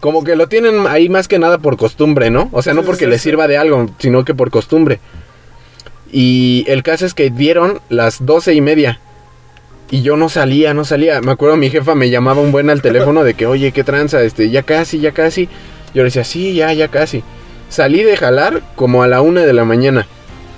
como 0.00 0.24
que 0.24 0.36
lo 0.36 0.48
tienen 0.48 0.86
ahí 0.86 1.08
más 1.08 1.28
que 1.28 1.38
nada 1.38 1.58
por 1.58 1.76
costumbre, 1.76 2.30
¿no? 2.30 2.48
O 2.52 2.62
sea, 2.62 2.72
no 2.74 2.82
porque 2.82 3.10
sí. 3.12 3.18
sirva 3.18 3.46
de 3.46 3.58
algo, 3.58 3.90
sino 3.98 4.24
que 4.24 4.34
por 4.34 4.50
costumbre. 4.50 5.00
Y 6.16 6.64
el 6.68 6.84
caso 6.84 7.06
es 7.06 7.12
que 7.12 7.28
dieron 7.28 7.80
las 7.88 8.24
doce 8.24 8.54
y 8.54 8.60
media. 8.60 9.00
Y 9.90 10.02
yo 10.02 10.16
no 10.16 10.28
salía, 10.28 10.72
no 10.72 10.84
salía. 10.84 11.20
Me 11.20 11.32
acuerdo 11.32 11.56
mi 11.56 11.70
jefa 11.70 11.96
me 11.96 12.08
llamaba 12.08 12.40
un 12.40 12.52
buen 12.52 12.70
al 12.70 12.82
teléfono 12.82 13.24
de 13.24 13.34
que, 13.34 13.46
oye, 13.46 13.72
qué 13.72 13.82
tranza, 13.82 14.22
este, 14.22 14.48
ya 14.48 14.62
casi, 14.62 15.00
ya 15.00 15.10
casi. 15.10 15.48
Yo 15.92 16.02
le 16.02 16.04
decía, 16.04 16.22
sí, 16.22 16.54
ya, 16.54 16.72
ya 16.72 16.86
casi. 16.86 17.24
Salí 17.68 18.04
de 18.04 18.16
jalar 18.16 18.62
como 18.76 19.02
a 19.02 19.08
la 19.08 19.22
una 19.22 19.44
de 19.44 19.52
la 19.52 19.64
mañana. 19.64 20.06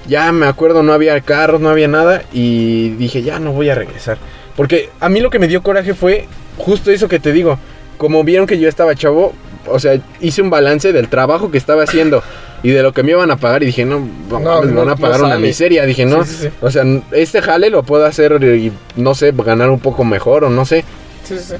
Ya 0.07 0.31
me 0.31 0.45
acuerdo, 0.45 0.83
no 0.83 0.93
había 0.93 1.19
carros, 1.23 1.59
no 1.59 1.71
había 1.71 1.89
nada. 1.89 2.23
Y 2.35 2.91
dije, 2.91 3.23
ya 3.23 3.39
no 3.39 3.53
voy 3.53 3.71
a 3.71 3.75
regresar. 3.75 4.19
Porque 4.57 4.91
a 5.01 5.09
mí 5.09 5.21
lo 5.21 5.31
que 5.31 5.39
me 5.39 5.49
dio 5.49 5.63
coraje 5.63 5.95
fue 5.95 6.29
justo 6.59 6.91
eso 6.91 7.09
que 7.09 7.19
te 7.19 7.33
digo. 7.33 7.59
Como 7.97 8.25
vieron 8.25 8.47
que 8.47 8.59
yo 8.59 8.69
estaba 8.69 8.95
chavo, 8.95 9.33
o 9.67 9.79
sea, 9.79 9.99
hice 10.21 10.43
un 10.43 10.51
balance 10.51 10.93
del 10.93 11.09
trabajo 11.09 11.51
que 11.51 11.57
estaba 11.57 11.85
haciendo 11.85 12.23
y 12.63 12.71
de 12.71 12.83
lo 12.83 12.93
que 12.93 13.03
me 13.03 13.13
iban 13.13 13.31
a 13.31 13.37
pagar. 13.37 13.63
Y 13.63 13.67
dije, 13.67 13.85
no, 13.85 14.01
no, 14.31 14.39
No, 14.41 14.63
me 14.63 14.73
no, 14.73 14.79
van 14.81 14.89
a 14.89 14.91
no 14.93 14.97
pagar 14.97 15.21
una 15.21 15.31
sale. 15.35 15.47
miseria. 15.47 15.85
Dije, 15.87 16.05
no, 16.07 16.25
Sí, 16.25 16.33
sí, 16.35 16.43
sí. 16.45 16.49
o 16.61 16.71
sea, 16.71 16.85
este 17.13 17.43
jale 17.43 17.71
lo 17.71 17.83
puedo 17.83 18.05
hacer 18.07 18.43
y 18.43 18.73
no 18.97 19.15
sé, 19.15 19.33
ganar 19.33 19.71
un 19.71 19.81
poco 19.81 20.05
mejor 20.05 20.45
o 20.45 20.51
no 20.51 20.65
sé. 20.65 20.85
Sí, 21.25 21.37
sí. 21.39 21.55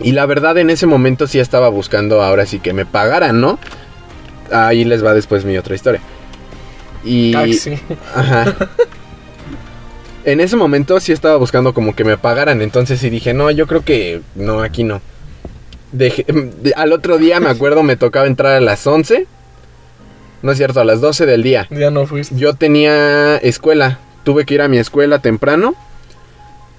Y 0.00 0.12
la 0.12 0.26
verdad 0.26 0.56
en 0.58 0.70
ese 0.70 0.86
momento 0.86 1.26
sí 1.26 1.40
estaba 1.40 1.68
buscando 1.68 2.22
ahora 2.22 2.46
sí 2.46 2.60
que 2.60 2.72
me 2.72 2.86
pagaran, 2.86 3.40
¿no? 3.40 3.58
Ahí 4.52 4.84
les 4.84 5.04
va 5.04 5.12
después 5.14 5.44
mi 5.44 5.56
otra 5.58 5.74
historia. 5.74 6.00
Y... 7.04 7.32
Taxi. 7.32 7.78
Ajá. 8.14 8.54
En 10.24 10.40
ese 10.40 10.56
momento 10.56 11.00
sí 11.00 11.12
estaba 11.12 11.36
buscando 11.36 11.72
como 11.72 11.94
que 11.96 12.04
me 12.04 12.18
pagaran, 12.18 12.60
entonces 12.60 13.00
sí 13.00 13.08
dije, 13.08 13.32
no, 13.32 13.50
yo 13.50 13.66
creo 13.66 13.82
que 13.82 14.20
no, 14.34 14.60
aquí 14.60 14.84
no. 14.84 15.00
Dejé- 15.92 16.26
de- 16.26 16.74
al 16.76 16.92
otro 16.92 17.16
día 17.18 17.40
me 17.40 17.48
acuerdo 17.48 17.82
me 17.82 17.96
tocaba 17.96 18.26
entrar 18.26 18.54
a 18.56 18.60
las 18.60 18.86
11. 18.86 19.26
No 20.42 20.52
es 20.52 20.58
cierto, 20.58 20.80
a 20.80 20.84
las 20.84 21.00
12 21.00 21.26
del 21.26 21.42
día. 21.42 21.66
Ya 21.70 21.90
no 21.90 22.06
fuiste. 22.06 22.34
Yo 22.36 22.54
tenía 22.54 23.36
escuela, 23.38 23.98
tuve 24.24 24.44
que 24.44 24.54
ir 24.54 24.62
a 24.62 24.68
mi 24.68 24.78
escuela 24.78 25.18
temprano 25.20 25.74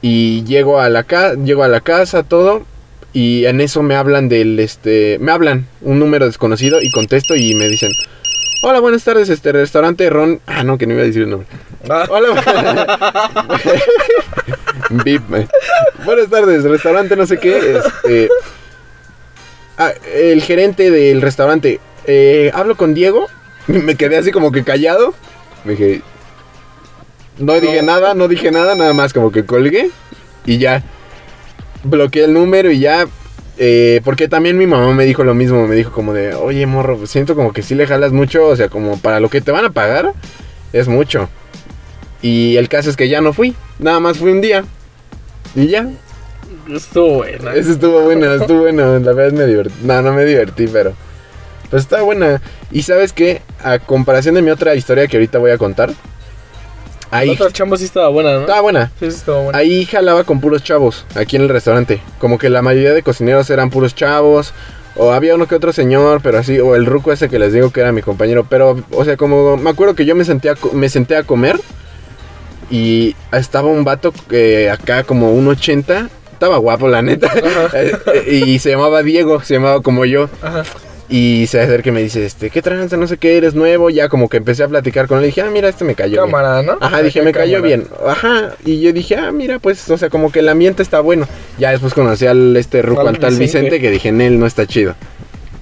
y 0.02 0.44
llego 0.46 0.80
a 0.80 0.88
la 0.90 1.04
ca- 1.04 1.34
llego 1.34 1.64
a 1.64 1.68
la 1.68 1.82
casa 1.82 2.24
todo 2.24 2.64
y 3.12 3.46
en 3.46 3.60
eso 3.60 3.82
me 3.84 3.96
hablan 3.96 4.30
del 4.30 4.60
este 4.60 5.18
me 5.20 5.32
hablan 5.32 5.66
un 5.82 6.00
número 6.00 6.26
desconocido 6.26 6.80
y 6.82 6.90
contesto 6.92 7.36
y 7.36 7.54
me 7.56 7.68
dicen, 7.68 7.90
"Hola, 8.64 8.80
buenas 8.80 9.04
tardes, 9.04 9.28
este 9.30 9.52
restaurante 9.52 10.10
Ron." 10.10 10.40
Ah, 10.46 10.64
no, 10.64 10.78
que 10.78 10.86
no 10.88 10.94
iba 10.94 11.04
a 11.04 11.06
decir 11.06 11.24
el 11.24 11.30
nombre. 11.32 11.48
Ah, 11.90 12.06
Hola. 12.10 13.50
Bip, 15.04 15.34
eh. 15.36 15.48
Buenas 16.06 16.30
tardes, 16.30 16.64
restaurante 16.64 17.16
no 17.16 17.26
sé 17.26 17.38
qué. 17.40 17.78
Este, 17.78 18.30
ah, 19.78 19.92
el 20.16 20.42
gerente 20.42 20.90
del 20.92 21.22
restaurante. 21.22 21.80
eh, 22.06 22.52
Hablo 22.54 22.76
con 22.76 22.94
Diego. 22.94 23.28
Me 23.68 23.96
quedé 23.96 24.18
así 24.18 24.32
como 24.32 24.52
que 24.52 24.64
callado. 24.64 25.14
Me 25.64 25.74
dije. 25.74 26.02
No 27.38 27.60
dije 27.60 27.82
nada, 27.84 28.14
no 28.16 28.28
dije 28.28 28.52
nada, 28.52 28.76
nada 28.76 28.94
más 28.94 29.14
como 29.14 29.32
que 29.32 29.46
colgué. 29.46 29.92
Y 30.46 30.58
ya. 30.58 30.84
Bloqueé 31.84 32.26
el 32.26 32.34
número 32.34 32.72
y 32.72 32.80
ya. 32.80 33.08
eh, 33.58 34.02
porque 34.04 34.28
también 34.28 34.58
mi 34.58 34.68
mamá 34.68 34.94
me 34.94 35.06
dijo 35.06 35.24
lo 35.24 35.34
mismo. 35.34 35.68
Me 35.68 35.76
dijo 35.76 35.92
como 35.92 36.14
de, 36.14 36.34
oye 36.34 36.66
morro, 36.66 37.06
siento 37.08 37.36
como 37.36 37.54
que 37.54 37.62
sí 37.62 37.76
le 37.76 37.88
jalas 37.88 38.12
mucho. 38.12 38.46
O 38.48 38.56
sea, 38.56 38.70
como 38.70 39.00
para 39.00 39.20
lo 39.20 39.30
que 39.30 39.42
te 39.42 39.52
van 39.52 39.66
a 39.66 39.70
pagar, 39.72 40.14
es 40.74 40.88
mucho. 40.88 41.30
Y 42.22 42.58
el 42.58 42.68
caso 42.68 42.90
es 42.90 42.98
que 42.98 43.08
ya 43.08 43.22
no 43.22 43.32
fui. 43.34 43.56
Nada 43.80 44.00
más 44.00 44.18
fui 44.18 44.32
un 44.32 44.42
día. 44.42 44.66
Y 45.56 45.68
ya. 45.68 45.88
estuvo 46.74 47.16
buena. 47.18 47.54
Eso 47.56 47.72
estuvo 47.72 48.02
bueno, 48.02 48.34
estuvo 48.34 48.60
bueno. 48.62 49.00
La 49.00 49.14
verdad 49.14 49.38
me 49.38 49.46
divertí. 49.46 49.74
No, 49.84 50.02
no 50.02 50.14
me 50.14 50.26
divertí, 50.26 50.68
pero. 50.68 50.94
Pues 51.70 51.84
está 51.84 52.02
buena. 52.02 52.42
Y 52.72 52.82
sabes 52.84 53.14
qué? 53.14 53.42
A 53.64 53.80
comparación 53.80 54.36
de 54.36 54.42
mi 54.42 54.52
otra 54.52 54.76
historia 54.76 55.08
que 55.08 55.18
ahorita 55.18 55.38
voy 55.38 55.52
a 55.52 55.58
contar. 55.58 55.92
La 57.12 57.18
Ahí. 57.20 57.30
otra 57.30 57.52
chamba 57.52 57.78
sí 57.78 57.86
estaba 57.86 58.08
buena, 58.10 58.34
¿no? 58.34 58.42
Estaba 58.42 58.62
buena. 58.62 58.92
Sí, 59.00 59.10
sí 59.12 59.18
estaba 59.18 59.42
buena. 59.42 59.58
Ahí 59.58 59.86
jalaba 59.86 60.24
con 60.24 60.40
puros 60.42 60.64
chavos, 60.64 61.06
aquí 61.16 61.36
en 61.38 61.44
el 61.44 61.50
restaurante. 61.50 62.02
Como 62.20 62.38
que 62.38 62.50
la 62.50 62.62
mayoría 62.62 62.94
de 62.94 63.02
cocineros 63.02 63.50
eran 63.50 63.70
puros 63.70 63.96
chavos. 63.96 64.54
O 64.96 65.14
había 65.14 65.34
uno 65.36 65.48
que 65.48 65.56
otro 65.56 65.72
señor, 65.72 66.20
pero 66.22 66.40
así, 66.40 66.60
o 66.60 66.76
el 66.76 66.86
ruco 66.86 67.12
ese 67.14 67.30
que 67.30 67.40
les 67.40 67.54
digo 67.54 67.72
que 67.72 67.80
era 67.80 67.92
mi 67.92 68.02
compañero. 68.02 68.46
Pero, 68.50 68.84
o 68.92 69.06
sea, 69.06 69.18
como 69.18 69.56
me 69.58 69.70
acuerdo 69.70 69.96
que 69.96 70.06
yo 70.06 70.16
me 70.16 70.26
senté 70.26 70.50
a, 70.50 70.56
me 70.74 70.90
senté 70.90 71.16
a 71.16 71.24
comer 71.24 71.60
y 72.70 73.16
estaba 73.32 73.70
un 73.70 73.84
vato 73.84 74.12
que 74.30 74.70
acá 74.70 75.04
como 75.04 75.32
un 75.32 75.48
80. 75.48 76.10
Estaba 76.34 76.58
guapo, 76.58 76.88
la 76.88 77.02
neta. 77.02 77.28
Ajá. 77.28 77.70
Eh, 77.78 77.92
eh, 78.14 78.34
y 78.46 78.60
se 78.60 78.72
llamaba 78.72 79.04
Diego, 79.04 79.42
se 79.42 79.56
llamaba 79.56 79.82
como 79.82 80.06
yo. 80.06 80.30
Ajá. 80.42 80.64
Y 81.12 81.48
se 81.48 81.60
acerca 81.60 81.90
y 81.90 81.92
me 81.92 82.04
dice, 82.04 82.24
este, 82.24 82.52
¿qué 82.52 82.62
tranza? 82.62 82.96
No 82.96 83.08
sé 83.08 83.18
qué, 83.18 83.36
eres 83.36 83.56
nuevo. 83.56 83.90
Ya 83.90 84.10
como 84.10 84.30
que 84.30 84.38
empecé 84.38 84.64
a 84.64 84.68
platicar 84.68 85.08
con 85.08 85.18
él. 85.18 85.26
Dije, 85.26 85.42
ah, 85.42 85.50
mira, 85.52 85.68
este 85.68 85.84
me 85.84 85.96
cayó 85.96 86.22
bien. 86.22 86.26
Cámara, 86.26 86.62
¿no? 86.62 86.78
Ajá, 86.80 87.02
dije, 87.02 87.24
me 87.24 87.32
cayó 87.32 87.64
bien. 87.64 87.88
Ajá, 88.06 88.54
y 88.64 88.80
yo 88.80 88.94
dije, 88.94 89.16
ah, 89.16 89.32
mira, 89.32 89.58
pues, 89.58 89.90
o 89.90 89.98
sea, 89.98 90.10
como 90.10 90.32
que 90.32 90.40
el 90.40 90.50
ambiente 90.50 90.84
está 90.84 91.00
bueno. 91.00 91.28
Ya 91.58 91.72
después 91.72 91.96
conocí 91.96 92.28
al 92.28 92.56
este 92.56 92.84
ruco, 92.84 93.02
Al 93.02 93.08
al 93.08 93.20
tal 93.20 93.36
Vicente. 93.38 93.80
Que 93.80 93.90
dije, 93.90 94.10
en 94.10 94.22
él 94.22 94.40
no 94.40 94.46
está 94.46 94.68
chido. 94.68 94.94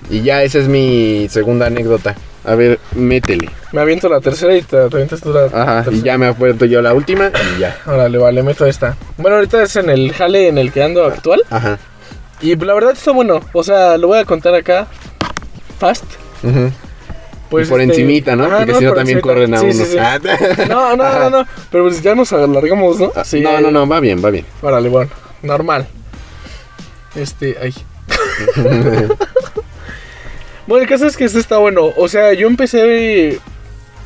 Y 0.10 0.22
ya 0.22 0.44
esa 0.44 0.60
es 0.60 0.68
mi 0.68 1.28
segunda 1.30 1.68
anécdota. 1.68 2.16
A 2.44 2.56
ver, 2.56 2.80
métele. 2.96 3.50
Me 3.74 3.82
aviento 3.82 4.08
la 4.10 4.22
tercera 4.22 4.56
y 4.56 4.62
te, 4.62 4.78
avientas 4.78 5.22
tú 5.22 5.34
la 5.34 5.46
Ajá, 5.46 5.82
y 5.82 5.84
tercera. 5.86 6.06
ya 6.06 6.18
me 6.18 6.28
apuesto 6.28 6.66
yo 6.66 6.82
la 6.82 6.94
última 6.94 7.32
y 7.56 7.60
ya. 7.60 7.78
Órale, 7.86 8.18
vale, 8.18 8.44
meto 8.44 8.66
esta. 8.66 8.96
Bueno, 9.18 9.38
ahorita 9.38 9.64
es 9.64 9.76
en 9.78 9.90
el 9.90 10.14
jale 10.14 10.48
en 10.48 10.58
el 10.58 10.72
que 10.72 10.84
ando 10.84 11.06
actual. 11.06 11.44
Ajá. 11.50 11.78
Y 12.42 12.56
la 12.56 12.74
verdad 12.74 12.92
está 12.92 13.12
bueno. 13.12 13.42
O 13.54 13.64
sea, 13.64 13.98
lo 13.98 14.08
voy 14.08 14.20
a 14.20 14.26
contar 14.26 14.54
acá. 14.56 14.88
Fast. 15.80 16.04
Pues 17.50 17.68
y 17.68 17.70
por 17.70 17.80
este- 17.80 17.94
encimita, 17.94 18.36
¿no? 18.36 18.50
Porque 18.50 18.74
si 18.76 18.84
no 18.84 18.94
también 18.94 19.18
encimita. 19.20 19.22
corren 19.22 19.54
a 19.54 19.60
Sí, 19.60 19.66
uno. 19.68 19.74
sí, 19.74 19.86
sí. 19.92 19.98
Ah, 19.98 20.20
No, 20.70 20.96
no, 20.98 21.04
Ajá. 21.04 21.20
no, 21.20 21.30
no. 21.30 21.48
Pero 21.72 21.86
pues 21.86 22.02
ya 22.02 22.13
nos 22.16 22.34
alargamos, 22.34 23.00
¿no? 23.00 23.12
Sí, 23.24 23.40
no, 23.40 23.62
no, 23.62 23.72
no, 23.72 23.88
va 23.88 24.00
bien, 24.02 24.24
va 24.24 24.30
bien. 24.32 24.46
Órale, 24.62 24.90
bueno. 24.90 25.10
Normal. 25.44 25.88
Este, 27.16 27.56
ay. 27.62 27.74
bueno, 30.68 30.84
el 30.84 30.90
caso 30.90 31.06
es 31.08 31.16
que 31.16 31.26
este 31.26 31.40
está 31.40 31.58
bueno. 31.58 31.92
O 31.96 32.08
sea, 32.08 32.34
yo 32.34 32.48
empecé 32.48 33.40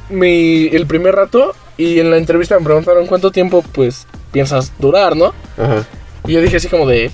mi, 0.09 0.67
el 0.67 0.85
primer 0.85 1.15
rato 1.15 1.55
y 1.77 1.99
en 1.99 2.11
la 2.11 2.17
entrevista 2.17 2.57
me 2.59 2.65
preguntaron 2.65 3.07
cuánto 3.07 3.31
tiempo, 3.31 3.63
pues, 3.71 4.05
piensas 4.31 4.71
durar, 4.77 5.15
¿no? 5.15 5.33
Ajá. 5.57 5.85
Y 6.27 6.33
yo 6.33 6.41
dije 6.41 6.57
así 6.57 6.67
como 6.67 6.87
de 6.87 7.09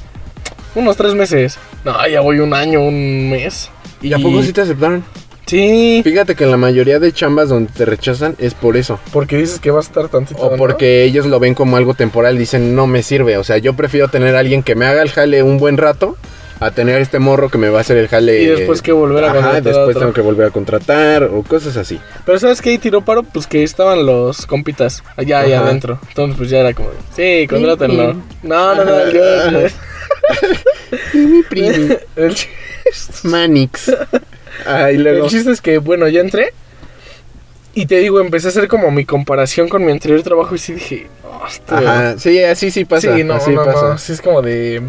unos 0.76 0.98
tres 0.98 1.14
meses. 1.14 1.58
No, 1.86 2.06
ya 2.08 2.20
voy 2.22 2.40
un 2.40 2.54
año, 2.54 2.82
un 2.82 3.30
mes. 3.30 3.70
¿Y 4.02 4.14
a 4.14 4.18
poco 4.20 4.42
sí 4.44 4.54
te 4.54 4.62
aceptaron? 4.62 5.04
Sí, 5.46 6.02
Fíjate 6.04 6.36
que 6.36 6.44
en 6.44 6.52
la 6.52 6.58
mayoría 6.58 7.00
de 7.00 7.14
chambas 7.14 7.48
donde 7.48 7.72
te 7.72 7.86
rechazan 7.86 8.36
es 8.38 8.54
por 8.54 8.76
eso. 8.76 9.00
porque 9.14 9.38
dices 9.38 9.60
que 9.62 9.72
vas 9.72 9.86
a 9.86 9.88
estar 9.90 10.10
tantito. 10.10 10.42
O 10.42 10.52
¿no? 10.52 10.58
porque 10.58 11.04
ellos 11.06 11.26
lo 11.26 11.40
ven 11.40 11.54
como 11.56 11.78
algo 11.78 11.94
temporal, 11.94 12.38
dicen 12.38 12.76
no 12.76 12.86
me 12.86 13.02
sirve. 13.02 13.38
O 13.38 13.44
sea, 13.46 13.58
yo 13.58 13.74
prefiero 13.74 14.10
tener 14.10 14.36
a 14.36 14.40
alguien 14.40 14.62
que 14.62 14.76
me 14.76 14.86
haga 14.86 15.02
el 15.02 15.10
jale 15.10 15.44
un 15.44 15.58
buen 15.58 15.78
rato 15.78 16.18
a 16.60 16.72
tener 16.72 17.00
este 17.02 17.20
morro 17.20 17.50
que 17.50 17.58
me 17.60 17.70
va 17.70 17.78
a 17.78 17.82
hacer 17.82 17.96
el 17.96 18.10
jale. 18.10 18.42
Y 18.42 18.46
después 18.48 18.82
que 18.82 18.92
volver 18.92 19.24
a 19.24 19.28
Ajá, 19.28 19.36
contratar 19.36 19.64
después 19.64 19.88
otro. 19.90 20.00
tengo 20.02 20.14
que 20.14 20.22
volver 20.22 20.48
a 20.48 20.50
contratar 20.50 21.24
o 21.24 21.44
cosas 21.44 21.78
así. 21.78 21.98
Pero 22.26 22.40
¿sabes 22.40 22.62
qué? 22.62 22.78
Tiró 22.78 23.06
paro, 23.06 23.24
pues 23.24 23.48
que 23.48 23.64
estaban 23.64 24.06
los 24.06 24.46
compitas 24.48 25.02
allá, 25.16 25.40
allá 25.40 25.60
Ajá. 25.60 25.68
adentro. 25.68 26.00
Entonces, 26.10 26.36
pues 26.38 26.50
ya 26.50 26.58
era 26.60 26.74
como, 26.74 26.90
sí, 27.16 27.48
contrátenlo. 27.50 28.16
No, 28.44 28.76
no, 28.76 28.84
no, 28.84 29.12
yo- 29.12 29.68
Mi 31.14 31.42
primi. 31.50 31.96
Manix. 33.24 33.92
Ah, 34.66 34.92
y 34.92 34.96
el 34.96 35.28
chiste 35.28 35.52
es 35.52 35.62
que, 35.62 35.78
bueno, 35.78 36.08
ya 36.08 36.22
entré. 36.22 36.54
Y 37.74 37.86
te 37.86 37.98
digo, 38.00 38.20
empecé 38.20 38.48
a 38.48 38.50
hacer 38.50 38.68
como 38.68 38.90
mi 38.90 39.06
comparación 39.06 39.70
con 39.70 39.86
mi 39.86 39.92
anterior 39.92 40.24
trabajo 40.24 40.56
y 40.56 40.58
sí 40.58 40.74
dije, 40.74 41.08
hostia. 41.44 41.78
Ajá, 41.78 42.18
sí, 42.18 42.42
así 42.44 42.72
sí 42.72 42.86
pasa. 42.86 43.16
sí, 43.16 43.24
no, 43.24 43.36
así 43.36 43.52
no, 43.52 43.64
pasa. 43.64 43.90
no, 43.90 43.98
sí 43.98 44.14
es 44.14 44.22
como 44.22 44.42
de... 44.42 44.82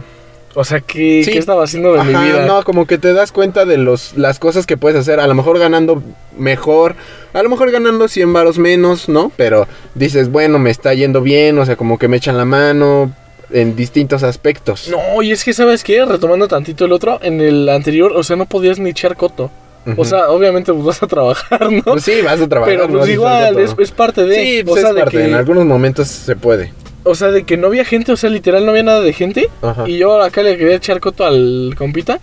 O 0.54 0.64
sea, 0.64 0.80
¿qué, 0.80 1.22
Sí. 1.22 1.30
¿qué 1.32 1.38
estaba 1.38 1.62
haciendo 1.62 1.92
de 1.92 2.02
mi 2.02 2.08
vida? 2.08 2.46
no, 2.46 2.64
como 2.64 2.86
que 2.86 2.96
te 2.96 3.12
das 3.12 3.30
cuenta 3.30 3.66
de 3.66 3.76
los, 3.76 4.16
las 4.16 4.38
cosas 4.38 4.64
que 4.66 4.78
puedes 4.78 4.98
hacer. 4.98 5.20
A 5.20 5.26
lo 5.26 5.34
mejor 5.34 5.58
ganando 5.58 6.02
mejor, 6.36 6.96
a 7.34 7.42
lo 7.42 7.50
mejor 7.50 7.70
ganando 7.70 8.08
100 8.08 8.32
varos 8.32 8.58
menos, 8.58 9.08
¿no? 9.08 9.30
Pero 9.36 9.68
dices, 9.94 10.30
bueno, 10.30 10.58
me 10.58 10.70
está 10.70 10.94
yendo 10.94 11.20
bien, 11.20 11.58
o 11.58 11.66
sea, 11.66 11.76
como 11.76 11.98
que 11.98 12.08
me 12.08 12.16
echan 12.16 12.38
la 12.38 12.46
mano 12.46 13.12
en 13.50 13.76
distintos 13.76 14.22
aspectos. 14.22 14.88
No, 14.88 15.22
y 15.22 15.32
es 15.32 15.44
que, 15.44 15.52
¿sabes 15.52 15.84
qué? 15.84 16.04
Retomando 16.04 16.48
tantito 16.48 16.84
el 16.84 16.92
otro, 16.92 17.18
en 17.22 17.40
el 17.40 17.68
anterior, 17.68 18.12
o 18.14 18.22
sea, 18.22 18.36
no 18.36 18.46
podías 18.46 18.78
ni 18.78 18.90
echar 18.90 19.16
coto. 19.16 19.50
O 19.96 20.04
sea, 20.04 20.28
obviamente 20.28 20.70
pues 20.72 20.84
vas 20.84 21.02
a 21.02 21.06
trabajar, 21.06 21.72
¿no? 21.72 21.82
Pues 21.82 22.04
sí, 22.04 22.20
vas 22.22 22.40
a 22.40 22.46
trabajar. 22.46 22.74
Pero 22.74 22.88
pues 22.88 23.08
igual, 23.08 23.58
es, 23.58 23.90
parte 23.90 24.24
de... 24.24 24.34
Sí, 24.34 24.60
o, 24.60 24.64
pues 24.66 24.80
sea, 24.82 24.90
es 24.90 24.94
de 24.94 25.00
parte. 25.00 25.16
que, 25.16 25.24
En 25.24 25.34
algunos 25.34 25.64
momentos 25.64 26.08
se 26.08 26.36
puede. 26.36 26.72
o 27.04 27.14
sea, 27.14 27.30
de 27.30 27.44
que 27.44 27.56
no 27.56 27.68
había 27.68 27.86
gente, 27.86 28.12
o 28.12 28.16
sea, 28.16 28.28
literal 28.28 28.66
no 28.66 28.72
había 28.72 28.82
nada 28.82 29.00
de 29.00 29.12
gente. 29.14 29.48
Ajá. 29.62 29.88
Y 29.88 29.96
yo 29.96 30.20
acá 30.22 30.42
le 30.42 30.58
quería 30.58 30.74
echar 30.74 31.00
coto 31.00 31.24
al 31.24 31.74
compita. 31.78 32.20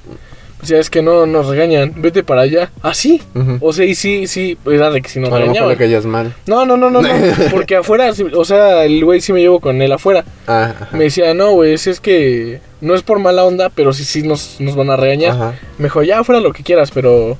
Ya 0.67 0.77
es 0.79 0.89
que 0.89 1.01
no 1.01 1.25
nos 1.25 1.47
regañan, 1.47 1.93
vete 1.97 2.23
para 2.23 2.41
allá. 2.41 2.71
Ah, 2.81 2.93
sí. 2.93 3.21
Ujú. 3.33 3.57
O 3.61 3.73
sea, 3.73 3.85
y 3.85 3.95
sí, 3.95 4.27
sí, 4.27 4.57
pues 4.63 4.77
era 4.77 4.89
de 4.91 5.01
que 5.01 5.09
si 5.09 5.19
nos 5.19 5.29
a 5.29 5.33
lo 5.33 5.39
regañaban. 5.41 5.75
callas 5.75 6.05
mal. 6.05 6.33
No, 6.47 6.65
no, 6.65 6.77
no, 6.77 6.89
no, 6.89 7.01
no. 7.01 7.09
Porque 7.51 7.75
afuera, 7.77 8.11
o 8.33 8.45
sea, 8.45 8.85
el 8.85 9.03
güey 9.05 9.21
sí 9.21 9.33
me 9.33 9.41
llevo 9.41 9.59
con 9.59 9.81
él 9.81 9.91
afuera. 9.91 10.23
Ah. 10.47 10.73
Me 10.91 11.05
decía, 11.05 11.33
no, 11.33 11.51
güey, 11.51 11.77
si 11.77 11.89
es 11.89 11.99
que 11.99 12.59
no 12.81 12.95
es 12.95 13.01
por 13.03 13.19
mala 13.19 13.43
onda, 13.43 13.69
pero 13.69 13.93
sí, 13.93 14.03
sí 14.03 14.23
nos, 14.23 14.59
nos 14.59 14.75
van 14.75 14.89
a 14.89 14.95
regañar. 14.95 15.31
Ajá. 15.31 15.53
Me 15.77 15.85
dijo, 15.85 16.03
ya 16.03 16.23
fuera 16.23 16.41
lo 16.41 16.53
que 16.53 16.63
quieras, 16.63 16.91
pero 16.91 17.37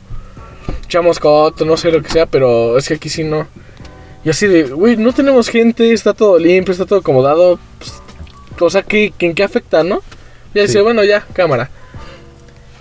echamos 0.86 1.20
coto, 1.20 1.66
no 1.66 1.78
sé 1.78 1.92
lo 1.92 2.02
que 2.02 2.10
sea, 2.10 2.26
pero 2.26 2.78
es 2.78 2.88
que 2.88 2.96
aquí 2.96 3.10
sí 3.10 3.24
no. 3.24 3.48
Y 4.24 4.30
así 4.30 4.48
de, 4.48 4.64
güey, 4.64 4.98
no 4.98 5.14
tenemos 5.14 5.50
gente, 5.50 5.92
está 5.94 6.14
todo 6.14 6.40
limpio, 6.40 6.72
está 6.72 6.86
todo 6.86 7.00
acomodado. 7.00 7.60
Pues, 7.78 7.94
o 8.60 8.70
sea, 8.70 8.82
¿qué, 8.82 9.14
¿en 9.20 9.34
qué 9.36 9.44
afecta, 9.44 9.84
no? 9.84 10.02
Ya 10.54 10.68
Sí. 10.68 10.80
bueno, 10.80 11.04
ya, 11.04 11.26
cámara. 11.34 11.70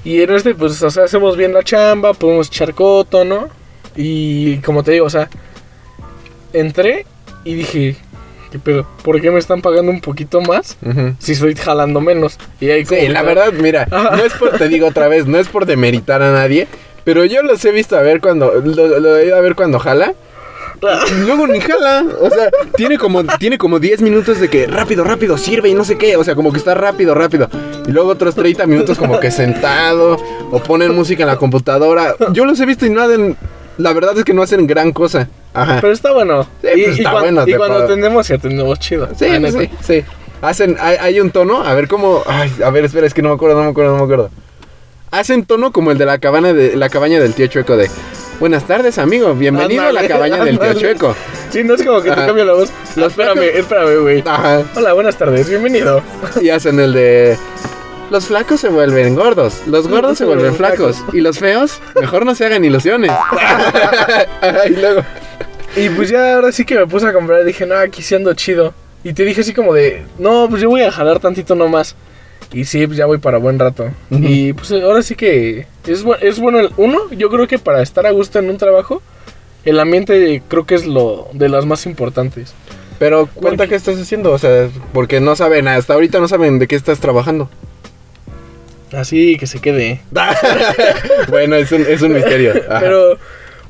Y 0.04 0.20
en 0.20 0.30
este, 0.30 0.54
pues, 0.54 0.80
o 0.82 0.90
sea, 0.90 1.04
hacemos 1.04 1.36
bien 1.36 1.52
la 1.54 1.62
chamba, 1.62 2.12
podemos 2.12 2.48
echar 2.48 2.74
coto, 2.74 3.24
¿no? 3.24 3.48
Y 3.96 4.58
como 4.58 4.82
te 4.82 4.92
digo, 4.92 5.06
o 5.06 5.10
sea, 5.10 5.28
entré 6.52 7.06
y 7.44 7.54
dije, 7.54 7.96
¿qué 8.52 8.58
pedo? 8.58 8.86
¿Por 9.02 9.20
qué 9.20 9.30
me 9.30 9.38
están 9.38 9.62
pagando 9.62 9.90
un 9.90 10.00
poquito 10.00 10.40
más 10.40 10.76
si 11.18 11.32
estoy 11.32 11.54
jalando 11.54 12.00
menos? 12.00 12.38
Y 12.60 12.70
ahí 12.70 12.84
como 12.84 13.00
Sí, 13.00 13.08
la 13.08 13.22
verdad, 13.22 13.52
mira, 13.52 13.86
Ajá. 13.90 14.16
no 14.16 14.24
es 14.24 14.32
por, 14.34 14.50
te 14.58 14.68
digo 14.68 14.88
otra 14.88 15.08
vez, 15.08 15.26
no 15.26 15.38
es 15.38 15.48
por 15.48 15.66
demeritar 15.66 16.22
a 16.22 16.32
nadie, 16.32 16.66
pero 17.04 17.24
yo 17.24 17.42
los 17.42 17.64
he 17.64 17.72
visto 17.72 17.96
a 17.96 18.02
ver 18.02 18.20
cuando, 18.20 18.52
lo, 18.52 18.98
lo 19.00 19.16
he 19.16 19.26
ido 19.26 19.36
a 19.36 19.40
ver 19.40 19.54
cuando 19.54 19.78
jala. 19.78 20.14
Y 21.10 21.24
Luego 21.26 21.46
ni 21.46 21.60
jala, 21.60 22.04
o 22.20 22.30
sea, 22.30 22.50
tiene 22.76 22.98
como, 22.98 23.24
tiene 23.38 23.58
como 23.58 23.78
10 23.78 24.02
minutos 24.02 24.40
de 24.40 24.48
que 24.48 24.66
rápido, 24.66 25.04
rápido, 25.04 25.36
sirve 25.38 25.68
y 25.68 25.74
no 25.74 25.84
sé 25.84 25.96
qué, 25.98 26.16
o 26.16 26.24
sea, 26.24 26.34
como 26.34 26.52
que 26.52 26.58
está 26.58 26.74
rápido, 26.74 27.14
rápido. 27.14 27.48
Y 27.86 27.92
luego 27.92 28.10
otros 28.10 28.34
30 28.34 28.66
minutos 28.66 28.98
como 28.98 29.20
que 29.20 29.30
sentado, 29.30 30.16
o 30.50 30.58
ponen 30.60 30.94
música 30.94 31.22
en 31.22 31.28
la 31.28 31.36
computadora. 31.36 32.14
Yo 32.32 32.44
los 32.44 32.58
he 32.60 32.66
visto 32.66 32.86
y 32.86 32.90
no 32.90 33.02
hacen, 33.02 33.36
la 33.78 33.92
verdad 33.92 34.16
es 34.18 34.24
que 34.24 34.34
no 34.34 34.42
hacen 34.42 34.66
gran 34.66 34.92
cosa. 34.92 35.28
Ajá. 35.52 35.78
Pero 35.80 35.92
está 35.92 36.12
bueno. 36.12 36.46
Sí, 36.62 36.68
y, 36.74 36.84
pues 36.84 36.96
y 36.96 37.00
está 37.00 37.10
cuan- 37.12 37.22
bueno, 37.22 37.42
y 37.46 37.52
te 37.52 37.56
cuando 37.56 37.78
atendemos, 37.78 38.28
y 38.30 38.32
atendemos 38.34 38.78
chido. 38.80 39.08
Sí, 39.16 39.26
pues 39.40 39.54
sí, 39.54 39.70
sí. 39.82 40.04
Hacen, 40.42 40.76
hay, 40.80 40.96
hay 41.00 41.20
un 41.20 41.30
tono, 41.30 41.62
a 41.62 41.72
ver 41.74 41.88
cómo, 41.88 42.22
ay, 42.26 42.52
a 42.64 42.70
ver, 42.70 42.84
espera, 42.84 43.06
es 43.06 43.14
que 43.14 43.22
no 43.22 43.30
me 43.30 43.36
acuerdo, 43.36 43.56
no 43.56 43.64
me 43.64 43.70
acuerdo, 43.70 43.92
no 43.92 43.98
me 43.98 44.04
acuerdo. 44.04 44.30
Hacen 45.10 45.44
tono 45.44 45.70
como 45.72 45.92
el 45.92 45.98
de 45.98 46.06
la 46.06 46.18
cabana 46.18 46.52
de 46.52 46.74
la 46.76 46.88
cabaña 46.88 47.20
del 47.20 47.34
tío 47.34 47.46
Chueco 47.46 47.76
de 47.76 47.88
Buenas 48.40 48.66
tardes, 48.66 48.98
amigo, 48.98 49.34
bienvenido 49.34 49.84
a 49.84 49.92
la 49.92 50.06
cabaña 50.08 50.44
del 50.44 50.58
tío. 50.58 50.74
Chueco. 50.74 51.14
Sí, 51.50 51.62
no 51.64 51.74
es 51.74 51.82
como 51.84 51.98
que 52.02 52.08
te 52.10 52.14
Ajá. 52.14 52.26
cambia 52.26 52.44
la 52.44 52.52
voz. 52.54 52.70
Los 52.96 53.08
espérame, 53.12 53.36
flacos- 53.38 53.54
espérame, 53.58 54.00
güey. 54.02 54.24
Hola, 54.76 54.92
buenas 54.92 55.16
tardes, 55.16 55.48
bienvenido. 55.48 56.02
Y 56.40 56.50
hacen 56.50 56.80
el 56.80 56.92
de 56.92 57.38
Los 58.10 58.26
flacos 58.26 58.60
se 58.60 58.68
vuelven 58.68 59.14
gordos, 59.14 59.62
los 59.66 59.88
gordos 59.88 60.18
se 60.18 60.24
vuelven 60.24 60.54
flacos 60.54 61.02
y 61.12 61.20
los 61.20 61.38
feos 61.38 61.80
mejor 62.00 62.26
no 62.26 62.34
se 62.34 62.44
hagan 62.44 62.64
ilusiones. 62.64 63.10
y 64.66 64.70
luego 64.70 65.02
Y 65.76 65.88
pues 65.90 66.10
ya 66.10 66.34
ahora 66.34 66.52
sí 66.52 66.64
que 66.64 66.74
me 66.78 66.86
puse 66.86 67.06
a 67.06 67.12
comprar. 67.12 67.44
Dije, 67.44 67.66
no, 67.66 67.76
aquí 67.76 68.02
sí 68.02 68.14
ando 68.14 68.34
chido. 68.34 68.74
Y 69.04 69.12
te 69.12 69.24
dije 69.24 69.40
así 69.42 69.52
como 69.54 69.72
de, 69.74 70.02
no, 70.18 70.48
pues 70.50 70.60
yo 70.60 70.68
voy 70.68 70.82
a 70.82 70.90
jalar 70.90 71.18
tantito 71.20 71.54
nomás. 71.54 71.94
Y 72.52 72.64
sí, 72.64 72.86
pues 72.86 72.98
ya 72.98 73.06
voy 73.06 73.18
para 73.18 73.38
buen 73.38 73.58
rato. 73.58 73.88
Y 74.10 74.52
pues 74.54 74.70
ahora 74.72 75.02
sí 75.02 75.14
que 75.14 75.66
es, 75.86 76.04
es 76.20 76.38
bueno 76.38 76.60
el 76.60 76.70
uno. 76.76 77.10
Yo 77.10 77.28
creo 77.30 77.46
que 77.46 77.58
para 77.58 77.82
estar 77.82 78.06
a 78.06 78.10
gusto 78.10 78.38
en 78.38 78.50
un 78.50 78.58
trabajo, 78.58 79.02
el 79.64 79.78
ambiente 79.80 80.42
creo 80.48 80.66
que 80.66 80.74
es 80.74 80.86
lo 80.86 81.28
de 81.32 81.48
las 81.48 81.66
más 81.66 81.86
importantes. 81.86 82.52
Pero 82.98 83.26
cuenta 83.26 83.64
Porque- 83.64 83.70
qué 83.70 83.74
estás 83.76 83.98
haciendo, 84.00 84.30
o 84.32 84.38
sea, 84.38 84.68
porque 84.92 85.20
no 85.20 85.34
saben, 85.36 85.66
hasta 85.68 85.94
ahorita 85.94 86.20
no 86.20 86.28
saben 86.28 86.58
de 86.58 86.68
qué 86.68 86.76
estás 86.76 87.00
trabajando. 87.00 87.50
Así 88.92 89.36
que 89.36 89.46
se 89.46 89.58
quede. 89.60 90.00
bueno, 91.28 91.56
es 91.56 91.72
un, 91.72 91.82
es 91.82 92.00
un 92.02 92.12
misterio. 92.12 92.52
Ajá. 92.68 92.78
Pero, 92.80 93.18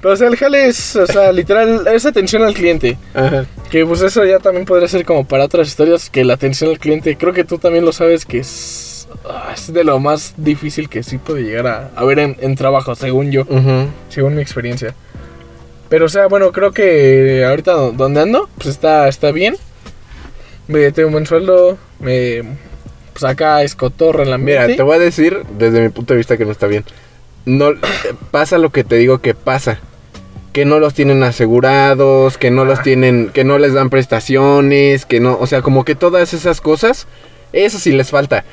pero 0.03 0.13
o 0.15 0.17
sea, 0.17 0.29
el 0.29 0.37
jale 0.37 0.67
es, 0.67 0.97
o 0.97 1.07
sea, 1.07 1.33
literal, 1.33 1.87
es 1.89 2.05
atención 2.05 2.43
al 2.43 2.53
cliente. 2.53 2.99
Ajá. 3.15 3.47
Que 3.71 3.87
pues 3.87 4.03
eso 4.03 4.25
ya 4.27 4.39
también 4.39 4.67
podría 4.67 4.87
ser 4.89 5.05
como 5.07 5.27
para 5.27 5.45
otras 5.45 5.67
historias, 5.69 6.11
que 6.11 6.25
la 6.25 6.35
atención 6.35 6.71
al 6.71 6.79
cliente, 6.79 7.17
creo 7.17 7.33
que 7.33 7.45
tú 7.45 7.57
también 7.59 7.85
lo 7.87 7.93
sabes 7.93 8.27
que 8.27 8.41
es, 8.41 8.94
es 9.55 9.73
de 9.73 9.85
lo 9.85 9.99
más 10.01 10.35
difícil 10.37 10.89
que 10.89 11.03
sí 11.03 11.19
puede 11.19 11.43
llegar 11.43 11.67
a, 11.67 11.91
a 11.97 12.05
ver 12.05 12.19
en, 12.19 12.37
en 12.41 12.55
trabajo, 12.57 12.95
según 12.95 13.31
yo, 13.31 13.43
Ujú. 13.43 13.87
según 14.09 14.35
mi 14.37 14.43
experiencia. 14.43 14.95
Pero 15.89 16.07
o 16.07 16.09
sea, 16.09 16.27
bueno, 16.27 16.51
creo 16.53 16.73
que 16.73 17.45
ahorita 17.49 17.73
do- 17.73 17.93
donde 17.93 18.21
ando, 18.23 18.49
pues 18.57 18.69
está, 18.69 19.09
está 19.09 19.31
bien. 19.33 19.57
Me 20.67 20.91
tengo 20.93 21.09
un 21.09 21.13
buen 21.13 21.27
sueldo, 21.27 21.77
me 22.01 22.43
pues 23.13 23.23
acá 23.25 23.63
es 23.63 23.75
cotorra 23.77 24.23
el 24.25 24.29
Mira, 24.29 24.35
ambiente. 24.63 24.75
te 24.77 24.83
voy 24.83 24.97
a 24.97 24.99
decir 24.99 25.43
desde 25.59 25.81
mi 25.81 25.89
punto 25.91 26.15
de 26.15 26.19
vista 26.19 26.37
que 26.37 26.45
no 26.45 26.53
está 26.53 26.67
bien. 26.67 26.85
No 27.45 27.71
pasa 28.31 28.59
lo 28.59 28.71
que 28.71 28.83
te 28.85 28.97
digo 28.97 29.19
que 29.19 29.35
pasa. 29.35 29.79
Que 30.53 30.65
no 30.65 30.79
los 30.79 30.95
tienen 30.95 31.23
asegurados, 31.23 32.39
que 32.39 32.51
no 32.51 32.65
los 32.65 32.81
tienen, 32.83 33.31
que 33.33 33.45
no 33.45 33.59
les 33.59 33.73
dan 33.75 33.91
prestaciones, 33.91 35.05
que 35.05 35.19
no, 35.21 35.37
o 35.39 35.47
sea, 35.47 35.63
como 35.63 35.85
que 35.85 35.95
todas 35.97 36.33
esas 36.33 36.61
cosas, 36.61 37.07
eso 37.53 37.79
sí 37.79 37.91
les 37.93 38.11
falta. 38.11 38.45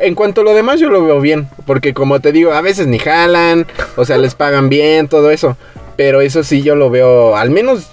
En 0.00 0.14
cuanto 0.14 0.42
a 0.42 0.44
lo 0.44 0.54
demás 0.54 0.80
yo 0.80 0.90
lo 0.90 1.02
veo 1.04 1.20
bien, 1.20 1.48
porque 1.66 1.94
como 1.94 2.20
te 2.20 2.32
digo, 2.32 2.52
a 2.52 2.60
veces 2.60 2.86
ni 2.86 2.98
jalan, 2.98 3.66
o 3.96 4.04
sea, 4.04 4.18
les 4.18 4.34
pagan 4.34 4.68
bien, 4.68 5.08
todo 5.08 5.30
eso. 5.30 5.56
Pero 5.96 6.20
eso 6.20 6.44
sí 6.44 6.62
yo 6.62 6.76
lo 6.76 6.90
veo, 6.90 7.36
al 7.36 7.50
menos 7.50 7.88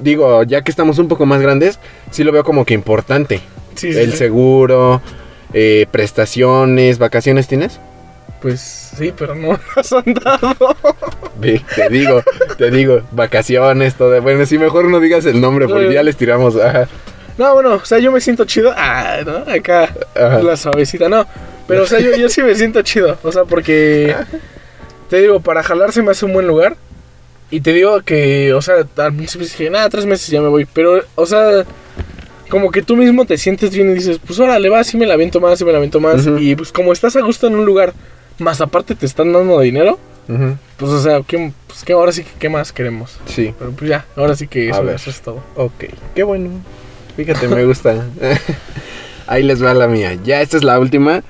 digo, 0.00 0.42
ya 0.44 0.62
que 0.62 0.70
estamos 0.70 0.98
un 0.98 1.08
poco 1.08 1.26
más 1.26 1.40
grandes, 1.40 1.78
sí 2.10 2.24
lo 2.24 2.32
veo 2.32 2.44
como 2.44 2.64
que 2.64 2.74
importante. 2.74 3.40
Sí, 3.74 3.92
sí, 3.92 3.98
El 3.98 4.12
sí. 4.12 4.18
seguro, 4.18 5.00
eh, 5.52 5.86
prestaciones, 5.90 6.98
vacaciones 6.98 7.48
tienes? 7.48 7.80
Pues 8.40 8.60
sí, 8.96 9.12
pero 9.16 9.34
no 9.34 9.58
nos 9.76 9.92
han 9.92 10.14
dado. 10.14 10.76
Te 11.40 11.88
digo, 11.90 12.22
te 12.56 12.70
digo, 12.70 13.02
vacaciones, 13.12 13.94
todo. 13.94 14.20
Bueno, 14.22 14.46
sí, 14.46 14.58
mejor 14.58 14.86
no 14.86 15.00
digas 15.00 15.24
el 15.26 15.40
nombre 15.40 15.66
porque 15.66 15.92
ya 15.92 16.02
les 16.02 16.16
tiramos. 16.16 16.56
Ajá, 16.56 16.88
No, 17.38 17.54
bueno, 17.54 17.74
o 17.74 17.84
sea, 17.84 17.98
yo 17.98 18.10
me 18.12 18.20
siento 18.20 18.44
chido. 18.44 18.72
Ah, 18.76 19.18
¿no? 19.24 19.50
Acá, 19.52 19.94
Ajá. 20.14 20.42
la 20.42 20.56
suavecita, 20.56 21.08
no. 21.08 21.24
Pero, 21.66 21.84
o 21.84 21.86
sea, 21.86 22.00
yo, 22.00 22.16
yo 22.16 22.28
sí 22.28 22.42
me 22.42 22.54
siento 22.54 22.82
chido. 22.82 23.16
O 23.22 23.32
sea, 23.32 23.44
porque. 23.44 24.14
Te 25.08 25.20
digo, 25.20 25.40
para 25.40 25.62
jalarse 25.62 26.02
me 26.02 26.10
hace 26.10 26.26
un 26.26 26.32
buen 26.34 26.46
lugar. 26.46 26.76
Y 27.50 27.60
te 27.62 27.72
digo 27.72 28.02
que, 28.02 28.52
o 28.52 28.60
sea, 28.60 28.86
al 28.96 29.14
principio 29.14 29.46
dije, 29.46 29.70
nada, 29.70 29.88
tres 29.88 30.04
meses 30.04 30.28
ya 30.28 30.40
me 30.42 30.48
voy. 30.48 30.66
Pero, 30.66 31.02
o 31.14 31.24
sea, 31.24 31.64
como 32.50 32.70
que 32.70 32.82
tú 32.82 32.96
mismo 32.96 33.24
te 33.24 33.38
sientes 33.38 33.70
bien 33.70 33.90
y 33.90 33.94
dices, 33.94 34.18
pues 34.26 34.38
órale, 34.38 34.68
va, 34.68 34.84
sí 34.84 34.96
me 34.98 35.06
la 35.06 35.14
aviento 35.14 35.40
más, 35.40 35.58
sí 35.58 35.64
me 35.64 35.72
la 35.72 35.78
aviento 35.78 36.00
más. 36.00 36.26
Y 36.40 36.56
pues 36.56 36.72
como 36.72 36.92
estás 36.92 37.16
a 37.16 37.20
gusto 37.20 37.46
en 37.46 37.54
un 37.54 37.64
lugar, 37.64 37.94
más 38.38 38.60
aparte 38.60 38.94
te 38.94 39.06
están 39.06 39.32
dando 39.32 39.60
dinero, 39.60 39.98
pues, 40.76 40.92
o 40.92 41.00
sea, 41.00 41.22
¿qué, 41.26 41.52
pues, 41.66 41.84
¿qué, 41.84 41.94
ahora 41.94 42.12
sí 42.12 42.22
que, 42.24 42.30
¿qué 42.38 42.48
más 42.50 42.70
queremos? 42.70 43.18
Sí, 43.26 43.54
Pero 43.58 43.70
pues 43.72 43.88
ya, 43.88 44.04
ahora 44.14 44.36
sí 44.36 44.46
que 44.46 44.68
eso, 44.68 44.88
eso 44.90 45.08
es 45.10 45.20
todo. 45.22 45.42
ok, 45.56 45.84
qué 46.14 46.22
bueno. 46.22 46.50
Fíjate, 47.18 47.48
me 47.48 47.64
gusta. 47.64 48.06
Ahí 49.26 49.42
les 49.42 49.60
va 49.60 49.74
la 49.74 49.88
mía. 49.88 50.16
Ya 50.22 50.40
esta 50.40 50.56
es 50.56 50.62
la 50.62 50.78
última 50.78 51.24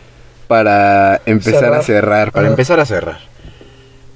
para 0.46 1.22
empezar 1.24 1.60
Cerrar. 1.60 1.80
a 1.80 1.82
cerrar, 1.82 2.30
para 2.32 2.44
Ajá. 2.44 2.50
empezar 2.52 2.78
a 2.78 2.84
cerrar. 2.84 3.20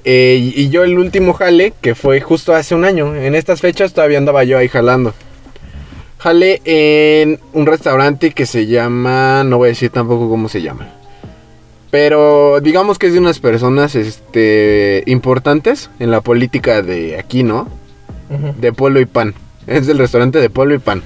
Eh, 0.04 0.52
y 0.54 0.68
yo 0.68 0.84
el 0.84 0.98
último 0.98 1.32
jale, 1.32 1.72
que 1.80 1.94
fue 1.94 2.20
justo 2.20 2.54
hace 2.54 2.74
un 2.74 2.84
año, 2.84 3.16
en 3.16 3.34
estas 3.34 3.62
fechas 3.62 3.94
todavía 3.94 4.18
andaba 4.18 4.44
yo 4.44 4.58
ahí 4.58 4.68
jalando. 4.68 5.14
Jale 6.18 6.60
en 6.66 7.40
un 7.54 7.64
restaurante 7.64 8.32
que 8.32 8.44
se 8.44 8.66
llama, 8.66 9.42
no 9.42 9.56
voy 9.56 9.68
a 9.68 9.70
decir 9.70 9.88
tampoco 9.88 10.28
cómo 10.28 10.50
se 10.50 10.60
llama. 10.60 10.88
Pero 11.90 12.60
digamos 12.60 12.98
que 12.98 13.06
es 13.06 13.14
de 13.14 13.18
unas 13.18 13.38
personas 13.38 13.94
este, 13.94 15.04
importantes 15.06 15.88
en 16.00 16.10
la 16.10 16.20
política 16.20 16.82
de 16.82 17.18
aquí, 17.18 17.44
¿no? 17.44 17.66
De 18.60 18.74
Polo 18.74 19.00
y 19.00 19.06
Pan. 19.06 19.32
Es 19.66 19.88
el 19.88 19.96
restaurante 19.98 20.38
de 20.38 20.50
Polo 20.50 20.74
y 20.74 20.78
Pan. 20.78 21.02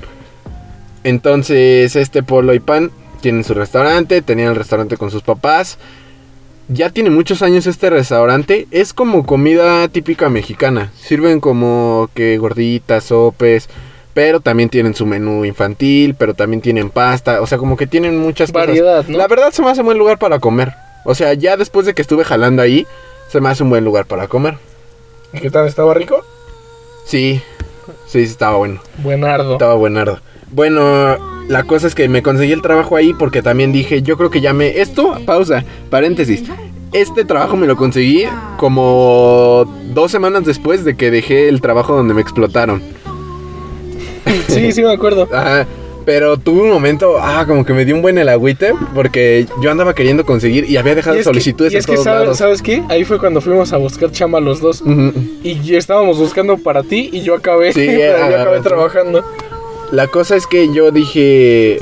Entonces, 1.06 1.94
este 1.94 2.24
Polo 2.24 2.52
y 2.52 2.58
Pan 2.58 2.90
tienen 3.20 3.44
su 3.44 3.54
restaurante, 3.54 4.22
tenían 4.22 4.48
el 4.48 4.56
restaurante 4.56 4.96
con 4.96 5.12
sus 5.12 5.22
papás. 5.22 5.78
Ya 6.66 6.90
tiene 6.90 7.10
muchos 7.10 7.42
años 7.42 7.68
este 7.68 7.90
restaurante. 7.90 8.66
Es 8.72 8.92
como 8.92 9.24
comida 9.24 9.86
típica 9.86 10.28
mexicana. 10.30 10.90
Sirven 10.96 11.38
como 11.38 12.10
que 12.12 12.38
gorditas, 12.38 13.04
sopes. 13.04 13.68
Pero 14.14 14.40
también 14.40 14.68
tienen 14.68 14.96
su 14.96 15.06
menú 15.06 15.44
infantil, 15.44 16.16
pero 16.16 16.34
también 16.34 16.60
tienen 16.60 16.90
pasta. 16.90 17.40
O 17.40 17.46
sea, 17.46 17.58
como 17.58 17.76
que 17.76 17.86
tienen 17.86 18.18
muchas 18.18 18.50
cosas. 18.50 18.66
Variedad, 18.66 19.04
¿no? 19.06 19.16
La 19.16 19.28
verdad 19.28 19.52
se 19.52 19.62
me 19.62 19.70
hace 19.70 19.82
un 19.82 19.86
buen 19.86 19.98
lugar 19.98 20.18
para 20.18 20.40
comer. 20.40 20.72
O 21.04 21.14
sea, 21.14 21.34
ya 21.34 21.56
después 21.56 21.86
de 21.86 21.94
que 21.94 22.02
estuve 22.02 22.24
jalando 22.24 22.62
ahí, 22.62 22.84
se 23.28 23.40
me 23.40 23.48
hace 23.48 23.62
un 23.62 23.70
buen 23.70 23.84
lugar 23.84 24.06
para 24.06 24.26
comer. 24.26 24.58
¿Y 25.32 25.38
¿Qué 25.38 25.52
tal? 25.52 25.68
¿Estaba 25.68 25.94
rico? 25.94 26.24
Sí, 27.04 27.40
sí, 28.08 28.26
sí, 28.26 28.32
estaba 28.32 28.56
bueno. 28.56 28.80
Buenardo. 29.04 29.52
Estaba 29.52 29.74
buenardo. 29.74 30.18
Bueno, 30.52 31.16
la 31.48 31.62
cosa 31.64 31.86
es 31.86 31.94
que 31.94 32.08
me 32.08 32.22
conseguí 32.22 32.52
el 32.52 32.62
trabajo 32.62 32.96
ahí 32.96 33.12
porque 33.14 33.42
también 33.42 33.72
dije, 33.72 34.02
yo 34.02 34.16
creo 34.16 34.30
que 34.30 34.40
ya 34.40 34.52
me... 34.52 34.80
Esto, 34.80 35.18
pausa, 35.26 35.64
paréntesis. 35.90 36.42
Este 36.92 37.24
trabajo 37.24 37.56
me 37.56 37.66
lo 37.66 37.76
conseguí 37.76 38.24
como 38.56 39.64
dos 39.92 40.10
semanas 40.10 40.44
después 40.44 40.84
de 40.84 40.96
que 40.96 41.10
dejé 41.10 41.48
el 41.48 41.60
trabajo 41.60 41.94
donde 41.96 42.14
me 42.14 42.20
explotaron. 42.22 42.80
Sí, 44.48 44.72
sí 44.72 44.82
me 44.82 44.92
acuerdo. 44.92 45.28
Ajá. 45.32 45.66
Pero 46.04 46.36
tuve 46.36 46.62
un 46.62 46.68
momento, 46.70 47.16
ah, 47.20 47.44
como 47.48 47.64
que 47.64 47.72
me 47.72 47.84
dio 47.84 47.96
un 47.96 48.00
buen 48.00 48.16
el 48.16 48.28
agüite 48.28 48.72
porque 48.94 49.46
yo 49.60 49.72
andaba 49.72 49.92
queriendo 49.92 50.24
conseguir 50.24 50.64
y 50.70 50.76
había 50.76 50.94
dejado 50.94 51.16
Y 51.16 51.18
que- 51.18 51.24
solicitudes 51.24 51.72
y 51.72 51.76
es 51.78 51.84
en 51.84 51.86
que, 51.88 51.92
todos 51.94 52.04
¿sabes, 52.04 52.20
lados. 52.22 52.38
¿sabes 52.38 52.62
qué? 52.62 52.84
Ahí 52.88 53.04
fue 53.04 53.18
cuando 53.18 53.40
fuimos 53.40 53.72
a 53.72 53.76
buscar 53.76 54.12
chamba 54.12 54.38
los 54.38 54.60
dos. 54.60 54.82
Ujú. 54.82 55.12
Y 55.42 55.60
ya 55.62 55.76
estábamos 55.78 56.16
buscando 56.18 56.56
para 56.58 56.84
ti 56.84 57.10
y 57.12 57.22
yo 57.22 57.34
acabé. 57.34 57.72
Sí, 57.72 57.84
yo 57.98 58.24
acabé 58.24 58.60
trabajando. 58.60 59.24
La 59.92 60.08
cosa 60.08 60.36
es 60.36 60.46
que 60.46 60.72
yo 60.72 60.90
dije, 60.90 61.80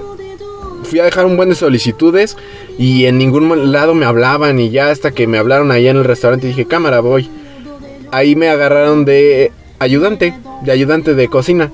fui 0.85 1.01
a 1.01 1.05
dejar 1.05 1.27
un 1.27 1.37
buen 1.37 1.49
de 1.49 1.55
solicitudes 1.55 2.37
y 2.79 3.07
en 3.07 3.19
ningún 3.19 3.73
lado 3.73 3.95
me 3.95 4.05
hablaban 4.05 4.59
y 4.59 4.71
ya 4.71 4.91
hasta 4.91 5.11
que 5.11 5.27
me 5.27 5.39
hablaron 5.39 5.71
allá 5.71 5.91
en 5.91 5.97
el 5.97 6.05
restaurante 6.05 6.47
dije, 6.47 6.67
cámara, 6.67 7.01
voy. 7.01 7.31
Ahí 8.11 8.37
me 8.37 8.49
agarraron 8.49 9.05
de 9.05 9.53
ayudante, 9.79 10.35
de 10.63 10.73
ayudante 10.73 11.15
de 11.15 11.29
cocina. 11.29 11.71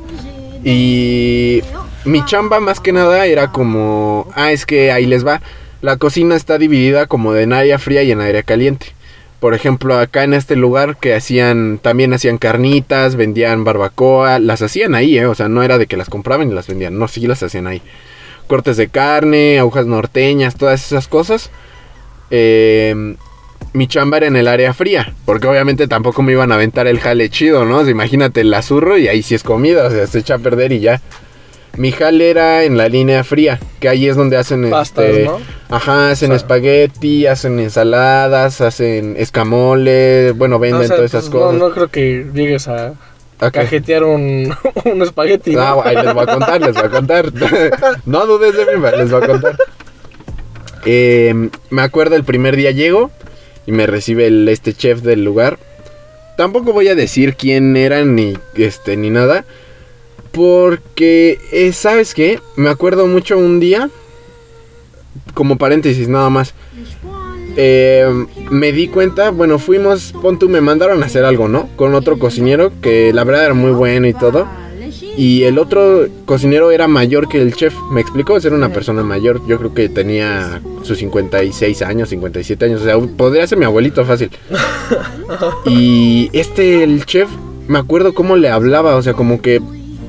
Y 0.64 1.62
mi 2.04 2.24
chamba 2.24 2.60
más 2.60 2.80
que 2.80 2.92
nada 2.92 3.26
era 3.26 3.50
como, 3.50 4.28
ah, 4.34 4.52
es 4.52 4.66
que 4.66 4.92
ahí 4.92 5.06
les 5.06 5.26
va. 5.26 5.42
La 5.82 5.96
cocina 5.96 6.36
está 6.36 6.58
dividida 6.58 7.06
como 7.06 7.32
de 7.32 7.42
en 7.42 7.52
área 7.52 7.78
fría 7.78 8.02
y 8.02 8.12
en 8.12 8.20
área 8.20 8.42
caliente. 8.42 8.94
Por 9.41 9.55
ejemplo, 9.55 9.99
acá 9.99 10.22
en 10.22 10.34
este 10.34 10.55
lugar 10.55 10.99
que 10.99 11.14
hacían, 11.14 11.78
también 11.78 12.12
hacían 12.12 12.36
carnitas, 12.36 13.16
vendían 13.16 13.64
barbacoa, 13.64 14.38
las 14.38 14.61
hacían 14.61 14.95
ahí, 14.95 15.18
¿eh? 15.18 15.26
O 15.26 15.34
sea, 15.34 15.49
no 15.49 15.62
era 15.62 15.78
de 15.78 15.86
que 15.86 15.97
las 15.97 16.11
compraban 16.11 16.51
y 16.51 16.55
las 16.55 16.66
vendían, 16.66 16.99
no, 16.99 17.09
sí 17.09 17.26
las 17.26 17.43
hacían 17.43 17.66
ahí. 17.66 17.80
Cortes 18.47 18.76
de 18.76 18.88
carne, 18.88 19.59
agujas 19.59 19.86
norteñas, 19.86 20.57
todas 20.57 20.84
esas 20.84 21.09
cosas. 21.09 21.51
Eh, 22.30 23.16
mi 23.72 23.86
chamba 23.86 24.18
era 24.18 24.26
en 24.26 24.36
el 24.36 24.49
área 24.49 24.74
fría, 24.74 25.14
porque 25.24 25.47
obviamente 25.47 25.86
tampoco 25.86 26.22
me 26.22 26.32
iban 26.32 26.53
a 26.53 26.57
aventar 26.57 26.86
el 26.86 26.99
jale 26.99 27.30
chido, 27.30 27.64
¿no? 27.64 27.88
Imagínate 27.88 28.41
el 28.43 28.53
azurro 28.53 28.99
y 28.99 29.09
ahí 29.09 29.22
sí 29.22 29.34
es 29.34 29.43
comida, 29.43 29.86
o 29.86 29.91
sea, 29.91 30.07
se 30.07 30.18
echa 30.18 30.34
a 30.34 30.38
perder 30.38 30.72
y 30.72 30.80
ya. 30.80 31.01
Mi 31.76 31.92
jale 31.92 32.30
era 32.30 32.64
en 32.64 32.76
la 32.76 32.88
línea 32.88 33.24
fría, 33.24 33.60
que 33.78 33.88
ahí 33.88 34.08
es 34.08 34.16
donde 34.16 34.36
hacen 34.36 34.68
Pastas, 34.70 35.04
este, 35.06 35.24
¿no? 35.24 35.38
Ajá, 35.68 36.10
hacen 36.10 36.30
O 36.30 36.32
sea- 36.32 36.36
espagueti, 36.36 37.26
hacen 37.26 37.58
ensaladas, 37.60 38.60
hacen 38.60 39.14
escamole, 39.16 40.32
bueno, 40.32 40.58
venden 40.58 40.82
O 40.82 40.86
sea, 40.86 40.96
todas 40.96 41.10
esas 41.10 41.28
pues, 41.28 41.42
cosas. 41.42 41.58
No, 41.58 41.68
no 41.68 41.74
creo 41.74 41.88
que 41.88 42.26
llegues 42.34 42.66
a 42.68 42.94
cajetear 43.52 44.04
un, 44.04 44.54
un 44.84 45.02
espagueti. 45.02 45.54
¿no? 45.54 45.62
Ah, 45.62 45.82
ahí 45.84 45.96
les 45.96 46.12
voy 46.12 46.22
a 46.22 46.26
contar, 46.26 46.60
les 46.60 46.74
voy 46.74 46.84
a 46.84 46.90
contar. 46.90 47.32
no 48.04 48.26
dudes 48.26 48.54
de 48.56 48.66
mí, 48.66 48.82
les 48.96 49.10
voy 49.10 49.22
a 49.22 49.26
contar. 49.26 49.56
Eh, 50.84 51.50
me 51.70 51.82
acuerdo 51.82 52.16
el 52.16 52.24
primer 52.24 52.56
día 52.56 52.70
llego 52.70 53.10
y 53.66 53.72
me 53.72 53.86
recibe 53.86 54.26
el, 54.26 54.48
este 54.48 54.74
chef 54.74 55.02
del 55.02 55.24
lugar. 55.24 55.58
Tampoco 56.36 56.72
voy 56.72 56.88
a 56.88 56.94
decir 56.94 57.36
quién 57.36 57.76
era 57.76 58.04
ni 58.04 58.34
este 58.56 58.96
ni 58.96 59.10
nada. 59.10 59.44
Porque, 60.32 61.38
eh, 61.52 61.72
¿sabes 61.72 62.14
qué? 62.14 62.40
Me 62.56 62.70
acuerdo 62.70 63.06
mucho 63.06 63.36
un 63.38 63.60
día. 63.60 63.90
Como 65.34 65.58
paréntesis 65.58 66.08
nada 66.08 66.30
más. 66.30 66.54
Eh, 67.56 68.26
me 68.50 68.72
di 68.72 68.88
cuenta, 68.88 69.30
bueno, 69.30 69.58
fuimos, 69.58 70.12
pon 70.22 70.38
tú, 70.38 70.48
me 70.48 70.60
mandaron 70.60 71.02
a 71.02 71.06
hacer 71.06 71.24
algo, 71.24 71.48
¿no? 71.48 71.68
Con 71.76 71.94
otro 71.94 72.18
cocinero 72.18 72.72
que 72.80 73.12
la 73.12 73.24
verdad 73.24 73.46
era 73.46 73.54
muy 73.54 73.72
bueno 73.72 74.06
y 74.06 74.14
todo. 74.14 74.46
Y 75.16 75.42
el 75.42 75.58
otro 75.58 76.06
cocinero 76.24 76.70
era 76.70 76.88
mayor 76.88 77.28
que 77.28 77.42
el 77.42 77.54
chef, 77.54 77.74
¿me 77.90 78.00
explicó? 78.00 78.38
Era 78.38 78.54
una 78.54 78.72
persona 78.72 79.02
mayor, 79.02 79.46
yo 79.46 79.58
creo 79.58 79.74
que 79.74 79.88
tenía 79.88 80.62
sus 80.82 80.98
56 80.98 81.82
años, 81.82 82.08
57 82.08 82.64
años, 82.64 82.82
o 82.82 82.84
sea, 82.84 82.98
podría 82.98 83.46
ser 83.46 83.58
mi 83.58 83.64
abuelito 83.64 84.04
fácil. 84.04 84.30
Y 85.64 86.28
este, 86.32 86.82
el 86.82 87.06
chef, 87.06 87.28
me 87.68 87.78
acuerdo 87.78 88.14
cómo 88.14 88.36
le 88.36 88.48
hablaba, 88.48 88.96
o 88.96 89.02
sea, 89.02 89.12
como 89.12 89.40
que 89.40 89.62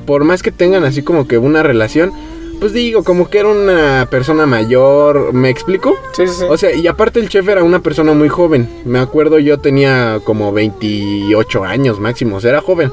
por 0.05 0.23
más 0.23 0.43
que 0.43 0.51
tengan 0.51 0.83
así 0.83 1.01
como 1.01 1.27
que 1.27 1.37
una 1.37 1.63
relación, 1.63 2.11
pues 2.59 2.73
digo, 2.73 3.03
como 3.03 3.29
que 3.29 3.39
era 3.39 3.49
una 3.49 4.07
persona 4.11 4.45
mayor, 4.45 5.33
¿me 5.33 5.49
explico? 5.49 5.95
Sí, 6.13 6.27
sí, 6.27 6.33
sí. 6.39 6.45
O 6.47 6.57
sea, 6.57 6.73
y 6.75 6.85
aparte 6.87 7.19
el 7.19 7.27
chef 7.27 7.47
era 7.47 7.63
una 7.63 7.79
persona 7.79 8.13
muy 8.13 8.29
joven. 8.29 8.69
Me 8.85 8.99
acuerdo 8.99 9.39
yo 9.39 9.57
tenía 9.57 10.19
como 10.23 10.51
28 10.53 11.63
años 11.63 11.99
máximo, 11.99 12.35
o 12.35 12.39
sea, 12.39 12.51
era 12.51 12.61
joven. 12.61 12.91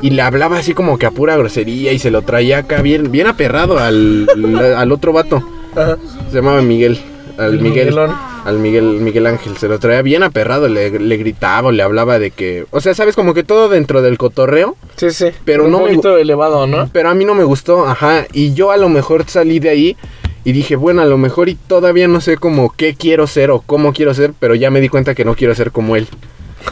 Y 0.00 0.10
le 0.10 0.22
hablaba 0.22 0.56
así 0.58 0.74
como 0.74 0.98
que 0.98 1.06
a 1.06 1.10
pura 1.10 1.36
grosería 1.36 1.92
y 1.92 1.98
se 1.98 2.10
lo 2.10 2.22
traía 2.22 2.58
acá 2.58 2.82
bien, 2.82 3.12
bien 3.12 3.26
aperrado 3.26 3.78
al, 3.78 4.26
al 4.76 4.90
otro 4.92 5.12
vato. 5.12 5.46
Ajá. 5.76 5.98
Se 6.30 6.36
llamaba 6.36 6.62
Miguel. 6.62 6.98
Al 7.38 7.54
El 7.54 7.60
Miguel. 7.60 7.86
Miguelón. 7.86 8.31
Al 8.44 8.58
Miguel, 8.58 9.00
Miguel 9.00 9.26
Ángel. 9.26 9.56
Se 9.56 9.68
lo 9.68 9.78
traía 9.78 10.02
bien 10.02 10.22
aperrado, 10.22 10.68
le, 10.68 10.90
le 10.98 11.16
gritaba, 11.16 11.70
le 11.70 11.82
hablaba 11.82 12.18
de 12.18 12.32
que... 12.32 12.66
O 12.70 12.80
sea, 12.80 12.92
sabes, 12.94 13.14
como 13.14 13.34
que 13.34 13.44
todo 13.44 13.68
dentro 13.68 14.02
del 14.02 14.18
cotorreo. 14.18 14.76
Sí, 14.96 15.10
sí. 15.10 15.26
Pero 15.44 15.66
un 15.66 15.70
no 15.70 15.78
me 15.78 15.90
poquito 15.90 16.16
elevado, 16.16 16.66
¿no? 16.66 16.88
Pero 16.92 17.08
a 17.08 17.14
mí 17.14 17.24
no 17.24 17.34
me 17.34 17.44
gustó, 17.44 17.86
ajá. 17.86 18.26
Y 18.32 18.54
yo 18.54 18.72
a 18.72 18.76
lo 18.76 18.88
mejor 18.88 19.24
salí 19.28 19.60
de 19.60 19.68
ahí 19.70 19.96
Y 20.44 20.52
dije, 20.52 20.74
bueno, 20.74 21.02
a 21.02 21.06
lo 21.06 21.18
mejor 21.18 21.48
y 21.48 21.54
todavía 21.54 22.08
no 22.08 22.20
sé 22.20 22.36
como 22.36 22.72
qué 22.76 22.94
quiero 22.94 23.26
ser 23.28 23.50
o 23.52 23.60
cómo 23.60 23.92
quiero 23.92 24.12
ser, 24.12 24.32
pero 24.38 24.54
ya 24.56 24.70
me 24.70 24.80
di 24.80 24.88
cuenta 24.88 25.14
que 25.14 25.24
no 25.24 25.36
quiero 25.36 25.54
ser 25.54 25.70
como 25.70 25.94
él. 25.94 26.08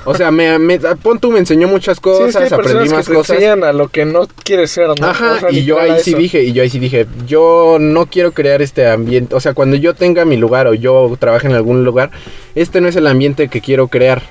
O 0.04 0.14
sea, 0.14 0.30
me, 0.30 0.58
me, 0.58 0.78
pon 0.78 1.18
tú, 1.18 1.30
me 1.30 1.38
enseñó 1.38 1.68
muchas 1.68 1.96
Sí, 1.98 2.02
cosas, 2.02 2.42
es 2.42 2.48
que 2.48 2.54
aprendí 2.54 2.88
más 2.88 3.06
que 3.06 3.12
te 3.12 3.16
cosas. 3.18 3.36
enseñan 3.36 3.64
a 3.64 3.72
lo 3.72 3.88
que 3.88 4.04
no 4.04 4.26
quieres 4.44 4.70
ser, 4.70 4.88
¿no? 4.88 5.06
Ajá, 5.06 5.34
O 5.34 5.40
sea, 5.40 5.50
y 5.50 5.64
yo 5.64 5.78
ahí 5.80 5.94
sí 6.02 6.14
dije, 6.14 6.42
y 6.42 6.52
yo 6.52 6.62
ahí 6.62 6.70
sí 6.70 6.78
dije, 6.78 7.06
yo 7.26 7.78
no 7.80 8.06
quiero 8.06 8.32
crear 8.32 8.62
este 8.62 8.86
ambiente, 8.88 9.34
o 9.34 9.40
sea, 9.40 9.54
cuando 9.54 9.76
yo 9.76 9.94
tenga 9.94 10.24
mi 10.24 10.36
lugar 10.36 10.66
o 10.66 10.74
yo 10.74 11.16
trabaje 11.18 11.46
en 11.46 11.54
algún 11.54 11.84
lugar, 11.84 12.10
este 12.54 12.80
no 12.80 12.88
es 12.88 12.96
el 12.96 13.06
ambiente 13.06 13.48
que 13.48 13.60
quiero 13.60 13.88
crear. 13.88 14.22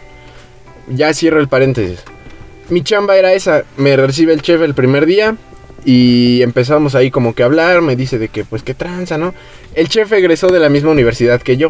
Ya 0.88 1.14
cierro 1.14 1.40
el 1.40 1.48
paréntesis. 1.48 2.00
Mi 2.70 2.84
chamba 2.84 3.18
era 3.18 3.34
esa, 3.34 3.64
me 3.78 3.96
recibe 3.96 4.34
el 4.34 4.42
chef 4.42 4.62
el 4.62 4.74
primer 4.74 5.06
día 5.06 5.36
y 5.86 6.42
empezamos 6.42 6.94
ahí 6.96 7.10
como 7.12 7.34
que 7.34 7.44
a 7.44 7.46
hablar, 7.46 7.82
me 7.82 7.96
dice 7.96 8.18
de 8.20 8.28
que 8.30 8.44
pues 8.44 8.64
qué 8.64 8.74
tranza, 8.74 9.18
¿no? 9.18 9.34
El 9.76 9.88
chef 9.88 10.12
egresó 10.14 10.48
de 10.48 10.60
la 10.60 10.70
misma 10.70 10.92
universidad 10.92 11.42
que 11.42 11.58
yo. 11.58 11.70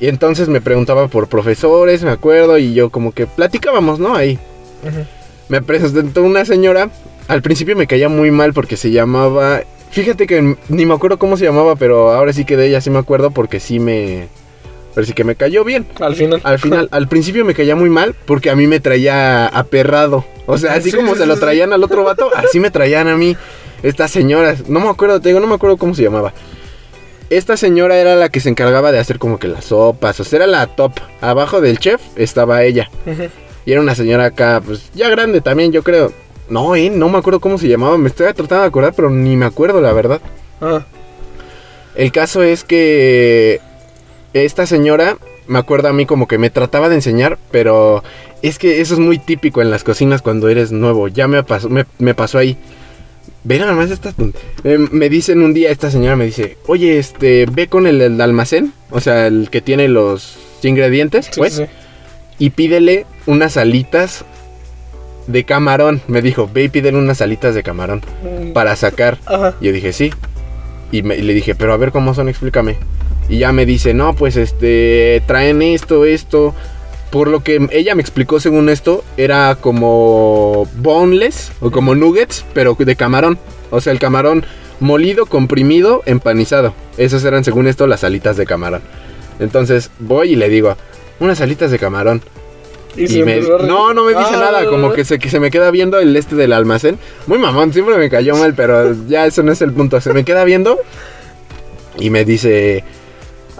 Y 0.00 0.08
entonces 0.08 0.48
me 0.48 0.60
preguntaba 0.60 1.08
por 1.08 1.28
profesores, 1.28 2.02
me 2.02 2.10
acuerdo, 2.10 2.56
y 2.58 2.72
yo 2.72 2.90
como 2.90 3.12
que 3.12 3.26
platicábamos, 3.26 3.98
¿no? 3.98 4.16
Ahí. 4.16 4.38
Ujú. 4.82 5.04
Me 5.48 5.60
presentó 5.60 6.22
una 6.22 6.44
señora. 6.44 6.88
Al 7.28 7.42
principio 7.42 7.76
me 7.76 7.86
caía 7.86 8.08
muy 8.08 8.30
mal 8.30 8.52
porque 8.54 8.76
se 8.76 8.90
llamaba. 8.90 9.60
Fíjate 9.90 10.26
que 10.26 10.56
ni 10.68 10.86
me 10.86 10.94
acuerdo 10.94 11.18
cómo 11.18 11.36
se 11.36 11.44
llamaba, 11.44 11.76
pero 11.76 12.12
ahora 12.12 12.32
sí 12.32 12.44
que 12.44 12.56
de 12.56 12.68
ella 12.68 12.80
sí 12.80 12.88
me 12.90 12.98
acuerdo 12.98 13.30
porque 13.30 13.60
sí 13.60 13.78
me. 13.78 14.28
Pero 14.94 15.06
sí 15.06 15.12
que 15.12 15.22
me 15.22 15.36
cayó 15.36 15.64
bien. 15.64 15.86
Al 16.00 16.16
final. 16.16 16.40
Al 16.44 16.58
final, 16.58 16.88
al 16.90 17.06
principio 17.08 17.44
me 17.44 17.54
caía 17.54 17.76
muy 17.76 17.90
mal 17.90 18.14
porque 18.26 18.50
a 18.50 18.56
mí 18.56 18.66
me 18.66 18.80
traía 18.80 19.46
aperrado. 19.46 20.24
O 20.46 20.56
sea, 20.58 20.74
así 20.74 20.90
Sí, 20.90 20.96
como 20.96 21.12
sí, 21.12 21.18
se 21.18 21.22
sí, 21.24 21.28
lo 21.28 21.36
traían 21.38 21.72
al 21.72 21.84
otro 21.84 22.02
vato, 22.04 22.30
así 22.34 22.58
me 22.58 22.70
traían 22.70 23.06
a 23.06 23.16
mí 23.16 23.36
estas 23.82 24.10
señoras. 24.10 24.68
No 24.68 24.80
me 24.80 24.88
acuerdo, 24.88 25.20
te 25.20 25.28
digo, 25.28 25.38
no 25.40 25.46
me 25.46 25.54
acuerdo 25.54 25.76
cómo 25.76 25.94
se 25.94 26.02
llamaba. 26.02 26.32
Esta 27.30 27.56
señora 27.56 27.96
era 27.96 28.16
la 28.16 28.28
que 28.28 28.40
se 28.40 28.48
encargaba 28.48 28.90
de 28.90 28.98
hacer 28.98 29.18
como 29.20 29.38
que 29.38 29.46
las 29.46 29.66
sopas, 29.66 30.18
o 30.18 30.24
sea, 30.24 30.38
era 30.38 30.46
la 30.48 30.66
top. 30.66 30.92
Abajo 31.20 31.60
del 31.60 31.78
chef 31.78 32.00
estaba 32.16 32.64
ella. 32.64 32.90
Y 33.64 33.72
era 33.72 33.80
una 33.80 33.94
señora 33.94 34.24
acá, 34.26 34.60
pues 34.64 34.90
ya 34.94 35.08
grande 35.08 35.40
también, 35.40 35.70
yo 35.70 35.82
creo. 35.84 36.12
No, 36.48 36.74
eh, 36.74 36.90
no 36.90 37.08
me 37.08 37.18
acuerdo 37.18 37.38
cómo 37.38 37.56
se 37.58 37.68
llamaba. 37.68 37.96
Me 37.98 38.08
estoy 38.08 38.26
tratando 38.34 38.62
de 38.62 38.68
acordar, 38.68 38.94
pero 38.94 39.10
ni 39.10 39.36
me 39.36 39.46
acuerdo, 39.46 39.80
la 39.80 39.92
verdad. 39.92 40.20
Ah, 40.60 40.82
El 41.94 42.10
caso 42.10 42.42
es 42.42 42.64
que 42.64 43.60
esta 44.32 44.66
señora, 44.66 45.16
me 45.46 45.60
acuerdo 45.60 45.86
a 45.88 45.92
mí 45.92 46.06
como 46.06 46.26
que 46.26 46.38
me 46.38 46.50
trataba 46.50 46.88
de 46.88 46.96
enseñar, 46.96 47.38
pero 47.52 48.02
es 48.42 48.58
que 48.58 48.80
eso 48.80 48.94
es 48.94 49.00
muy 49.00 49.18
típico 49.18 49.62
en 49.62 49.70
las 49.70 49.84
cocinas 49.84 50.20
cuando 50.22 50.48
eres 50.48 50.72
nuevo. 50.72 51.06
Ya 51.06 51.28
me 51.28 51.44
pasó, 51.44 51.68
me, 51.68 51.86
me 52.00 52.14
pasó 52.14 52.38
ahí. 52.38 52.56
Ve 53.44 53.58
nada 53.58 53.72
más 53.72 53.90
estas. 53.90 54.14
eh, 54.64 54.78
me 54.90 55.08
dicen 55.08 55.42
un 55.42 55.54
día, 55.54 55.70
esta 55.70 55.90
señora 55.90 56.14
me 56.16 56.26
dice, 56.26 56.56
oye, 56.66 56.98
este, 56.98 57.46
ve 57.50 57.68
con 57.68 57.86
el, 57.86 58.00
el 58.00 58.20
almacén, 58.20 58.72
o 58.90 59.00
sea, 59.00 59.26
el 59.26 59.48
que 59.50 59.60
tiene 59.62 59.88
los 59.88 60.36
ingredientes, 60.62 61.26
sí, 61.26 61.32
pues 61.38 61.54
sí. 61.54 61.64
y 62.38 62.50
pídele 62.50 63.06
unas 63.26 63.56
alitas 63.56 64.24
de 65.26 65.44
camarón. 65.44 66.02
Me 66.06 66.20
dijo, 66.22 66.50
ve 66.52 66.64
y 66.64 66.68
pídele 66.68 66.98
unas 66.98 67.20
alitas 67.22 67.54
de 67.54 67.62
camarón 67.62 68.02
Mm, 68.22 68.52
para 68.52 68.76
sacar. 68.76 69.18
Ajá. 69.26 69.54
Yo 69.60 69.72
dije, 69.72 69.92
sí. 69.94 70.10
Y, 70.92 71.02
me- 71.02 71.16
y 71.16 71.22
le 71.22 71.32
dije, 71.34 71.54
pero 71.54 71.72
a 71.72 71.76
ver 71.78 71.92
cómo 71.92 72.12
son, 72.14 72.28
explícame. 72.28 72.76
Y 73.28 73.38
ya 73.38 73.52
me 73.52 73.64
dice, 73.64 73.94
no, 73.94 74.14
pues 74.16 74.36
este, 74.36 75.22
traen 75.26 75.62
esto, 75.62 76.04
esto. 76.04 76.54
Por 77.10 77.28
lo 77.28 77.42
que 77.42 77.66
ella 77.72 77.94
me 77.96 78.02
explicó 78.02 78.38
según 78.38 78.68
esto, 78.68 79.02
era 79.16 79.56
como 79.60 80.68
boneless 80.76 81.50
o 81.60 81.70
como 81.70 81.94
nuggets, 81.94 82.44
pero 82.54 82.76
de 82.78 82.94
camarón. 82.96 83.38
O 83.70 83.80
sea, 83.80 83.92
el 83.92 83.98
camarón 83.98 84.44
molido, 84.78 85.26
comprimido, 85.26 86.02
empanizado. 86.06 86.72
Esas 86.98 87.24
eran 87.24 87.44
según 87.44 87.66
esto 87.66 87.86
las 87.88 88.04
alitas 88.04 88.36
de 88.36 88.46
camarón. 88.46 88.82
Entonces 89.40 89.90
voy 89.98 90.32
y 90.32 90.36
le 90.36 90.48
digo, 90.48 90.76
unas 91.18 91.40
alitas 91.40 91.70
de 91.70 91.78
camarón. 91.78 92.22
Y, 92.96 93.04
Y 93.04 93.08
se 93.08 93.24
me- 93.24 93.40
no, 93.40 93.92
no 93.94 94.04
me 94.04 94.10
dice 94.10 94.30
Ah, 94.34 94.38
nada, 94.50 94.66
como 94.66 94.92
que 94.92 95.04
se, 95.04 95.18
que 95.18 95.30
se 95.30 95.38
me 95.40 95.50
queda 95.50 95.70
viendo 95.70 95.98
el 95.98 96.14
este 96.16 96.34
del 96.36 96.52
almacén. 96.52 96.98
Muy 97.26 97.38
mamón, 97.38 97.72
siempre 97.72 97.96
me 97.98 98.08
cayó 98.10 98.36
mal, 98.36 98.54
pero 98.54 98.94
ya 99.08 99.26
eso 99.26 99.42
no 99.42 99.52
es 99.52 99.62
el 99.62 99.72
punto. 99.72 100.00
Se 100.00 100.12
me 100.12 100.24
queda 100.24 100.44
viendo 100.44 100.78
y 101.98 102.10
me 102.10 102.24
dice, 102.24 102.82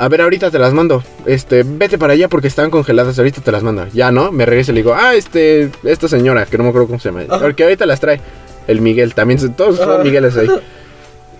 a 0.01 0.09
ver, 0.09 0.23
ahorita 0.23 0.51
te 0.51 0.59
las 0.59 0.73
mando. 0.73 1.05
Este, 1.27 1.63
vete 1.63 1.99
para 1.99 2.15
allá 2.15 2.27
porque 2.27 2.49
están 2.49 2.71
congeladas, 2.71 3.19
ahorita 3.19 3.43
te 3.43 3.53
las 3.53 3.63
mando. 3.63 3.87
Ya, 3.93 4.11
¿no? 4.11 4.33
Me 4.33 4.47
regreso 4.47 4.73
y 4.73 4.77
le 4.77 4.81
digo, 4.81 4.95
ah, 4.99 5.15
este, 5.15 5.71
esta 5.85 6.09
señora, 6.09 6.47
que 6.47 6.57
no 6.57 6.65
me 6.65 6.71
acuerdo 6.71 6.87
cómo 6.87 6.99
se 6.99 7.11
llama. 7.11 7.25
Ajá. 7.29 7.39
Porque 7.39 7.65
ahorita 7.65 7.85
las 7.85 8.01
trae. 8.01 8.19
El 8.67 8.81
Miguel, 8.81 9.13
también, 9.13 9.55
todos 9.55 9.77
son. 9.77 10.03
Migueles 10.03 10.37
ahí. 10.37 10.49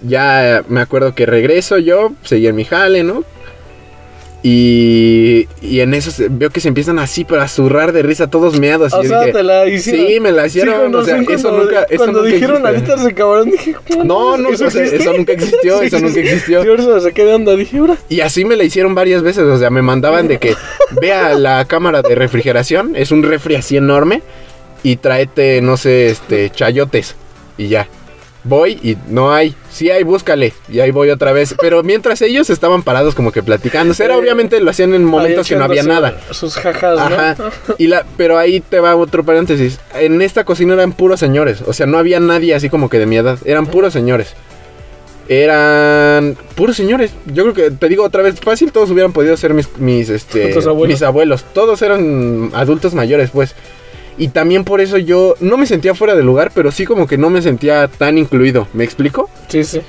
Ya 0.03 0.65
me 0.67 0.81
acuerdo 0.81 1.15
que 1.15 1.27
regreso 1.27 1.77
yo, 1.77 2.13
seguí 2.23 2.47
en 2.47 2.57
mi 2.57 2.65
jale, 2.65 3.03
¿no? 3.05 3.23
Y, 4.43 5.49
y 5.61 5.81
en 5.81 5.93
eso 5.93 6.11
se- 6.11 6.29
veo 6.31 6.49
que 6.49 6.61
se 6.61 6.69
empiezan 6.69 6.99
así, 6.99 7.25
pero 7.25 7.43
a 7.43 7.49
zurrar 7.49 7.93
de 7.93 8.03
risa 8.03 8.31
todos 8.31 8.59
meados. 8.59 8.93
O 8.95 9.01
y 9.01 9.05
yo 9.05 9.09
sea, 9.11 9.21
dije, 9.21 9.33
te 9.33 9.43
la 9.43 9.67
hicieron. 9.69 10.07
sí, 10.07 10.21
me 10.21 10.33
la 10.33 10.47
hicieron. 10.47 10.75
Sí, 10.93 10.97
o 10.97 11.05
sea, 11.05 11.17
eso 11.21 11.49
cuando, 11.49 11.63
nunca, 11.65 11.83
eso 11.83 11.97
cuando 11.97 12.19
nunca 12.23 12.35
dijeron 12.35 12.67
alitas 12.67 13.05
de 13.05 13.15
camarón, 13.15 13.51
dije. 13.51 13.75
No, 14.05 14.39
no, 14.39 14.49
o 14.49 14.57
sea, 14.57 14.69
existe? 14.69 14.97
eso 14.97 15.13
nunca 15.13 15.33
existió, 15.33 15.83
eso 15.83 16.01
nunca 16.01 16.21
existió. 16.21 16.65
Yo 16.65 16.75
onda, 17.35 17.55
dije. 17.57 17.81
Y 18.09 18.21
así 18.21 18.45
me 18.45 18.57
la 18.57 18.65
hicieron 18.65 18.95
varias 18.95 19.23
veces, 19.23 19.45
o 19.45 19.59
sea, 19.59 19.71
me 19.71 19.83
mandaban 19.83 20.27
de 20.27 20.39
que 20.39 20.55
vea 21.01 21.35
la 21.35 21.65
cámara 21.67 22.01
de 22.03 22.15
refrigeración, 22.15 22.97
es 22.97 23.11
un 23.11 23.23
refri 23.23 23.57
así 23.57 23.77
enorme, 23.77 24.23
y 24.83 24.97
tráete, 24.97 25.61
no 25.61 25.77
sé, 25.77 26.09
este, 26.11 26.51
chayotes, 26.51 27.15
y 27.59 27.69
ya. 27.69 27.89
Voy 28.43 28.73
y 28.83 28.97
no 29.09 29.35
hay, 29.35 29.55
sí 29.71 29.91
hay, 29.91 30.03
búscale, 30.03 30.55
y 30.69 30.81
ahí 30.81 30.91
voy 30.91 31.11
otra 31.11 31.33
vez. 31.33 31.55
Pero 31.61 31.83
mientras 31.83 32.23
ellos 32.23 32.49
estaban 32.49 32.83
parados 32.83 33.15
como 33.15 33.33
que 33.33 33.43
platicando, 33.43 33.95
era 33.99 34.17
obviamente 34.17 34.61
lo 34.61 34.71
hacían 34.71 34.95
en 34.95 35.05
momentos 35.05 35.47
que 35.47 35.57
no 35.57 35.65
había 35.65 35.83
nada. 35.83 36.19
Sus 36.31 36.55
jajas, 36.57 36.97
¿no? 36.97 37.17
Ajá. 37.17 37.37
Y 37.77 37.89
la, 37.89 38.07
pero 38.17 38.39
ahí 38.39 38.61
te 38.61 38.81
va 38.81 38.97
otro 38.97 39.25
paréntesis. 39.25 39.79
En 39.95 40.23
esta 40.23 40.45
cocina 40.45 40.75
eran 40.75 40.93
puros 40.93 41.21
señores. 41.21 41.63
O 41.67 41.73
sea, 41.73 41.87
no 41.87 41.99
había 41.99 42.19
nadie 42.19 42.55
así 42.55 42.71
como 42.71 42.89
que 42.89 42.99
de 42.99 43.07
mi 43.07 43.17
edad. 43.17 43.39
Eran 43.45 43.67
puros 43.67 43.93
señores. 43.93 44.35
Eran 45.29 46.37
puros 46.57 46.77
señores. 46.77 47.13
Yo 47.27 47.45
creo 47.45 47.55
que, 47.55 47.77
te 47.77 47.89
digo 47.89 48.05
otra 48.05 48.23
vez, 48.23 48.41
fácil, 48.41 48.73
todos 48.73 48.91
hubieran 48.91 49.13
podido 49.13 49.37
ser 49.37 49.55
mis, 49.55 49.69
mis, 49.79 50.09
este, 50.09 50.53
abuelos. 50.53 50.89
mis 50.89 51.03
abuelos. 51.03 51.45
Todos 51.55 51.83
eran 51.83 52.51
adultos 52.55 52.95
mayores, 52.95 53.31
pues. 53.31 53.55
Y 54.21 54.29
también 54.29 54.65
por 54.65 54.83
eso 54.83 54.99
yo 54.99 55.35
no 55.41 55.57
me 55.57 55.65
sentía 55.65 55.95
fuera 55.95 56.15
de 56.15 56.23
lugar, 56.23 56.53
pero 56.55 56.71
sí 56.71 56.85
como 56.85 57.07
que 57.07 57.17
no 57.17 57.31
me 57.31 57.41
sentía 57.41 57.89
tan 57.89 58.19
incluido. 58.19 58.69
¿Me 58.75 58.85
explico? 58.85 59.31
Sí, 59.49 59.65
sí. 59.65 59.81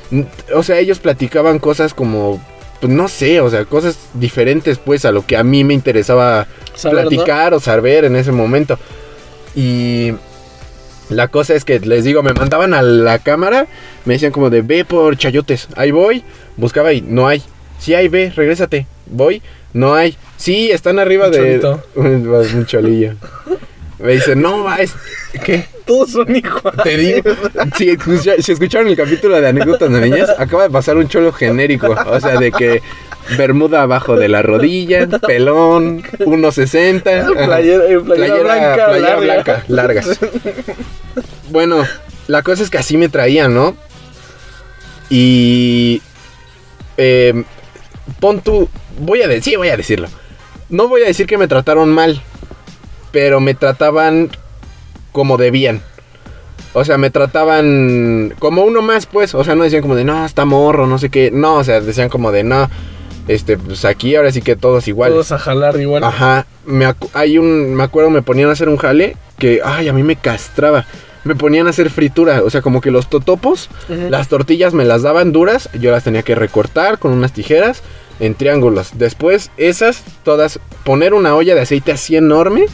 O 0.55 0.63
sea, 0.63 0.79
ellos 0.79 0.99
platicaban 0.99 1.59
cosas 1.59 1.93
como, 1.93 2.41
pues 2.79 2.93
no 2.93 3.09
sé, 3.09 3.41
o 3.41 3.49
sea, 3.49 3.65
cosas 3.65 3.97
diferentes 4.13 4.77
pues 4.77 5.03
a 5.03 5.11
lo 5.11 5.25
que 5.25 5.35
a 5.35 5.43
mí 5.43 5.65
me 5.65 5.73
interesaba 5.73 6.47
Saber, 6.75 7.03
¿no? 7.03 7.09
platicar 7.09 7.53
o 7.53 7.59
saber 7.59 8.05
en 8.05 8.15
ese 8.15 8.31
momento. 8.31 8.79
Y 9.53 10.13
la 11.09 11.27
cosa 11.27 11.53
es 11.53 11.65
que 11.65 11.81
les 11.81 12.05
digo, 12.05 12.23
me 12.23 12.31
mandaban 12.31 12.73
a 12.73 12.81
la 12.81 13.19
cámara, 13.19 13.67
me 14.05 14.13
decían 14.13 14.31
como 14.31 14.49
de 14.49 14.61
ve 14.61 14.85
por 14.85 15.17
chayotes, 15.17 15.67
ahí 15.75 15.91
voy, 15.91 16.23
buscaba 16.55 16.93
y 16.93 17.01
no 17.01 17.27
hay. 17.27 17.43
Sí 17.79 17.95
hay, 17.95 18.07
ve, 18.07 18.31
regrésate. 18.33 18.87
Voy, 19.07 19.41
no 19.73 19.93
hay. 19.93 20.15
Sí, 20.37 20.71
están 20.71 20.99
arriba 20.99 21.25
Un 21.25 21.31
de 21.33 21.37
cholito. 21.59 21.83
un 21.95 22.65
cholillo. 22.65 23.15
Me 24.03 24.13
dice, 24.13 24.35
no, 24.35 24.63
va, 24.63 24.77
es... 24.77 24.93
¿Qué? 25.45 25.65
Todos 25.85 26.11
son 26.11 26.35
iguales. 26.35 26.83
Te 26.83 26.97
digo, 26.97 27.31
si, 27.77 27.89
escucha- 27.89 28.35
si 28.41 28.51
escucharon 28.51 28.87
el 28.87 28.95
capítulo 28.95 29.39
de 29.39 29.47
anécdotas 29.47 29.91
de 29.91 30.01
niñas, 30.01 30.29
acaba 30.37 30.63
de 30.63 30.69
pasar 30.69 30.97
un 30.97 31.07
cholo 31.07 31.31
genérico. 31.31 31.87
O 32.07 32.19
sea, 32.19 32.37
de 32.39 32.51
que 32.51 32.81
bermuda 33.37 33.81
abajo 33.83 34.15
de 34.15 34.27
la 34.29 34.41
rodilla, 34.41 35.07
pelón, 35.07 36.01
1.60. 36.03 37.21
ajá. 37.33 37.45
Playera, 37.45 37.83
eh, 37.85 37.99
playera 37.99 38.35
blanca, 38.43 38.85
playera 38.87 39.19
larga. 39.19 39.19
blanca, 39.19 39.63
larga. 39.67 40.03
Bueno, 41.49 41.85
la 42.27 42.41
cosa 42.43 42.63
es 42.63 42.69
que 42.69 42.77
así 42.77 42.97
me 42.97 43.09
traían, 43.09 43.53
¿no? 43.53 43.75
Y. 45.09 46.01
eh, 46.97 47.43
pon 48.19 48.41
tú. 48.41 48.69
Voy 48.99 49.21
a 49.21 49.27
decir, 49.27 49.43
sí, 49.53 49.55
voy 49.55 49.69
a 49.69 49.77
decirlo. 49.77 50.07
No 50.69 50.87
voy 50.87 51.01
a 51.03 51.07
decir 51.07 51.25
que 51.27 51.37
me 51.37 51.47
trataron 51.47 51.89
mal, 51.89 52.21
pero 53.11 53.39
me 53.39 53.53
trataban 53.53 54.29
como 55.11 55.37
debían. 55.37 55.81
O 56.73 56.85
sea, 56.85 56.97
me 56.97 57.09
trataban 57.09 58.33
como 58.39 58.63
uno 58.63 58.81
más, 58.81 59.05
pues. 59.05 59.35
O 59.35 59.43
sea, 59.43 59.55
no 59.55 59.63
decían 59.63 59.81
como 59.81 59.95
de, 59.95 60.05
no, 60.05 60.25
está 60.25 60.45
morro, 60.45 60.87
no 60.87 60.97
sé 60.97 61.09
qué. 61.09 61.29
No, 61.31 61.55
o 61.55 61.63
sea, 61.63 61.81
decían 61.81 62.09
como 62.09 62.31
de, 62.31 62.43
no, 62.43 62.69
este, 63.27 63.57
pues 63.57 63.83
aquí 63.85 64.15
ahora 64.15 64.31
sí 64.31 64.41
que 64.41 64.55
todos 64.55 64.87
igual. 64.87 65.11
Todos 65.11 65.31
a 65.33 65.37
jalar 65.37 65.79
igual. 65.79 66.03
Ajá. 66.03 66.45
Me, 66.65 66.93
hay 67.13 67.37
un, 67.37 67.75
me 67.75 67.83
acuerdo, 67.83 68.09
me 68.09 68.21
ponían 68.21 68.49
a 68.49 68.53
hacer 68.53 68.69
un 68.69 68.77
jale 68.77 69.17
que, 69.37 69.61
ay, 69.63 69.89
a 69.89 69.93
mí 69.93 70.03
me 70.03 70.15
castraba. 70.15 70.85
Me 71.23 71.35
ponían 71.35 71.67
a 71.67 71.71
hacer 71.71 71.89
fritura. 71.89 72.41
O 72.43 72.49
sea, 72.49 72.61
como 72.61 72.81
que 72.81 72.89
los 72.89 73.09
totopos, 73.09 73.69
las 73.89 74.27
tortillas 74.27 74.73
me 74.73 74.85
las 74.85 75.03
daban 75.03 75.31
duras. 75.31 75.69
Yo 75.79 75.91
las 75.91 76.03
tenía 76.03 76.23
que 76.23 76.35
recortar 76.35 76.97
con 76.97 77.11
unas 77.11 77.33
tijeras 77.33 77.83
en 78.19 78.33
triángulos. 78.33 78.91
Después, 78.95 79.51
esas, 79.57 80.03
todas, 80.23 80.59
poner 80.83 81.13
una 81.13 81.35
olla 81.35 81.53
de 81.53 81.61
aceite 81.61 81.91
así 81.91 82.15
enorme 82.15 82.65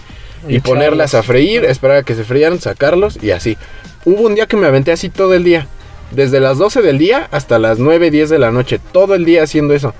y, 0.47 0.55
Y 0.55 0.59
ponerlas 0.59 1.13
a 1.13 1.23
freír, 1.23 1.65
esperar 1.65 1.97
a 1.97 2.03
que 2.03 2.15
se 2.15 2.23
frían, 2.23 2.59
sacarlos 2.59 3.21
y 3.21 3.31
así. 3.31 3.57
Hubo 4.05 4.21
un 4.23 4.35
día 4.35 4.45
que 4.45 4.57
me 4.57 4.67
aventé 4.67 4.91
así 4.91 5.09
todo 5.09 5.33
el 5.33 5.43
día. 5.43 5.67
Desde 6.11 6.39
las 6.39 6.57
12 6.57 6.81
del 6.81 6.97
día 6.97 7.27
hasta 7.31 7.59
las 7.59 7.79
9, 7.79 8.11
10 8.11 8.29
de 8.29 8.39
la 8.39 8.51
noche. 8.51 8.79
Todo 8.91 9.15
el 9.15 9.25
día 9.25 9.43
haciendo 9.43 9.73
eso. 9.73 9.93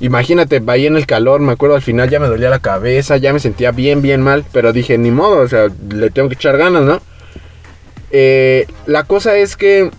Imagínate, 0.00 0.62
ahí 0.66 0.86
en 0.86 0.96
el 0.96 1.06
calor, 1.06 1.40
me 1.40 1.52
acuerdo 1.52 1.76
al 1.76 1.82
final 1.82 2.10
ya 2.10 2.18
me 2.18 2.26
dolía 2.26 2.50
la 2.50 2.58
cabeza, 2.58 3.18
ya 3.18 3.32
me 3.32 3.38
sentía 3.38 3.70
bien, 3.70 4.02
bien 4.02 4.20
mal. 4.20 4.44
Pero 4.52 4.72
dije, 4.72 4.98
ni 4.98 5.10
modo, 5.10 5.40
o 5.42 5.48
sea, 5.48 5.68
le 5.90 6.10
tengo 6.10 6.28
que 6.28 6.34
echar 6.34 6.56
ganas, 6.56 6.82
¿no? 6.82 7.00
Eh, 8.10 8.66
la 8.86 9.04
cosa 9.04 9.36
es 9.36 9.56
que 9.56 9.90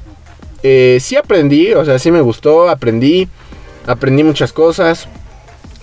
eh, 0.62 0.98
sí 1.00 1.16
aprendí, 1.16 1.74
o 1.74 1.86
sea, 1.86 2.00
sí 2.00 2.12
me 2.12 2.22
gustó, 2.22 2.70
aprendí, 2.70 3.28
aprendí 3.88 4.24
muchas 4.24 4.52
cosas. 4.52 5.08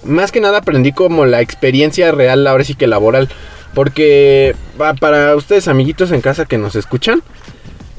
Más 0.03 0.33
que 0.33 0.41
nada 0.41 0.59
aprendí 0.59 0.93
como 0.93 1.27
la 1.27 1.41
experiencia 1.41 2.11
real, 2.13 2.47
ahora 2.47 2.65
sí 2.65 2.75
que 2.75 2.87
laboral. 2.87 3.29
Porque 3.75 4.55
para 5.01 5.37
ustedes, 5.37 5.69
amiguitos 5.69 6.11
en 6.13 6.21
casa 6.21 6.47
que 6.47 6.59
nos 6.59 6.75
escuchan, 6.75 7.23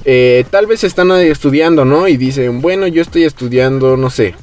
eh, 0.04 0.46
tal 0.50 0.68
vez 0.68 0.84
están 0.84 1.12
estudiando, 1.12 1.86
¿no? 1.86 2.08
Y 2.08 2.18
dicen, 2.18 2.62
bueno, 2.62 2.88
yo 2.88 3.02
estoy 3.02 3.24
estudiando, 3.24 3.98
no 3.98 4.10
sé. 4.10 4.36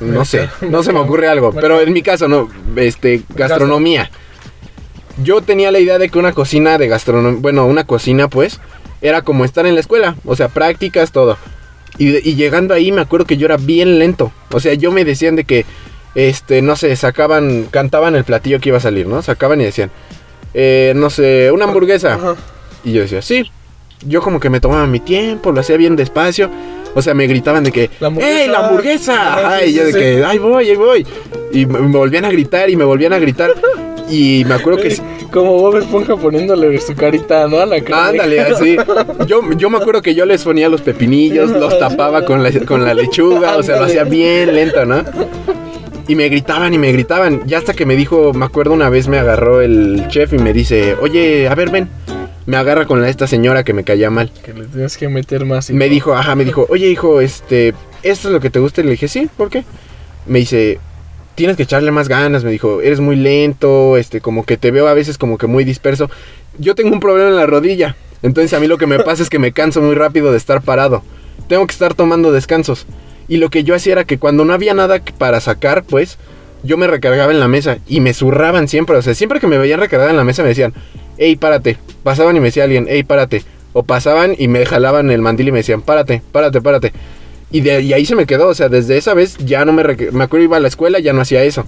No 0.00 0.24
sé, 0.24 0.48
no 0.68 0.82
se 0.82 0.92
me 0.92 1.00
ocurre 1.00 1.28
algo. 1.28 1.52
Pero 1.52 1.80
en 1.80 1.92
mi 1.92 2.02
caso, 2.02 2.28
no, 2.28 2.48
este, 2.76 3.22
gastronomía. 3.34 4.10
Yo 5.22 5.42
tenía 5.42 5.70
la 5.70 5.78
idea 5.78 5.98
de 5.98 6.08
que 6.08 6.18
una 6.18 6.32
cocina 6.32 6.78
de 6.78 6.88
gastronomía, 6.88 7.40
bueno, 7.40 7.66
una 7.66 7.84
cocina 7.84 8.28
pues, 8.28 8.60
era 9.00 9.22
como 9.22 9.44
estar 9.44 9.66
en 9.66 9.74
la 9.74 9.80
escuela, 9.80 10.16
o 10.24 10.34
sea, 10.34 10.48
prácticas, 10.48 11.12
todo. 11.12 11.36
Y, 11.98 12.34
llegando 12.34 12.74
ahí 12.74 12.90
me 12.90 13.02
acuerdo 13.02 13.26
que 13.26 13.36
yo 13.36 13.46
era 13.46 13.56
bien 13.56 13.98
lento. 13.98 14.32
O 14.50 14.58
sea, 14.58 14.74
yo 14.74 14.90
me 14.90 15.04
decían 15.04 15.36
de 15.36 15.44
que, 15.44 15.64
este, 16.14 16.62
no 16.62 16.76
sé, 16.76 16.94
sacaban, 16.96 17.66
cantaban 17.70 18.14
el 18.14 18.24
platillo 18.24 18.60
que 18.60 18.68
iba 18.70 18.78
a 18.78 18.80
salir, 18.80 19.06
¿no? 19.06 19.22
Sacaban 19.22 19.60
y 19.60 19.64
decían, 19.64 19.90
eh, 20.52 20.92
no 20.94 21.10
sé, 21.10 21.50
una 21.52 21.64
hamburguesa. 21.64 22.18
Y 22.84 22.92
yo 22.92 23.02
decía, 23.02 23.22
sí. 23.22 23.50
Yo 24.06 24.20
como 24.20 24.38
que 24.38 24.50
me 24.50 24.60
tomaba 24.60 24.86
mi 24.86 25.00
tiempo, 25.00 25.50
lo 25.50 25.60
hacía 25.60 25.76
bien 25.76 25.96
despacio. 25.96 26.50
O 26.94 27.02
sea, 27.02 27.14
me 27.14 27.26
gritaban 27.26 27.64
de 27.64 27.72
que, 27.72 27.90
¡Ey, 28.20 28.48
la 28.48 28.66
hamburguesa! 28.66 29.56
Ay, 29.56 29.72
yo 29.72 29.84
de 29.84 29.92
que, 29.92 30.24
¡ay, 30.24 30.38
voy, 30.38 30.68
ahí 30.68 30.76
voy! 30.76 31.06
Y 31.52 31.66
me 31.66 31.96
volvían 31.96 32.24
a 32.24 32.30
gritar 32.30 32.70
y 32.70 32.76
me 32.76 32.84
volvían 32.84 33.12
a 33.12 33.18
gritar. 33.18 33.52
Y 34.08 34.44
me 34.46 34.54
acuerdo 34.54 34.80
que... 34.80 34.96
Como 35.32 35.58
Bob 35.58 35.78
Esponja 35.78 36.16
poniéndole 36.16 36.78
su 36.80 36.94
carita, 36.94 37.48
¿no? 37.48 37.58
A 37.58 37.66
la 37.66 37.80
cara. 37.80 38.08
Ándale, 38.08 38.40
así. 38.40 38.76
Yo, 39.26 39.40
yo 39.56 39.70
me 39.70 39.78
acuerdo 39.78 40.02
que 40.02 40.14
yo 40.14 40.24
les 40.26 40.44
ponía 40.44 40.68
los 40.68 40.82
pepinillos, 40.82 41.50
los 41.50 41.76
tapaba 41.78 42.24
con 42.24 42.42
la, 42.42 42.52
con 42.60 42.84
la 42.84 42.94
lechuga, 42.94 43.56
o 43.56 43.62
sea, 43.62 43.78
lo 43.78 43.86
hacía 43.86 44.04
bien 44.04 44.54
lento, 44.54 44.84
¿no? 44.84 45.02
Y 46.06 46.16
me 46.16 46.28
gritaban 46.28 46.74
y 46.74 46.78
me 46.78 46.92
gritaban. 46.92 47.46
Ya 47.46 47.58
hasta 47.58 47.74
que 47.74 47.86
me 47.86 47.96
dijo, 47.96 48.32
me 48.34 48.44
acuerdo 48.44 48.74
una 48.74 48.90
vez 48.90 49.08
me 49.08 49.18
agarró 49.18 49.60
el 49.60 50.04
chef 50.08 50.32
y 50.32 50.38
me 50.38 50.52
dice, 50.52 50.96
oye, 51.00 51.48
a 51.48 51.54
ver, 51.54 51.70
ven. 51.70 51.88
Me 52.46 52.58
agarra 52.58 52.84
con 52.84 53.02
esta 53.04 53.26
señora 53.26 53.64
que 53.64 53.72
me 53.72 53.84
caía 53.84 54.10
mal. 54.10 54.30
Que 54.44 54.52
le 54.52 54.66
tienes 54.66 54.98
que 54.98 55.08
meter 55.08 55.46
más. 55.46 55.70
Me 55.70 55.88
dijo, 55.88 56.14
ajá, 56.14 56.34
me 56.34 56.44
dijo, 56.44 56.66
oye, 56.68 56.88
hijo, 56.88 57.22
este, 57.22 57.68
¿esto 58.02 58.28
es 58.28 58.34
lo 58.34 58.40
que 58.40 58.50
te 58.50 58.58
gusta? 58.58 58.82
Y 58.82 58.84
le 58.84 58.90
dije, 58.92 59.08
sí, 59.08 59.30
¿por 59.34 59.48
qué? 59.48 59.64
Me 60.26 60.40
dice, 60.40 60.78
tienes 61.34 61.56
que 61.56 61.62
echarle 61.64 61.90
más 61.90 62.08
ganas, 62.08 62.44
me 62.44 62.50
dijo, 62.50 62.80
eres 62.80 63.00
muy 63.00 63.16
lento, 63.16 63.96
este, 63.96 64.20
como 64.20 64.44
que 64.44 64.56
te 64.56 64.70
veo 64.70 64.88
a 64.88 64.94
veces 64.94 65.18
como 65.18 65.38
que 65.38 65.46
muy 65.46 65.64
disperso. 65.64 66.10
Yo 66.58 66.74
tengo 66.74 66.92
un 66.92 67.00
problema 67.00 67.30
en 67.30 67.36
la 67.36 67.46
rodilla, 67.46 67.96
entonces 68.22 68.52
a 68.52 68.60
mí 68.60 68.66
lo 68.66 68.78
que 68.78 68.86
me 68.86 68.98
pasa 69.00 69.22
es 69.22 69.30
que 69.30 69.38
me 69.38 69.52
canso 69.52 69.80
muy 69.80 69.94
rápido 69.94 70.30
de 70.30 70.38
estar 70.38 70.62
parado. 70.62 71.02
Tengo 71.48 71.66
que 71.66 71.72
estar 71.72 71.94
tomando 71.94 72.30
descansos. 72.32 72.86
Y 73.28 73.38
lo 73.38 73.50
que 73.50 73.64
yo 73.64 73.74
hacía 73.74 73.92
era 73.94 74.04
que 74.04 74.18
cuando 74.18 74.44
no 74.44 74.52
había 74.52 74.74
nada 74.74 75.00
para 75.18 75.40
sacar, 75.40 75.84
pues, 75.84 76.18
yo 76.62 76.76
me 76.76 76.86
recargaba 76.86 77.32
en 77.32 77.40
la 77.40 77.48
mesa 77.48 77.78
y 77.86 78.00
me 78.00 78.14
zurraban 78.14 78.68
siempre. 78.68 78.96
O 78.96 79.02
sea, 79.02 79.14
siempre 79.14 79.40
que 79.40 79.46
me 79.46 79.58
veían 79.58 79.80
recargada 79.80 80.10
en 80.10 80.16
la 80.16 80.24
mesa 80.24 80.42
me 80.42 80.48
decían, 80.48 80.74
hey, 81.18 81.36
párate. 81.36 81.78
Pasaban 82.02 82.36
y 82.36 82.40
me 82.40 82.46
decía 82.46 82.64
alguien, 82.64 82.86
hey, 82.88 83.02
párate. 83.02 83.42
O 83.72 83.82
pasaban 83.82 84.34
y 84.38 84.48
me 84.48 84.64
jalaban 84.66 85.10
el 85.10 85.20
mandil 85.20 85.48
y 85.48 85.52
me 85.52 85.58
decían, 85.58 85.82
párate, 85.82 86.22
párate, 86.32 86.60
párate. 86.60 86.92
Y, 87.50 87.60
de, 87.60 87.94
ahí 87.94 88.04
se 88.04 88.16
me 88.16 88.26
quedó, 88.26 88.48
o 88.48 88.54
sea, 88.54 88.68
desde 88.68 88.96
esa 88.96 89.14
vez 89.14 89.36
ya 89.38 89.64
no 89.64 89.72
me... 89.72 89.84
Me 89.84 90.24
acuerdo 90.24 90.44
iba 90.44 90.56
a 90.56 90.60
la 90.60 90.68
escuela, 90.68 90.98
ya 90.98 91.12
no 91.12 91.20
hacía 91.20 91.44
eso. 91.44 91.64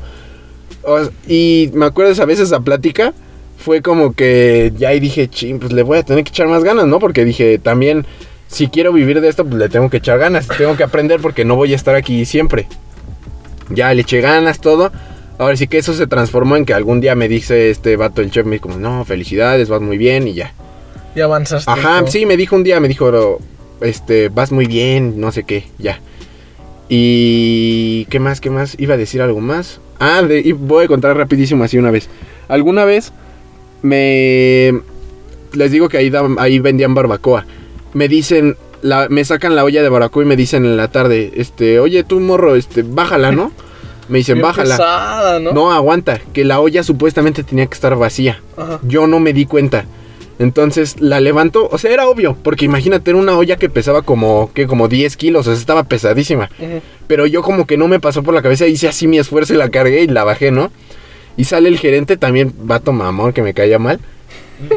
y 1.29 1.71
me 1.75 1.87
acuerdo 1.87 2.13
esa 2.13 2.25
vez 2.25 2.41
esa 2.41 2.61
plática, 2.61 3.13
fue 3.59 3.83
como 3.83 4.13
que 4.13 4.73
ya 4.77 4.89
ahí 4.89 5.01
dije, 5.01 5.29
ching, 5.29 5.59
pues 5.59 5.73
le 5.73 5.83
voy 5.83 5.99
a 5.99 6.03
tener 6.03 6.25
que 6.25 6.31
echar 6.31 6.49
más 6.49 6.65
ganas, 6.65 6.87
¿no? 6.87 6.99
Porque 6.99 7.25
dije, 7.25 7.59
también, 7.59 8.07
si 8.49 8.69
quiero 8.69 8.93
vivir 8.93 9.21
de 9.21 9.29
esto, 9.29 9.45
pues 9.45 9.57
le 9.57 9.69
tengo 9.69 9.91
que 9.91 9.99
echar 9.99 10.19
ganas, 10.19 10.49
tengo 10.49 10.77
que 10.77 10.85
aprender 10.85 11.21
porque 11.21 11.45
no 11.45 11.57
voy 11.57 11.73
a 11.73 11.77
estar 11.77 11.95
aquí 11.95 12.25
siempre. 12.25 12.67
Ya 13.71 13.93
le 13.93 14.03
eché 14.03 14.21
ganas, 14.21 14.61
todo. 14.61 14.93
Ahora 15.39 15.57
sí 15.57 15.67
que 15.67 15.79
eso 15.79 15.93
se 15.93 16.07
transformó 16.07 16.57
en 16.57 16.65
que 16.65 16.73
algún 16.73 17.01
día 17.01 17.15
me 17.15 17.29
dice 17.29 17.71
este 17.71 17.97
vato, 17.97 18.23
el 18.23 18.31
chef, 18.31 18.47
me 18.47 18.57
dijo, 18.57 18.69
no, 18.79 19.05
felicidades, 19.05 19.69
vas 19.69 19.83
muy 19.83 19.99
bien 19.99 20.29
y 20.29 20.35
ya. 20.35 20.53
Y 21.15 21.21
avanzaste. 21.21 21.71
Ajá, 21.71 22.07
sí, 22.07 22.25
me 22.25 22.37
dijo 22.37 22.57
un 22.57 22.65
día, 22.65 22.81
me 22.81 22.89
dijo, 22.89 23.39
este, 23.81 24.29
vas 24.29 24.53
muy 24.53 24.67
bien, 24.67 25.21
no 25.21 25.33
sé 25.33 25.45
qué, 25.45 25.65
ya. 25.79 26.01
Y... 26.89 28.07
¿Qué 28.11 28.21
más? 28.21 28.41
¿Qué 28.41 28.51
más? 28.51 28.77
Iba 28.79 28.95
a 28.95 28.97
decir 28.99 29.21
algo 29.21 29.41
más. 29.41 29.81
Ah, 29.99 30.23
y 30.23 30.53
voy 30.53 30.85
a 30.85 30.89
contar 30.89 31.17
rapidísimo 31.17 31.65
así 31.65 31.79
una 31.79 31.91
vez. 31.91 32.09
Alguna 32.49 32.85
vez 32.85 33.13
me... 33.83 34.81
Les 35.53 35.71
digo 35.73 35.89
que 35.89 35.99
ahí, 35.99 36.13
ahí 36.39 36.59
vendían 36.61 36.95
barbacoa. 36.95 37.45
Me 37.97 38.09
dicen, 38.09 38.59
la, 38.83 39.09
me 39.09 39.25
sacan 39.25 39.57
la 39.57 39.65
olla 39.65 39.83
de 39.83 39.89
barbacoa 39.89 40.23
y 40.23 40.27
me 40.27 40.37
dicen 40.37 40.67
en 40.67 40.77
la 40.77 40.89
tarde, 40.89 41.33
este, 41.37 41.81
oye 41.81 42.05
tú 42.05 42.21
morro, 42.21 42.55
este, 42.55 42.83
bájala, 42.83 43.33
¿no? 43.33 43.53
Me 44.09 44.19
dicen, 44.19 44.41
bájala. 44.41 45.41
¿no? 45.41 45.53
¿no? 45.53 45.73
aguanta, 45.73 46.21
que 46.33 46.45
la 46.45 46.61
olla 46.61 46.85
supuestamente 46.85 47.43
tenía 47.43 47.67
que 47.67 47.75
estar 47.75 47.97
vacía. 47.97 48.41
Yo 48.83 49.07
no 49.09 49.19
me 49.19 49.33
di 49.33 49.47
cuenta. 49.47 49.87
Entonces 50.39 51.01
la 51.01 51.19
levanto, 51.19 51.69
o 51.73 51.79
sea, 51.79 51.91
era 51.91 52.07
obvio, 52.07 52.37
porque 52.43 52.67
imagínate, 52.67 53.11
era 53.11 53.19
una 53.19 53.37
olla 53.37 53.57
que 53.57 53.71
pesaba 53.71 54.03
como, 54.03 54.53
que 54.53 54.67
como 54.67 54.87
10 54.87 55.17
kilos, 55.17 55.47
o 55.47 55.51
sea, 55.51 55.59
estaba 55.59 55.85
pesadísima. 55.85 56.51
Pero 57.07 57.27
yo 57.27 57.43
como 57.43 57.67
que 57.67 57.79
no 57.79 57.89
me 57.89 57.99
pasó 57.99 58.23
por 58.23 58.35
la 58.35 58.43
cabeza, 58.43 58.67
hice 58.67 58.87
así 58.87 59.09
mi 59.09 59.19
esfuerzo 59.19 59.55
y 59.55 59.57
la 59.57 59.71
cargué 59.71 60.03
y 60.03 60.09
la 60.09 60.25
bajé, 60.25 60.51
¿no? 60.51 60.71
Y 61.37 61.45
sale 61.45 61.69
el 61.69 61.79
gerente 61.79 62.17
también, 62.17 62.53
vato 62.57 62.93
mamón, 62.93 63.33
que 63.33 63.43
me 63.43 63.55
caía 63.55 63.79
mal. 63.79 63.99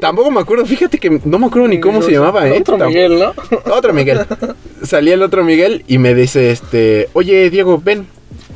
Tampoco 0.02 0.32
me 0.32 0.42
acuerdo, 0.42 0.66
fíjate 0.66 0.98
que 0.98 1.22
no 1.24 1.40
me 1.40 1.48
acuerdo 1.48 1.68
ni 1.68 1.80
cómo 1.80 2.02
se 2.02 2.12
llamaba, 2.12 2.48
¿eh? 2.48 2.60
Otro 2.60 2.78
Miguel, 2.78 3.20
¿no? 3.20 3.34
Otro 3.74 3.94
Miguel. 3.94 4.20
Salía 4.84 5.14
el 5.14 5.24
otro 5.24 5.44
Miguel 5.44 5.84
y 5.88 5.98
me 5.98 6.14
dice, 6.14 6.52
este, 6.52 7.10
oye, 7.14 7.50
Diego, 7.50 7.82
ven. 7.84 8.08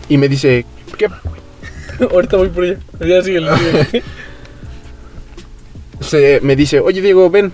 Y 0.09 0.17
me 0.17 0.27
dice, 0.27 0.65
¿qué? 0.97 1.07
Ahorita 2.11 2.37
voy 2.37 2.49
por 2.49 2.63
allá. 2.65 2.77
Ya 2.99 3.21
sigue 3.21 3.37
el 3.37 4.03
se 6.01 6.39
me 6.41 6.55
dice, 6.55 6.79
oye 6.79 7.01
Diego, 7.01 7.29
ven. 7.29 7.51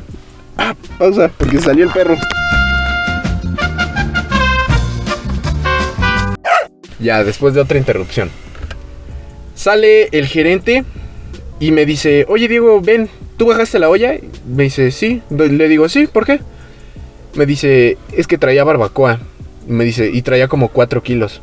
Ah, 0.57 0.75
pausa, 0.97 1.31
porque 1.37 1.59
salió 1.59 1.85
el 1.85 1.91
perro. 1.91 2.17
Ya, 6.99 7.23
después 7.23 7.53
de 7.53 7.61
otra 7.61 7.77
interrupción. 7.77 8.29
Sale 9.55 10.09
el 10.11 10.27
gerente 10.27 10.83
y 11.59 11.71
me 11.71 11.85
dice, 11.85 12.25
oye 12.27 12.47
Diego, 12.47 12.81
ven, 12.81 13.09
¿tú 13.37 13.47
bajaste 13.47 13.79
la 13.79 13.89
olla? 13.89 14.15
Me 14.47 14.63
dice, 14.63 14.91
sí. 14.91 15.21
Le 15.29 15.67
digo, 15.67 15.89
sí, 15.89 16.07
¿por 16.07 16.25
qué? 16.25 16.39
Me 17.35 17.45
dice, 17.45 17.97
es 18.13 18.27
que 18.27 18.37
traía 18.37 18.63
barbacoa. 18.63 19.19
Me 19.67 19.83
dice, 19.85 20.09
y 20.11 20.21
traía 20.21 20.47
como 20.47 20.69
4 20.69 21.03
kilos 21.03 21.41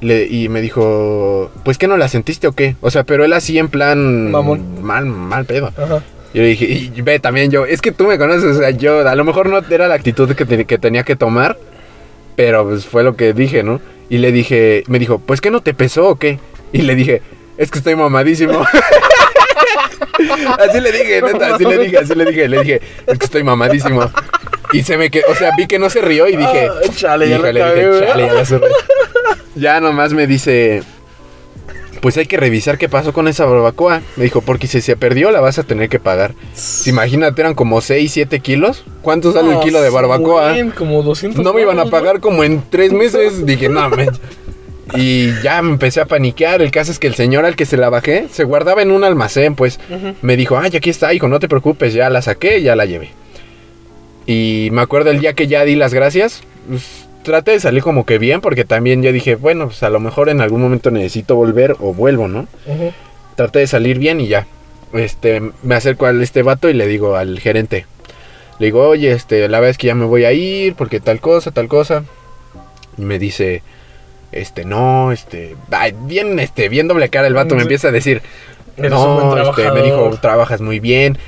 y 0.00 0.48
me 0.48 0.60
dijo, 0.60 1.50
pues 1.64 1.78
que 1.78 1.88
no 1.88 1.96
la 1.96 2.08
sentiste 2.08 2.46
o 2.46 2.52
qué? 2.52 2.76
O 2.80 2.90
sea, 2.90 3.04
pero 3.04 3.24
él 3.24 3.32
así 3.32 3.58
en 3.58 3.68
plan... 3.68 4.30
Mamón. 4.30 4.82
Mal, 4.82 5.06
mal 5.06 5.44
pedo. 5.46 5.68
Ajá. 5.68 6.02
Yo 6.34 6.42
le 6.42 6.48
dije, 6.48 6.66
y 6.66 7.00
ve 7.00 7.18
también 7.18 7.50
yo, 7.50 7.64
es 7.64 7.80
que 7.80 7.92
tú 7.92 8.06
me 8.06 8.18
conoces, 8.18 8.56
o 8.56 8.58
sea, 8.58 8.70
yo 8.70 9.08
a 9.08 9.14
lo 9.14 9.24
mejor 9.24 9.48
no 9.48 9.58
era 9.70 9.88
la 9.88 9.94
actitud 9.94 10.30
que, 10.34 10.66
que 10.66 10.78
tenía 10.78 11.02
que 11.02 11.16
tomar, 11.16 11.56
pero 12.34 12.64
pues 12.68 12.84
fue 12.84 13.02
lo 13.02 13.16
que 13.16 13.32
dije, 13.32 13.62
¿no? 13.62 13.80
Y 14.10 14.18
le 14.18 14.32
dije, 14.32 14.84
me 14.86 14.98
dijo, 14.98 15.18
pues 15.18 15.40
que 15.40 15.50
no 15.50 15.62
te 15.62 15.72
pesó 15.72 16.08
o 16.08 16.16
qué? 16.16 16.38
Y 16.72 16.82
le 16.82 16.94
dije, 16.94 17.22
es 17.56 17.70
que 17.70 17.78
estoy 17.78 17.96
mamadísimo. 17.96 18.60
así 20.58 20.80
le 20.80 20.92
dije, 20.92 21.22
neta, 21.22 21.54
así 21.54 21.64
le 21.64 21.78
dije, 21.78 21.98
así 21.98 22.14
le 22.14 22.24
dije, 22.24 22.48
le 22.48 22.60
dije, 22.60 22.80
es 23.06 23.18
que 23.18 23.24
estoy 23.24 23.42
mamadísimo. 23.42 24.10
Y 24.72 24.82
se 24.82 24.96
me 24.96 25.10
quedó, 25.10 25.26
o 25.30 25.34
sea, 25.34 25.50
vi 25.56 25.66
que 25.66 25.78
no 25.78 25.90
se 25.90 26.00
rió 26.00 26.28
y 26.28 26.36
dije, 26.36 26.68
ah, 26.68 26.80
chale, 26.94 27.28
ya, 27.28 27.38
le 27.38 27.52
dije, 27.52 28.06
chale, 28.06 28.30
ya 29.54 29.80
nomás 29.80 30.12
me 30.12 30.26
dice, 30.26 30.82
pues 32.00 32.16
hay 32.16 32.26
que 32.26 32.36
revisar 32.36 32.78
qué 32.78 32.88
pasó 32.88 33.12
con 33.12 33.28
esa 33.28 33.44
barbacoa. 33.46 34.02
Me 34.16 34.24
dijo, 34.24 34.40
porque 34.40 34.66
si 34.66 34.80
se 34.80 34.96
perdió 34.96 35.30
la 35.30 35.40
vas 35.40 35.58
a 35.58 35.62
tener 35.62 35.88
que 35.88 35.98
pagar. 35.98 36.34
Imagínate, 36.86 37.40
eran 37.40 37.54
como 37.54 37.80
6, 37.80 38.12
7 38.12 38.40
kilos. 38.40 38.84
¿Cuánto 39.02 39.32
sale 39.32 39.54
el 39.54 39.60
kilo 39.60 39.80
de 39.80 39.90
barbacoa? 39.90 40.54
como 40.76 41.02
200 41.02 41.44
No 41.44 41.52
me 41.52 41.62
iban 41.62 41.78
a 41.78 41.86
pagar 41.86 42.20
como 42.20 42.44
en 42.44 42.62
3 42.68 42.92
meses. 42.92 43.46
Dije, 43.46 43.68
no, 43.68 43.88
me... 43.90 44.08
Y 44.96 45.32
ya 45.42 45.60
me 45.62 45.70
empecé 45.70 46.00
a 46.00 46.06
paniquear. 46.06 46.62
El 46.62 46.70
caso 46.70 46.90
es 46.90 46.98
que 46.98 47.06
el 47.06 47.14
señor 47.14 47.44
al 47.44 47.56
que 47.56 47.66
se 47.66 47.76
la 47.76 47.90
bajé 47.90 48.28
se 48.30 48.44
guardaba 48.44 48.82
en 48.82 48.90
un 48.90 49.04
almacén, 49.04 49.54
pues. 49.54 49.78
Me 50.22 50.36
dijo, 50.36 50.58
ay, 50.58 50.74
aquí 50.76 50.90
está, 50.90 51.12
hijo, 51.14 51.28
no 51.28 51.38
te 51.38 51.48
preocupes, 51.48 51.94
ya 51.94 52.10
la 52.10 52.22
saqué, 52.22 52.62
ya 52.62 52.76
la 52.76 52.86
llevé. 52.86 53.10
Y 54.26 54.70
me 54.72 54.82
acuerdo 54.82 55.10
el 55.10 55.20
día 55.20 55.34
que 55.34 55.46
ya 55.46 55.64
di 55.64 55.76
las 55.76 55.94
gracias, 55.94 56.42
pues, 56.68 57.06
traté 57.22 57.52
de 57.52 57.60
salir 57.60 57.82
como 57.82 58.06
que 58.06 58.18
bien, 58.18 58.40
porque 58.40 58.64
también 58.64 59.02
ya 59.02 59.12
dije, 59.12 59.34
bueno, 59.36 59.66
pues 59.66 59.82
a 59.82 59.90
lo 59.90 60.00
mejor 60.00 60.28
en 60.28 60.40
algún 60.40 60.62
momento 60.62 60.90
necesito 60.90 61.36
volver 61.36 61.76
o 61.80 61.92
vuelvo, 61.92 62.28
¿no? 62.28 62.48
Traté 63.36 63.60
de 63.60 63.66
salir 63.66 63.98
bien 63.98 64.20
y 64.20 64.28
ya. 64.28 64.46
Este, 64.92 65.42
me 65.62 65.74
acerco 65.74 66.06
a 66.06 66.10
este 66.22 66.42
vato 66.42 66.68
y 66.68 66.72
le 66.72 66.86
digo 66.86 67.16
al 67.16 67.38
gerente, 67.40 67.86
Le 68.58 68.66
digo, 68.66 68.88
oye, 68.88 69.12
este, 69.12 69.48
la 69.48 69.58
verdad 69.58 69.70
es 69.70 69.78
que 69.78 69.88
ya 69.88 69.94
me 69.94 70.06
voy 70.06 70.24
a 70.24 70.32
ir 70.32 70.74
porque 70.74 71.00
tal 71.00 71.20
cosa, 71.20 71.50
tal 71.50 71.68
cosa. 71.68 72.04
Y 72.96 73.02
me 73.02 73.18
dice, 73.18 73.62
este, 74.40 74.64
no, 74.64 75.12
este, 75.12 75.56
ay, 75.70 75.94
bien, 76.02 76.38
este, 76.38 76.68
bien 76.68 76.88
doble 76.88 77.08
cara 77.08 77.26
el 77.26 77.34
vato 77.34 77.54
me 77.54 77.62
empieza 77.62 77.88
a 77.88 77.92
decir, 77.92 78.22
Eres 78.76 78.90
no, 78.90 79.36
este, 79.50 79.62
me 79.72 79.82
dijo, 79.82 80.18
trabajas 80.20 80.60
muy 80.60 80.80
bien. 80.80 81.18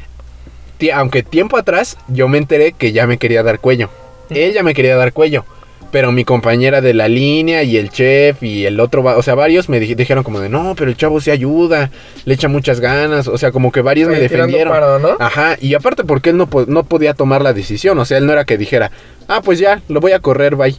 Aunque 0.94 1.22
tiempo 1.22 1.56
atrás 1.56 1.96
yo 2.08 2.28
me 2.28 2.38
enteré 2.38 2.72
que 2.72 2.92
ya 2.92 3.06
me 3.06 3.18
quería 3.18 3.42
dar 3.42 3.58
cuello. 3.58 3.90
Ella 4.30 4.62
me 4.62 4.74
quería 4.74 4.96
dar 4.96 5.12
cuello. 5.12 5.44
Pero 5.90 6.12
mi 6.12 6.22
compañera 6.26 6.82
de 6.82 6.92
la 6.92 7.08
línea 7.08 7.62
y 7.62 7.78
el 7.78 7.88
chef 7.88 8.42
y 8.42 8.66
el 8.66 8.78
otro, 8.78 9.02
o 9.02 9.22
sea, 9.22 9.34
varios 9.34 9.70
me 9.70 9.80
dij- 9.80 9.96
dijeron 9.96 10.22
como 10.22 10.38
de, 10.38 10.50
no, 10.50 10.74
pero 10.76 10.90
el 10.90 10.98
chavo 10.98 11.18
se 11.18 11.30
ayuda, 11.30 11.90
le 12.26 12.34
echa 12.34 12.46
muchas 12.46 12.78
ganas, 12.78 13.26
o 13.26 13.38
sea, 13.38 13.52
como 13.52 13.72
que 13.72 13.80
varios 13.80 14.10
me 14.10 14.20
defendieron. 14.20 14.70
paro, 14.70 14.98
¿no? 14.98 15.16
Ajá, 15.18 15.56
y 15.58 15.72
aparte 15.72 16.04
porque 16.04 16.28
él 16.28 16.36
no, 16.36 16.46
po- 16.46 16.66
no 16.68 16.84
podía 16.84 17.14
tomar 17.14 17.40
la 17.40 17.54
decisión, 17.54 17.98
o 17.98 18.04
sea, 18.04 18.18
él 18.18 18.26
no 18.26 18.34
era 18.34 18.44
que 18.44 18.58
dijera, 18.58 18.90
ah, 19.28 19.40
pues 19.42 19.58
ya, 19.60 19.80
lo 19.88 20.00
voy 20.00 20.12
a 20.12 20.18
correr, 20.20 20.56
bye. 20.56 20.76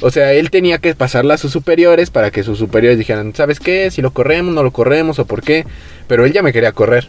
O 0.00 0.10
sea, 0.10 0.32
él 0.32 0.50
tenía 0.50 0.78
que 0.78 0.94
pasarla 0.94 1.34
a 1.34 1.38
sus 1.38 1.52
superiores 1.52 2.10
para 2.10 2.30
que 2.30 2.42
sus 2.42 2.58
superiores 2.58 2.98
dijeran, 2.98 3.34
¿sabes 3.34 3.60
qué? 3.60 3.90
Si 3.90 4.00
lo 4.00 4.12
corremos, 4.12 4.54
no 4.54 4.62
lo 4.62 4.72
corremos 4.72 5.18
o 5.18 5.26
por 5.26 5.42
qué. 5.42 5.66
Pero 6.06 6.24
él 6.24 6.32
ya 6.32 6.42
me 6.42 6.52
quería 6.52 6.72
correr. 6.72 7.08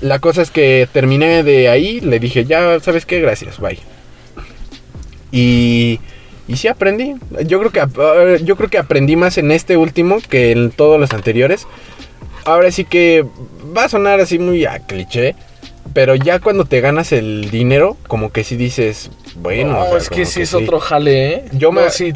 La 0.00 0.18
cosa 0.18 0.42
es 0.42 0.50
que 0.50 0.88
terminé 0.92 1.44
de 1.44 1.68
ahí, 1.68 2.00
le 2.00 2.18
dije, 2.18 2.44
ya, 2.44 2.80
¿sabes 2.80 3.06
qué? 3.06 3.20
Gracias, 3.20 3.60
bye. 3.60 3.78
Y, 5.30 6.00
y 6.48 6.56
sí 6.56 6.66
aprendí. 6.66 7.14
Yo 7.46 7.60
creo, 7.60 7.70
que, 7.70 8.44
yo 8.44 8.56
creo 8.56 8.68
que 8.68 8.78
aprendí 8.78 9.14
más 9.14 9.38
en 9.38 9.52
este 9.52 9.76
último 9.76 10.18
que 10.28 10.50
en 10.50 10.72
todos 10.72 10.98
los 10.98 11.12
anteriores. 11.12 11.68
Ahora 12.44 12.72
sí 12.72 12.84
que 12.84 13.24
va 13.76 13.84
a 13.84 13.88
sonar 13.88 14.18
así 14.18 14.40
muy 14.40 14.66
a 14.66 14.80
cliché. 14.80 15.36
Pero 15.94 16.14
ya 16.14 16.38
cuando 16.38 16.64
te 16.64 16.80
ganas 16.80 17.12
el 17.12 17.50
dinero, 17.50 17.96
como 18.06 18.32
que 18.32 18.44
sí 18.44 18.56
dices, 18.56 19.10
bueno. 19.36 19.72
No, 19.72 19.84
o 19.84 19.88
sea, 19.90 19.98
es 19.98 20.08
que 20.10 20.24
sí 20.26 20.42
es 20.42 20.54
otro 20.54 20.80
jale, 20.80 21.34
¿eh? 21.34 21.44
Yo 21.52 21.72
me- 21.72 21.82
No, 21.82 21.90
sí, 21.90 22.12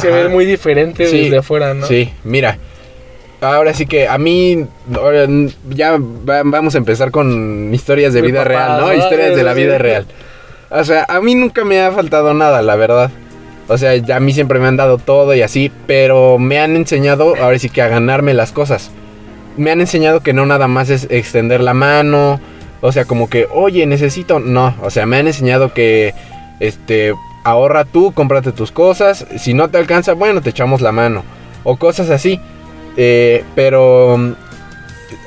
se 0.00 0.10
ve 0.10 0.28
muy 0.28 0.44
diferente 0.44 1.06
Sí, 1.06 1.22
desde 1.24 1.38
afuera, 1.38 1.72
¿no? 1.74 1.86
Sí, 1.86 2.12
mira. 2.24 2.58
Ahora 3.40 3.74
sí 3.74 3.86
que 3.86 4.08
a 4.08 4.16
mí, 4.18 4.66
ahora, 4.94 5.26
ya 5.70 5.92
va- 5.98 6.42
vamos 6.44 6.74
a 6.74 6.78
empezar 6.78 7.10
con 7.10 7.72
historias 7.74 8.14
de 8.14 8.22
vida 8.22 8.44
real, 8.44 8.80
¿no? 8.80 8.86
¿no? 8.88 8.94
Historias 8.94 9.36
de 9.36 9.42
la 9.42 9.54
vida 9.54 9.78
real. 9.78 10.06
O 10.70 10.82
sea, 10.84 11.04
a 11.08 11.20
mí 11.20 11.34
nunca 11.34 11.64
me 11.64 11.80
ha 11.80 11.92
faltado 11.92 12.32
nada, 12.34 12.62
la 12.62 12.76
verdad. 12.76 13.10
O 13.68 13.78
sea, 13.78 13.92
a 14.14 14.20
mí 14.20 14.32
siempre 14.32 14.58
me 14.58 14.66
han 14.66 14.76
dado 14.76 14.98
todo 14.98 15.34
y 15.34 15.42
así, 15.42 15.70
pero 15.86 16.38
me 16.38 16.58
han 16.58 16.76
enseñado, 16.76 17.34
ahora 17.40 17.58
sí 17.58 17.68
que 17.70 17.80
a 17.82 17.88
ganarme 17.88 18.34
las 18.34 18.52
cosas. 18.52 18.90
Me 19.56 19.70
han 19.70 19.80
enseñado 19.80 20.20
que 20.20 20.32
no 20.32 20.44
nada 20.46 20.66
más 20.68 20.90
es 20.90 21.06
extender 21.10 21.60
la 21.60 21.74
mano, 21.74 22.40
o 22.80 22.92
sea, 22.92 23.04
como 23.04 23.30
que, 23.30 23.46
oye, 23.52 23.86
necesito, 23.86 24.40
no, 24.40 24.74
o 24.82 24.90
sea, 24.90 25.06
me 25.06 25.16
han 25.16 25.26
enseñado 25.26 25.72
que, 25.72 26.12
este, 26.60 27.14
ahorra 27.44 27.84
tú, 27.84 28.12
cómprate 28.12 28.52
tus 28.52 28.72
cosas, 28.72 29.26
si 29.38 29.54
no 29.54 29.68
te 29.68 29.78
alcanza, 29.78 30.14
bueno, 30.14 30.40
te 30.40 30.50
echamos 30.50 30.80
la 30.80 30.92
mano, 30.92 31.22
o 31.62 31.76
cosas 31.76 32.10
así. 32.10 32.40
Eh, 32.96 33.44
pero 33.54 34.16
mm, 34.16 34.32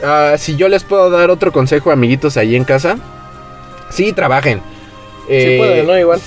ah, 0.04 0.36
si 0.38 0.56
yo 0.56 0.68
les 0.68 0.84
puedo 0.84 1.10
dar 1.10 1.30
otro 1.30 1.52
consejo, 1.52 1.92
amiguitos, 1.92 2.38
ahí 2.38 2.56
en 2.56 2.64
casa, 2.64 2.98
sí, 3.90 4.14
trabajen. 4.14 4.60
Sí 5.28 5.34
Eh, 5.34 5.56
puede, 5.58 5.84
¿no? 5.84 5.98
Igual. 5.98 6.20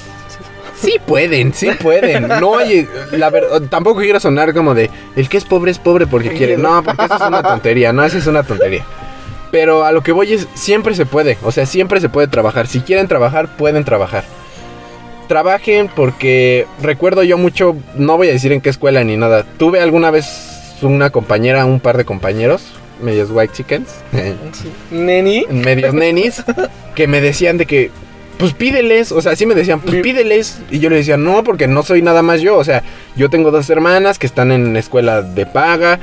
Sí 0.80 0.94
pueden, 1.06 1.52
sí 1.52 1.70
pueden. 1.80 2.26
No 2.40 2.56
hay, 2.56 2.88
la 3.12 3.28
verdad, 3.28 3.60
tampoco 3.68 4.00
quiero 4.00 4.18
sonar 4.18 4.54
como 4.54 4.74
de 4.74 4.90
el 5.14 5.28
que 5.28 5.36
es 5.36 5.44
pobre 5.44 5.70
es 5.70 5.78
pobre 5.78 6.06
porque 6.06 6.30
quiere. 6.30 6.56
No, 6.56 6.82
porque 6.82 7.04
eso 7.04 7.16
es 7.16 7.20
una 7.20 7.42
tontería, 7.42 7.92
no, 7.92 8.02
eso 8.02 8.16
es 8.16 8.26
una 8.26 8.42
tontería. 8.42 8.84
Pero 9.50 9.84
a 9.84 9.92
lo 9.92 10.02
que 10.02 10.12
voy 10.12 10.32
es, 10.32 10.48
siempre 10.54 10.94
se 10.94 11.04
puede, 11.04 11.36
o 11.42 11.52
sea, 11.52 11.66
siempre 11.66 12.00
se 12.00 12.08
puede 12.08 12.28
trabajar. 12.28 12.66
Si 12.66 12.80
quieren 12.80 13.08
trabajar, 13.08 13.56
pueden 13.56 13.84
trabajar. 13.84 14.24
Trabajen 15.30 15.88
porque 15.94 16.66
recuerdo 16.82 17.22
yo 17.22 17.38
mucho, 17.38 17.76
no 17.94 18.16
voy 18.16 18.26
a 18.26 18.32
decir 18.32 18.50
en 18.50 18.60
qué 18.60 18.68
escuela 18.68 19.04
ni 19.04 19.16
nada. 19.16 19.44
Tuve 19.58 19.80
alguna 19.80 20.10
vez 20.10 20.26
una 20.82 21.10
compañera, 21.10 21.66
un 21.66 21.78
par 21.78 21.96
de 21.96 22.04
compañeros, 22.04 22.64
medios 23.00 23.30
white 23.30 23.52
chickens. 23.54 23.94
Neni. 24.90 25.46
medios 25.48 25.94
nenis, 25.94 26.42
que 26.96 27.06
me 27.06 27.20
decían 27.20 27.58
de 27.58 27.66
que, 27.66 27.92
pues 28.38 28.54
pídeles, 28.54 29.12
o 29.12 29.22
sea, 29.22 29.36
sí 29.36 29.46
me 29.46 29.54
decían, 29.54 29.78
pues 29.78 30.02
pídeles. 30.02 30.58
Y 30.68 30.80
yo 30.80 30.90
le 30.90 30.96
decía, 30.96 31.16
no, 31.16 31.44
porque 31.44 31.68
no 31.68 31.84
soy 31.84 32.02
nada 32.02 32.22
más 32.22 32.40
yo, 32.40 32.56
o 32.56 32.64
sea, 32.64 32.82
yo 33.14 33.30
tengo 33.30 33.52
dos 33.52 33.70
hermanas 33.70 34.18
que 34.18 34.26
están 34.26 34.50
en 34.50 34.76
escuela 34.76 35.22
de 35.22 35.46
paga. 35.46 36.00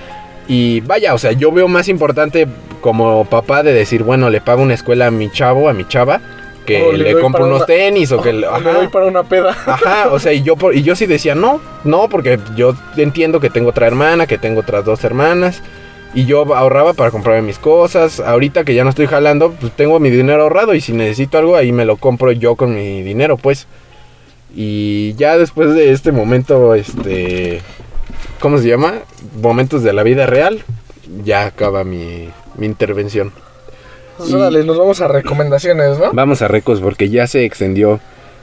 Y 0.48 0.80
vaya, 0.80 1.14
o 1.14 1.18
sea, 1.18 1.34
yo 1.34 1.52
veo 1.52 1.68
más 1.68 1.90
importante 1.90 2.48
como 2.80 3.26
papá 3.26 3.62
de 3.62 3.74
decir, 3.74 4.04
bueno, 4.04 4.30
le 4.30 4.40
pago 4.40 4.64
una 4.64 4.76
escuela 4.76 5.08
a 5.08 5.12
mi 5.12 5.30
chavo, 5.30 5.68
a 5.68 5.74
mi 5.74 5.86
chava, 5.86 6.22
que 6.68 6.84
O 6.84 6.92
le 6.92 7.18
compro 7.20 7.46
unos 7.46 7.58
una- 7.58 7.66
tenis 7.66 8.12
o 8.12 8.22
que... 8.22 8.32
le- 8.34 8.46
O 8.48 8.60
le 8.60 8.64
doy 8.72 8.82
ajá. 8.84 8.90
para 8.92 9.06
una 9.08 9.24
peda. 9.24 9.56
Ajá, 9.66 10.10
o 10.12 10.20
sea, 10.20 10.34
y 10.34 10.44
yo, 10.44 10.56
por- 10.56 10.76
y 10.76 10.84
yo 10.84 10.96
sí 10.96 11.08
decía, 11.08 11.34
no, 11.34 11.60
no, 11.84 12.10
porque 12.10 12.38
yo 12.56 12.76
entiendo 12.98 13.40
que 13.40 13.50
tengo 13.50 13.70
otra 13.70 13.88
hermana, 13.88 14.28
que 14.28 14.38
tengo 14.38 14.60
otras 14.60 14.86
dos 14.86 15.04
hermanas, 15.04 15.64
y 16.14 16.26
yo 16.26 16.54
ahorraba 16.56 16.94
para 16.94 17.10
comprarme 17.12 17.42
mis 17.42 17.58
cosas. 17.58 18.20
Ahorita 18.20 18.64
que 18.64 18.74
ya 18.76 18.84
no 18.84 18.90
estoy 18.92 19.08
jalando, 19.08 19.52
pues 19.60 19.72
tengo 19.74 20.00
mi 20.00 20.10
dinero 20.10 20.44
ahorrado, 20.44 20.74
y 20.76 20.82
si 20.82 20.92
necesito 20.94 21.38
algo, 21.38 21.56
ahí 21.56 21.72
me 21.72 21.86
lo 21.86 21.98
compro 21.98 22.32
yo 22.32 22.56
con 22.56 22.76
mi 22.76 23.02
dinero, 23.02 23.38
pues. 23.38 23.66
Y 24.56 25.14
ya 25.16 25.38
después 25.38 25.74
de 25.74 25.92
este 25.92 26.12
momento, 26.12 26.74
este, 26.76 27.62
¿cómo 28.40 28.58
se 28.58 28.68
llama? 28.68 28.96
Momentos 29.42 29.84
de 29.84 29.94
la 29.94 30.04
vida 30.04 30.26
real, 30.26 30.64
ya 31.24 31.46
acaba 31.46 31.84
mi, 31.84 32.30
mi 32.58 32.66
intervención. 32.66 33.32
Pues 34.18 34.34
órale, 34.34 34.64
nos 34.64 34.78
vamos 34.78 35.00
a 35.02 35.08
recomendaciones, 35.08 36.00
¿no? 36.00 36.12
Vamos 36.14 36.42
a 36.42 36.48
récords 36.48 36.82
porque 36.82 37.10
ya 37.10 37.28
se 37.28 37.46
extendió, 37.46 38.00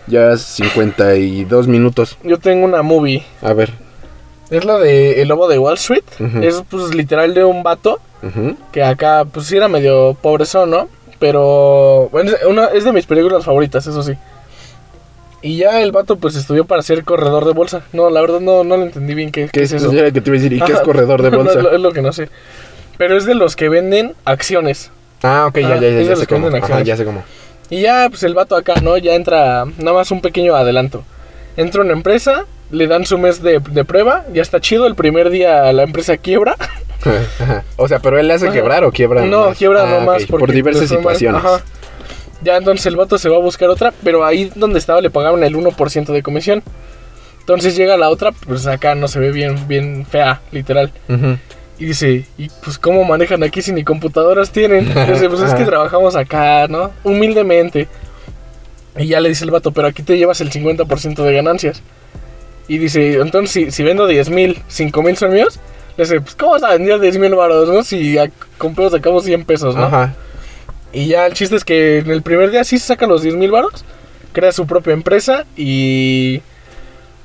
ya 0.06 0.36
52 0.36 1.66
minutos. 1.68 2.16
Yo 2.22 2.38
tengo 2.38 2.64
una 2.64 2.82
movie. 2.82 3.24
A 3.42 3.52
ver. 3.52 3.72
Es 4.50 4.64
la 4.64 4.78
de 4.78 5.20
El 5.22 5.28
Lobo 5.28 5.48
de 5.48 5.58
Wall 5.58 5.74
Street. 5.74 6.04
Es 6.42 6.62
pues 6.68 6.94
literal 6.94 7.34
de 7.34 7.44
un 7.44 7.62
vato 7.62 7.98
que 8.72 8.82
acá 8.82 9.24
pues 9.30 9.46
sí 9.46 9.56
era 9.56 9.68
medio 9.68 10.16
pobrezón, 10.20 10.70
¿no? 10.70 10.88
Pero 11.18 12.08
bueno, 12.10 12.30
es, 12.30 12.44
una, 12.44 12.66
es 12.66 12.84
de 12.84 12.92
mis 12.92 13.06
películas 13.06 13.44
favoritas, 13.44 13.86
eso 13.86 14.02
sí. 14.02 14.12
Y 15.42 15.58
ya 15.58 15.82
el 15.82 15.92
vato 15.92 16.16
pues 16.16 16.36
estudió 16.36 16.64
para 16.64 16.82
ser 16.82 17.04
corredor 17.04 17.44
de 17.44 17.52
bolsa. 17.52 17.82
No, 17.92 18.08
la 18.08 18.20
verdad 18.22 18.40
no, 18.40 18.64
no 18.64 18.76
le 18.78 18.84
entendí 18.84 19.14
bien 19.14 19.30
qué, 19.30 19.42
¿Qué 19.46 19.50
qué 19.50 19.62
es 19.64 19.72
es 19.72 19.82
eso. 19.82 19.90
que 19.90 19.96
te 20.10 20.18
iba 20.20 20.28
a 20.28 20.40
decir, 20.40 20.52
¿y 20.54 20.60
qué 20.60 20.72
es 20.72 20.80
corredor 20.80 21.20
de 21.22 21.28
bolsa? 21.36 21.60
lo, 21.60 21.72
es 21.74 21.80
lo 21.80 21.92
que 21.92 22.00
no 22.02 22.12
sé. 22.12 22.28
Pero 22.96 23.16
es 23.16 23.26
de 23.26 23.34
los 23.34 23.56
que 23.56 23.68
venden 23.68 24.14
acciones. 24.24 24.90
Ah, 25.22 25.46
ok, 25.48 25.58
ya, 25.58 25.68
Ah, 25.74 25.80
ya, 25.80 25.88
ya, 25.90 26.00
ya 26.02 26.16
sé 26.16 26.26
cómo. 26.26 26.48
Ajá, 26.48 26.82
ya 26.82 26.96
sé 26.96 27.04
cómo. 27.04 27.22
Y 27.70 27.80
ya, 27.80 28.08
pues 28.10 28.22
el 28.24 28.34
vato 28.34 28.56
acá, 28.56 28.74
¿no? 28.82 28.96
Ya 28.98 29.14
entra, 29.14 29.64
nada 29.78 29.92
más 29.96 30.10
un 30.10 30.20
pequeño 30.20 30.54
adelanto. 30.54 31.02
Entra 31.56 31.80
una 31.82 31.92
empresa, 31.92 32.44
le 32.70 32.86
dan 32.86 33.06
su 33.06 33.16
mes 33.16 33.42
de, 33.42 33.58
de 33.60 33.84
prueba, 33.84 34.24
ya 34.32 34.42
está 34.42 34.60
chido, 34.60 34.86
el 34.86 34.94
primer 34.94 35.30
día 35.30 35.72
la 35.72 35.82
empresa 35.84 36.16
quiebra. 36.16 36.56
Ajá. 37.40 37.64
O 37.76 37.88
sea, 37.88 38.00
pero 38.00 38.18
él 38.18 38.28
le 38.28 38.34
hace 38.34 38.46
Ajá. 38.46 38.54
quebrar 38.54 38.84
o 38.84 38.92
quiebra 38.92 39.22
no, 39.22 39.42
nomás? 39.42 39.58
quiebra 39.58 39.84
Ah, 39.84 39.98
nomás 40.00 40.22
ok, 40.24 40.30
porque 40.30 40.46
por 40.46 40.52
diversas 40.54 40.90
mal. 40.90 40.98
situaciones. 40.98 41.44
Ajá. 41.44 41.62
Ya 42.42 42.56
entonces 42.58 42.84
el 42.86 42.96
vato 42.96 43.16
se 43.16 43.28
va 43.30 43.36
a 43.36 43.40
buscar 43.40 43.70
otra, 43.70 43.92
pero 44.02 44.24
ahí 44.26 44.50
donde 44.54 44.78
estaba 44.78 45.00
le 45.00 45.08
pagaban 45.10 45.42
el 45.42 45.54
1% 45.56 46.12
de 46.12 46.22
comisión. 46.22 46.62
Entonces 47.40 47.76
llega 47.76 47.96
la 47.96 48.08
otra, 48.10 48.32
pues 48.32 48.66
acá 48.66 48.94
no 48.94 49.06
se 49.08 49.18
ve 49.18 49.30
bien, 49.30 49.68
bien 49.68 50.06
fea, 50.06 50.40
literal. 50.50 50.92
Ujú. 51.08 51.38
Y 51.78 51.86
dice, 51.86 52.24
¿y 52.38 52.48
pues 52.62 52.78
cómo 52.78 53.04
manejan 53.04 53.42
aquí 53.42 53.60
si 53.60 53.72
ni 53.72 53.82
computadoras 53.82 54.50
tienen? 54.50 54.86
Dice, 54.86 55.28
pues 55.28 55.42
es 55.42 55.54
que 55.54 55.64
trabajamos 55.66 56.14
acá, 56.14 56.68
¿no? 56.68 56.92
Humildemente. 57.02 57.88
Y 58.96 59.08
ya 59.08 59.20
le 59.20 59.28
dice 59.28 59.44
el 59.44 59.50
vato, 59.50 59.72
pero 59.72 59.88
aquí 59.88 60.02
te 60.02 60.16
llevas 60.16 60.40
el 60.40 60.50
50% 60.50 61.22
de 61.22 61.32
ganancias. 61.32 61.82
Y 62.68 62.78
dice, 62.78 63.14
entonces 63.14 63.50
si, 63.50 63.70
si 63.70 63.82
vendo 63.82 64.06
10 64.06 64.30
mil, 64.30 64.62
5 64.68 65.02
mil 65.02 65.16
son 65.16 65.32
míos. 65.32 65.58
Le 65.96 66.04
dice, 66.04 66.20
pues 66.20 66.34
¿cómo 66.34 66.52
vas 66.52 66.62
a 66.62 66.70
vender 66.70 67.00
10 67.00 67.18
mil 67.18 67.34
baros, 67.34 67.68
no? 67.68 67.82
Si 67.82 68.16
pedos 68.76 68.92
sacamos 68.92 69.24
100 69.24 69.44
pesos, 69.44 69.74
¿no? 69.76 69.84
Ajá. 69.84 70.14
Y 70.92 71.08
ya 71.08 71.26
el 71.26 71.34
chiste 71.34 71.56
es 71.56 71.64
que 71.64 71.98
en 71.98 72.10
el 72.10 72.22
primer 72.22 72.50
día 72.52 72.62
sí 72.62 72.78
se 72.78 72.86
saca 72.86 73.06
los 73.06 73.22
10 73.22 73.34
mil 73.34 73.50
baros. 73.50 73.84
Crea 74.32 74.52
su 74.52 74.66
propia 74.66 74.92
empresa 74.92 75.44
y... 75.56 76.40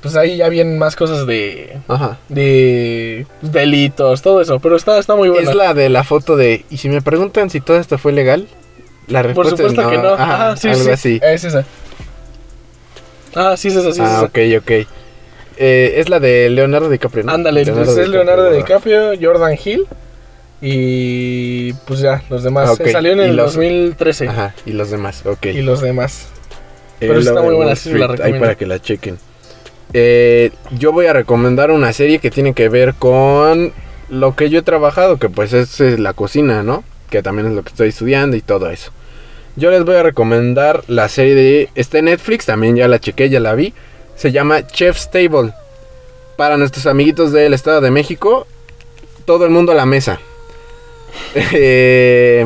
Pues 0.02 0.16
ahí 0.16 0.38
ya 0.38 0.48
vienen 0.48 0.78
más 0.80 0.96
cosas 0.96 1.28
de 1.28 1.78
Ajá. 1.90 2.18
de 2.30 3.26
delitos, 3.42 4.22
todo 4.22 4.40
eso, 4.40 4.60
pero 4.60 4.78
está, 4.78 4.98
está 4.98 5.16
muy 5.16 5.28
buena. 5.30 5.50
Es 5.50 5.56
la 5.56 5.74
de 5.74 5.90
la 5.90 6.04
foto 6.06 6.38
de. 6.38 6.64
Y 6.70 6.78
si 6.78 6.88
me 6.90 7.02
preguntan 7.02 7.50
si 7.50 7.60
todo 7.60 7.78
esto 7.78 7.98
fue 7.98 8.14
legal, 8.14 8.48
la 9.08 9.20
Por 9.22 9.46
respuesta 9.46 9.58
supuesto 9.58 9.82
es 9.82 9.86
no. 9.88 9.92
que 9.92 9.98
no. 9.98 10.14
Ajá, 10.14 10.34
Ajá, 10.52 10.56
sí, 10.58 10.70
algo 10.70 10.84
sí. 10.86 10.90
así. 10.92 11.20
Es 11.22 11.44
esa. 11.44 11.66
Ah, 13.36 13.56
sí, 13.58 13.68
es 13.68 13.76
esa, 13.76 13.92
sí, 13.92 14.00
es 14.02 14.08
ah, 14.08 14.16
esa. 14.18 14.24
ok, 14.24 14.40
ok. 14.62 14.72
Eh, 15.62 15.94
es 15.98 16.08
la 16.08 16.22
de 16.22 16.50
Leonardo 16.50 16.90
DiCaprio, 16.90 17.26
¿no? 17.26 17.34
Ándale, 17.34 17.62
entonces 17.64 17.98
es 17.98 18.08
Leonardo. 18.08 18.50
DiCaprio, 18.52 19.12
Jordan 19.22 19.58
Hill 19.64 19.86
y 20.62 21.74
pues 21.74 22.00
ya, 22.00 22.24
los 22.30 22.44
demás. 22.44 22.70
Ah, 22.70 22.74
ok. 22.74 22.88
Salió 22.88 23.12
en 23.12 23.20
el 23.20 23.36
los- 23.36 23.48
2013 23.56 24.28
Ajá, 24.30 24.56
y 24.66 24.72
los 24.72 24.90
demás, 24.92 25.26
ok. 25.26 25.46
y 25.48 25.62
los 25.62 25.82
demás. 25.82 26.28
Eh, 27.02 27.08
pero 27.08 27.20
está 27.20 27.32
Lobo 27.34 27.46
muy 27.48 27.56
buena, 27.56 27.76
sí, 27.76 27.90
la 27.90 27.96
Street, 27.96 28.10
Ahí 28.12 28.16
recomiendo. 28.18 28.40
para 28.46 28.56
que 28.56 28.66
la 28.66 28.80
chequen. 28.80 29.18
Eh, 29.94 30.52
yo 30.78 30.92
voy 30.92 31.08
a 31.08 31.14
recomendar 31.14 31.72
una 31.72 31.94
serie 31.94 32.20
que 32.20 32.30
tiene 32.30 32.54
que 32.54 32.70
ver 32.70 32.94
con 32.94 33.74
lo 34.10 34.36
que 34.36 34.50
yo 34.50 34.60
he 34.60 34.64
trabajado, 34.64 35.18
que 35.18 35.30
pues 35.30 35.54
es, 35.54 35.80
la 36.00 36.14
cocina, 36.14 36.64
¿no? 36.64 36.84
Que 37.10 37.24
también 37.24 37.48
es 37.48 37.54
lo 37.54 37.64
que 37.64 37.70
estoy 37.70 37.90
estudiando 37.90 38.38
y 38.38 38.42
todo 38.42 38.70
eso. 38.70 38.92
Yo 39.56 39.72
les 39.72 39.84
voy 39.84 39.96
a 39.96 40.04
recomendar 40.04 40.84
la 40.88 41.10
serie 41.10 41.36
de... 41.36 41.70
Está 41.76 42.00
en 42.00 42.06
Netflix, 42.06 42.46
también 42.46 42.76
ya 42.76 42.88
la 42.88 43.00
chequé, 43.00 43.30
ya 43.30 43.40
la 43.40 43.56
vi. 43.56 43.74
Se 44.16 44.32
llama 44.32 44.66
Chef's 44.66 45.10
Table. 45.12 45.54
Para 46.38 46.56
nuestros 46.58 46.86
amiguitos 46.86 47.34
del 47.34 47.54
Estado 47.54 47.82
de 47.82 47.92
México, 47.92 48.48
todo 49.26 49.46
el 49.46 49.52
mundo 49.52 49.72
a 49.72 49.76
la 49.76 49.86
mesa. 49.86 50.20
Eh, 51.54 52.46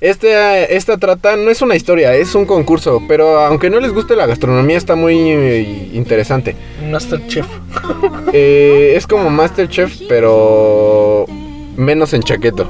este, 0.00 0.76
esta 0.76 0.98
trata, 0.98 1.36
no 1.36 1.50
es 1.50 1.62
una 1.62 1.76
historia, 1.76 2.14
es 2.14 2.34
un 2.34 2.44
concurso, 2.44 3.02
pero 3.08 3.40
aunque 3.40 3.70
no 3.70 3.80
les 3.80 3.92
guste 3.92 4.16
la 4.16 4.26
gastronomía, 4.26 4.76
está 4.76 4.94
muy 4.94 5.16
eh, 5.16 5.90
interesante. 5.92 6.56
Masterchef. 6.90 7.46
Eh, 8.32 8.94
es 8.96 9.06
como 9.06 9.30
Masterchef, 9.30 10.00
pero 10.08 11.24
menos 11.76 12.12
en 12.12 12.22
chaqueto. 12.22 12.68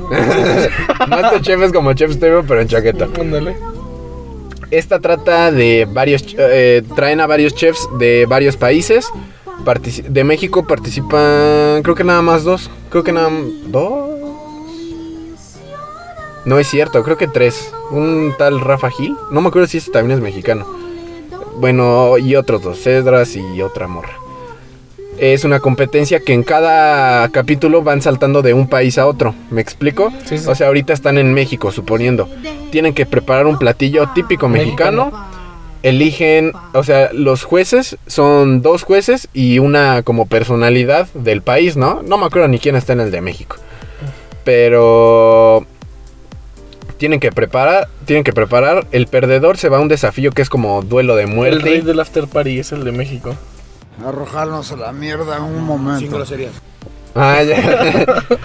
Masterchef 1.08 1.62
es 1.62 1.72
como 1.72 1.92
Chef's 1.94 2.20
Table, 2.20 2.44
pero 2.46 2.60
en 2.60 2.68
chaqueta. 2.68 3.08
Ándale. 3.18 3.56
Esta 4.70 5.00
trata 5.00 5.50
de 5.50 5.88
varios, 5.90 6.24
eh, 6.38 6.82
traen 6.94 7.20
a 7.20 7.26
varios 7.26 7.54
chefs 7.54 7.88
de 7.98 8.26
varios 8.28 8.56
países. 8.56 9.08
De 10.08 10.22
México 10.22 10.66
participan, 10.66 11.82
creo 11.82 11.94
que 11.94 12.04
nada 12.04 12.22
más 12.22 12.44
dos. 12.44 12.70
Creo 12.90 13.02
que 13.02 13.12
nada 13.12 13.30
dos. 13.66 14.15
No 16.46 16.60
es 16.60 16.68
cierto, 16.68 17.02
creo 17.02 17.16
que 17.16 17.26
tres. 17.26 17.72
Un 17.90 18.32
tal 18.38 18.60
Rafa 18.60 18.88
Gil. 18.88 19.16
No 19.32 19.40
me 19.40 19.48
acuerdo 19.48 19.66
si 19.66 19.78
este 19.78 19.90
también 19.90 20.16
es 20.16 20.22
mexicano. 20.22 20.64
Bueno, 21.56 22.18
y 22.18 22.36
otros 22.36 22.62
dos, 22.62 22.78
Cedras 22.78 23.34
y 23.34 23.60
otra 23.62 23.88
morra. 23.88 24.12
Es 25.18 25.44
una 25.44 25.58
competencia 25.58 26.20
que 26.20 26.34
en 26.34 26.44
cada 26.44 27.28
capítulo 27.30 27.82
van 27.82 28.00
saltando 28.00 28.42
de 28.42 28.54
un 28.54 28.68
país 28.68 28.96
a 28.96 29.08
otro. 29.08 29.34
¿Me 29.50 29.60
explico? 29.60 30.12
Sí, 30.24 30.38
sí. 30.38 30.48
O 30.48 30.54
sea, 30.54 30.68
ahorita 30.68 30.92
están 30.92 31.18
en 31.18 31.34
México, 31.34 31.72
suponiendo. 31.72 32.28
Tienen 32.70 32.94
que 32.94 33.06
preparar 33.06 33.46
un 33.48 33.58
platillo 33.58 34.08
típico 34.14 34.48
mexicano. 34.48 35.10
Eligen, 35.82 36.52
o 36.74 36.84
sea, 36.84 37.10
los 37.12 37.42
jueces 37.42 37.96
son 38.06 38.62
dos 38.62 38.84
jueces 38.84 39.28
y 39.32 39.58
una 39.58 40.04
como 40.04 40.26
personalidad 40.26 41.08
del 41.14 41.42
país, 41.42 41.76
¿no? 41.76 42.02
No 42.02 42.18
me 42.18 42.26
acuerdo 42.26 42.46
ni 42.46 42.60
quién 42.60 42.76
está 42.76 42.92
en 42.92 43.00
el 43.00 43.10
de 43.10 43.20
México. 43.20 43.56
Pero 44.44 45.66
tienen 46.98 47.20
que 47.20 47.32
preparar, 47.32 47.88
tienen 48.04 48.24
que 48.24 48.32
preparar. 48.32 48.86
El 48.92 49.06
perdedor 49.06 49.58
se 49.58 49.68
va 49.68 49.78
a 49.78 49.80
un 49.80 49.88
desafío 49.88 50.30
que 50.32 50.42
es 50.42 50.48
como 50.48 50.82
duelo 50.82 51.16
de 51.16 51.24
El 51.24 51.30
muerte. 51.30 51.58
rey 51.62 51.80
del 51.80 52.00
after 52.00 52.26
party 52.26 52.58
es 52.58 52.72
el 52.72 52.84
de 52.84 52.92
México. 52.92 53.34
arrojarnos 54.04 54.72
a 54.72 54.76
la 54.76 54.92
mierda 54.92 55.36
en 55.38 55.44
un 55.44 55.62
momento. 55.62 56.22
Ah, 57.14 57.42
ya. 57.42 58.24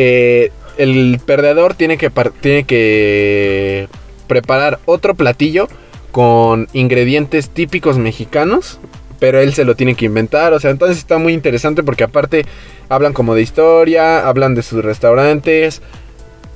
Eh, 0.00 0.52
el 0.76 1.18
perdedor 1.24 1.74
tiene 1.74 1.98
que, 1.98 2.10
tiene 2.40 2.62
que 2.64 3.88
preparar 4.28 4.78
otro 4.84 5.14
platillo 5.14 5.66
con 6.12 6.68
ingredientes 6.72 7.50
típicos 7.50 7.98
mexicanos, 7.98 8.78
pero 9.18 9.40
él 9.40 9.54
se 9.54 9.64
lo 9.64 9.74
tiene 9.74 9.96
que 9.96 10.04
inventar. 10.04 10.52
O 10.52 10.60
sea, 10.60 10.70
entonces 10.70 10.98
está 10.98 11.18
muy 11.18 11.32
interesante 11.32 11.82
porque 11.82 12.04
aparte 12.04 12.44
hablan 12.88 13.12
como 13.12 13.34
de 13.34 13.42
historia, 13.42 14.28
hablan 14.28 14.54
de 14.54 14.62
sus 14.62 14.84
restaurantes. 14.84 15.82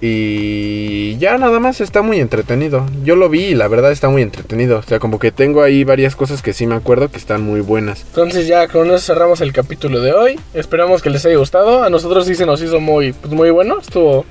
Y 0.05 1.17
ya 1.19 1.39
nada 1.39 1.61
más 1.61 1.81
está 1.81 2.03
muy 2.03 2.19
entretenido. 2.19 2.85
Yo 3.05 3.15
lo 3.15 3.29
vi 3.29 3.45
y 3.45 3.55
la 3.55 3.69
verdad 3.69 3.93
está 3.93 4.09
muy 4.09 4.23
entretenido. 4.23 4.81
O 4.81 4.83
sea, 4.83 4.99
como 4.99 5.21
que 5.21 5.31
tengo 5.31 5.63
ahí 5.63 5.85
varias 5.85 6.17
cosas 6.17 6.43
que 6.43 6.53
sí 6.53 6.67
me 6.67 6.75
acuerdo 6.75 7.09
que 7.09 7.19
están 7.19 7.41
muy 7.43 7.61
buenas. 7.61 8.03
Entonces 8.09 8.49
ya 8.49 8.67
con 8.67 8.89
eso 8.89 8.99
cerramos 8.99 9.41
el 9.43 9.53
capítulo 9.53 10.01
de 10.01 10.13
hoy. 10.13 10.41
Esperamos 10.55 11.03
que 11.03 11.11
les 11.11 11.25
haya 11.25 11.37
gustado. 11.37 11.85
A 11.85 11.89
nosotros 11.89 12.27
sí 12.27 12.35
se 12.35 12.47
nos 12.47 12.61
hizo 12.61 12.81
muy, 12.81 13.13
pues, 13.13 13.33
muy 13.33 13.51
bueno. 13.51 13.79
Estuvo, 13.79 14.27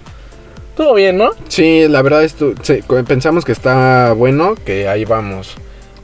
estuvo 0.72 0.94
bien, 0.94 1.18
¿no? 1.18 1.32
Sí, 1.48 1.88
la 1.88 2.02
verdad 2.02 2.26
esto, 2.26 2.54
sí, 2.64 2.82
pensamos 3.08 3.46
que 3.46 3.54
está 3.54 4.12
bueno, 4.12 4.56
que 4.66 4.90
ahí 4.90 5.06
vamos. 5.06 5.56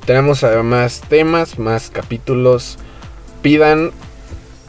Tenemos 0.06 0.46
más 0.64 1.02
temas, 1.10 1.60
más 1.60 1.90
capítulos. 1.90 2.78
Pidan, 3.42 3.92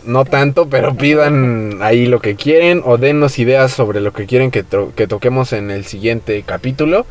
no 0.04 0.24
tanto, 0.24 0.68
pero 0.68 0.94
pidan 0.94 1.78
ahí 1.82 2.06
lo 2.06 2.20
que 2.20 2.36
quieren 2.36 2.82
o 2.84 2.96
denos 2.98 3.38
ideas 3.38 3.72
sobre 3.72 4.00
lo 4.00 4.12
que 4.12 4.26
quieren 4.26 4.50
que, 4.50 4.64
que 4.94 5.06
toquemos 5.06 5.52
en 5.52 5.70
el 5.70 5.84
siguiente 5.84 6.42
capítulo. 6.44 7.06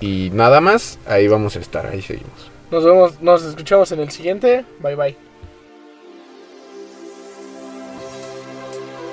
Y 0.00 0.30
nada 0.32 0.60
más, 0.60 0.98
ahí 1.06 1.28
vamos 1.28 1.56
a 1.56 1.60
estar, 1.60 1.86
ahí 1.86 2.02
seguimos. 2.02 2.50
Nos 2.70 2.84
vemos, 2.84 3.20
nos 3.20 3.44
escuchamos 3.44 3.92
en 3.92 4.00
el 4.00 4.10
siguiente. 4.10 4.64
Bye 4.80 4.96
bye. 4.96 5.31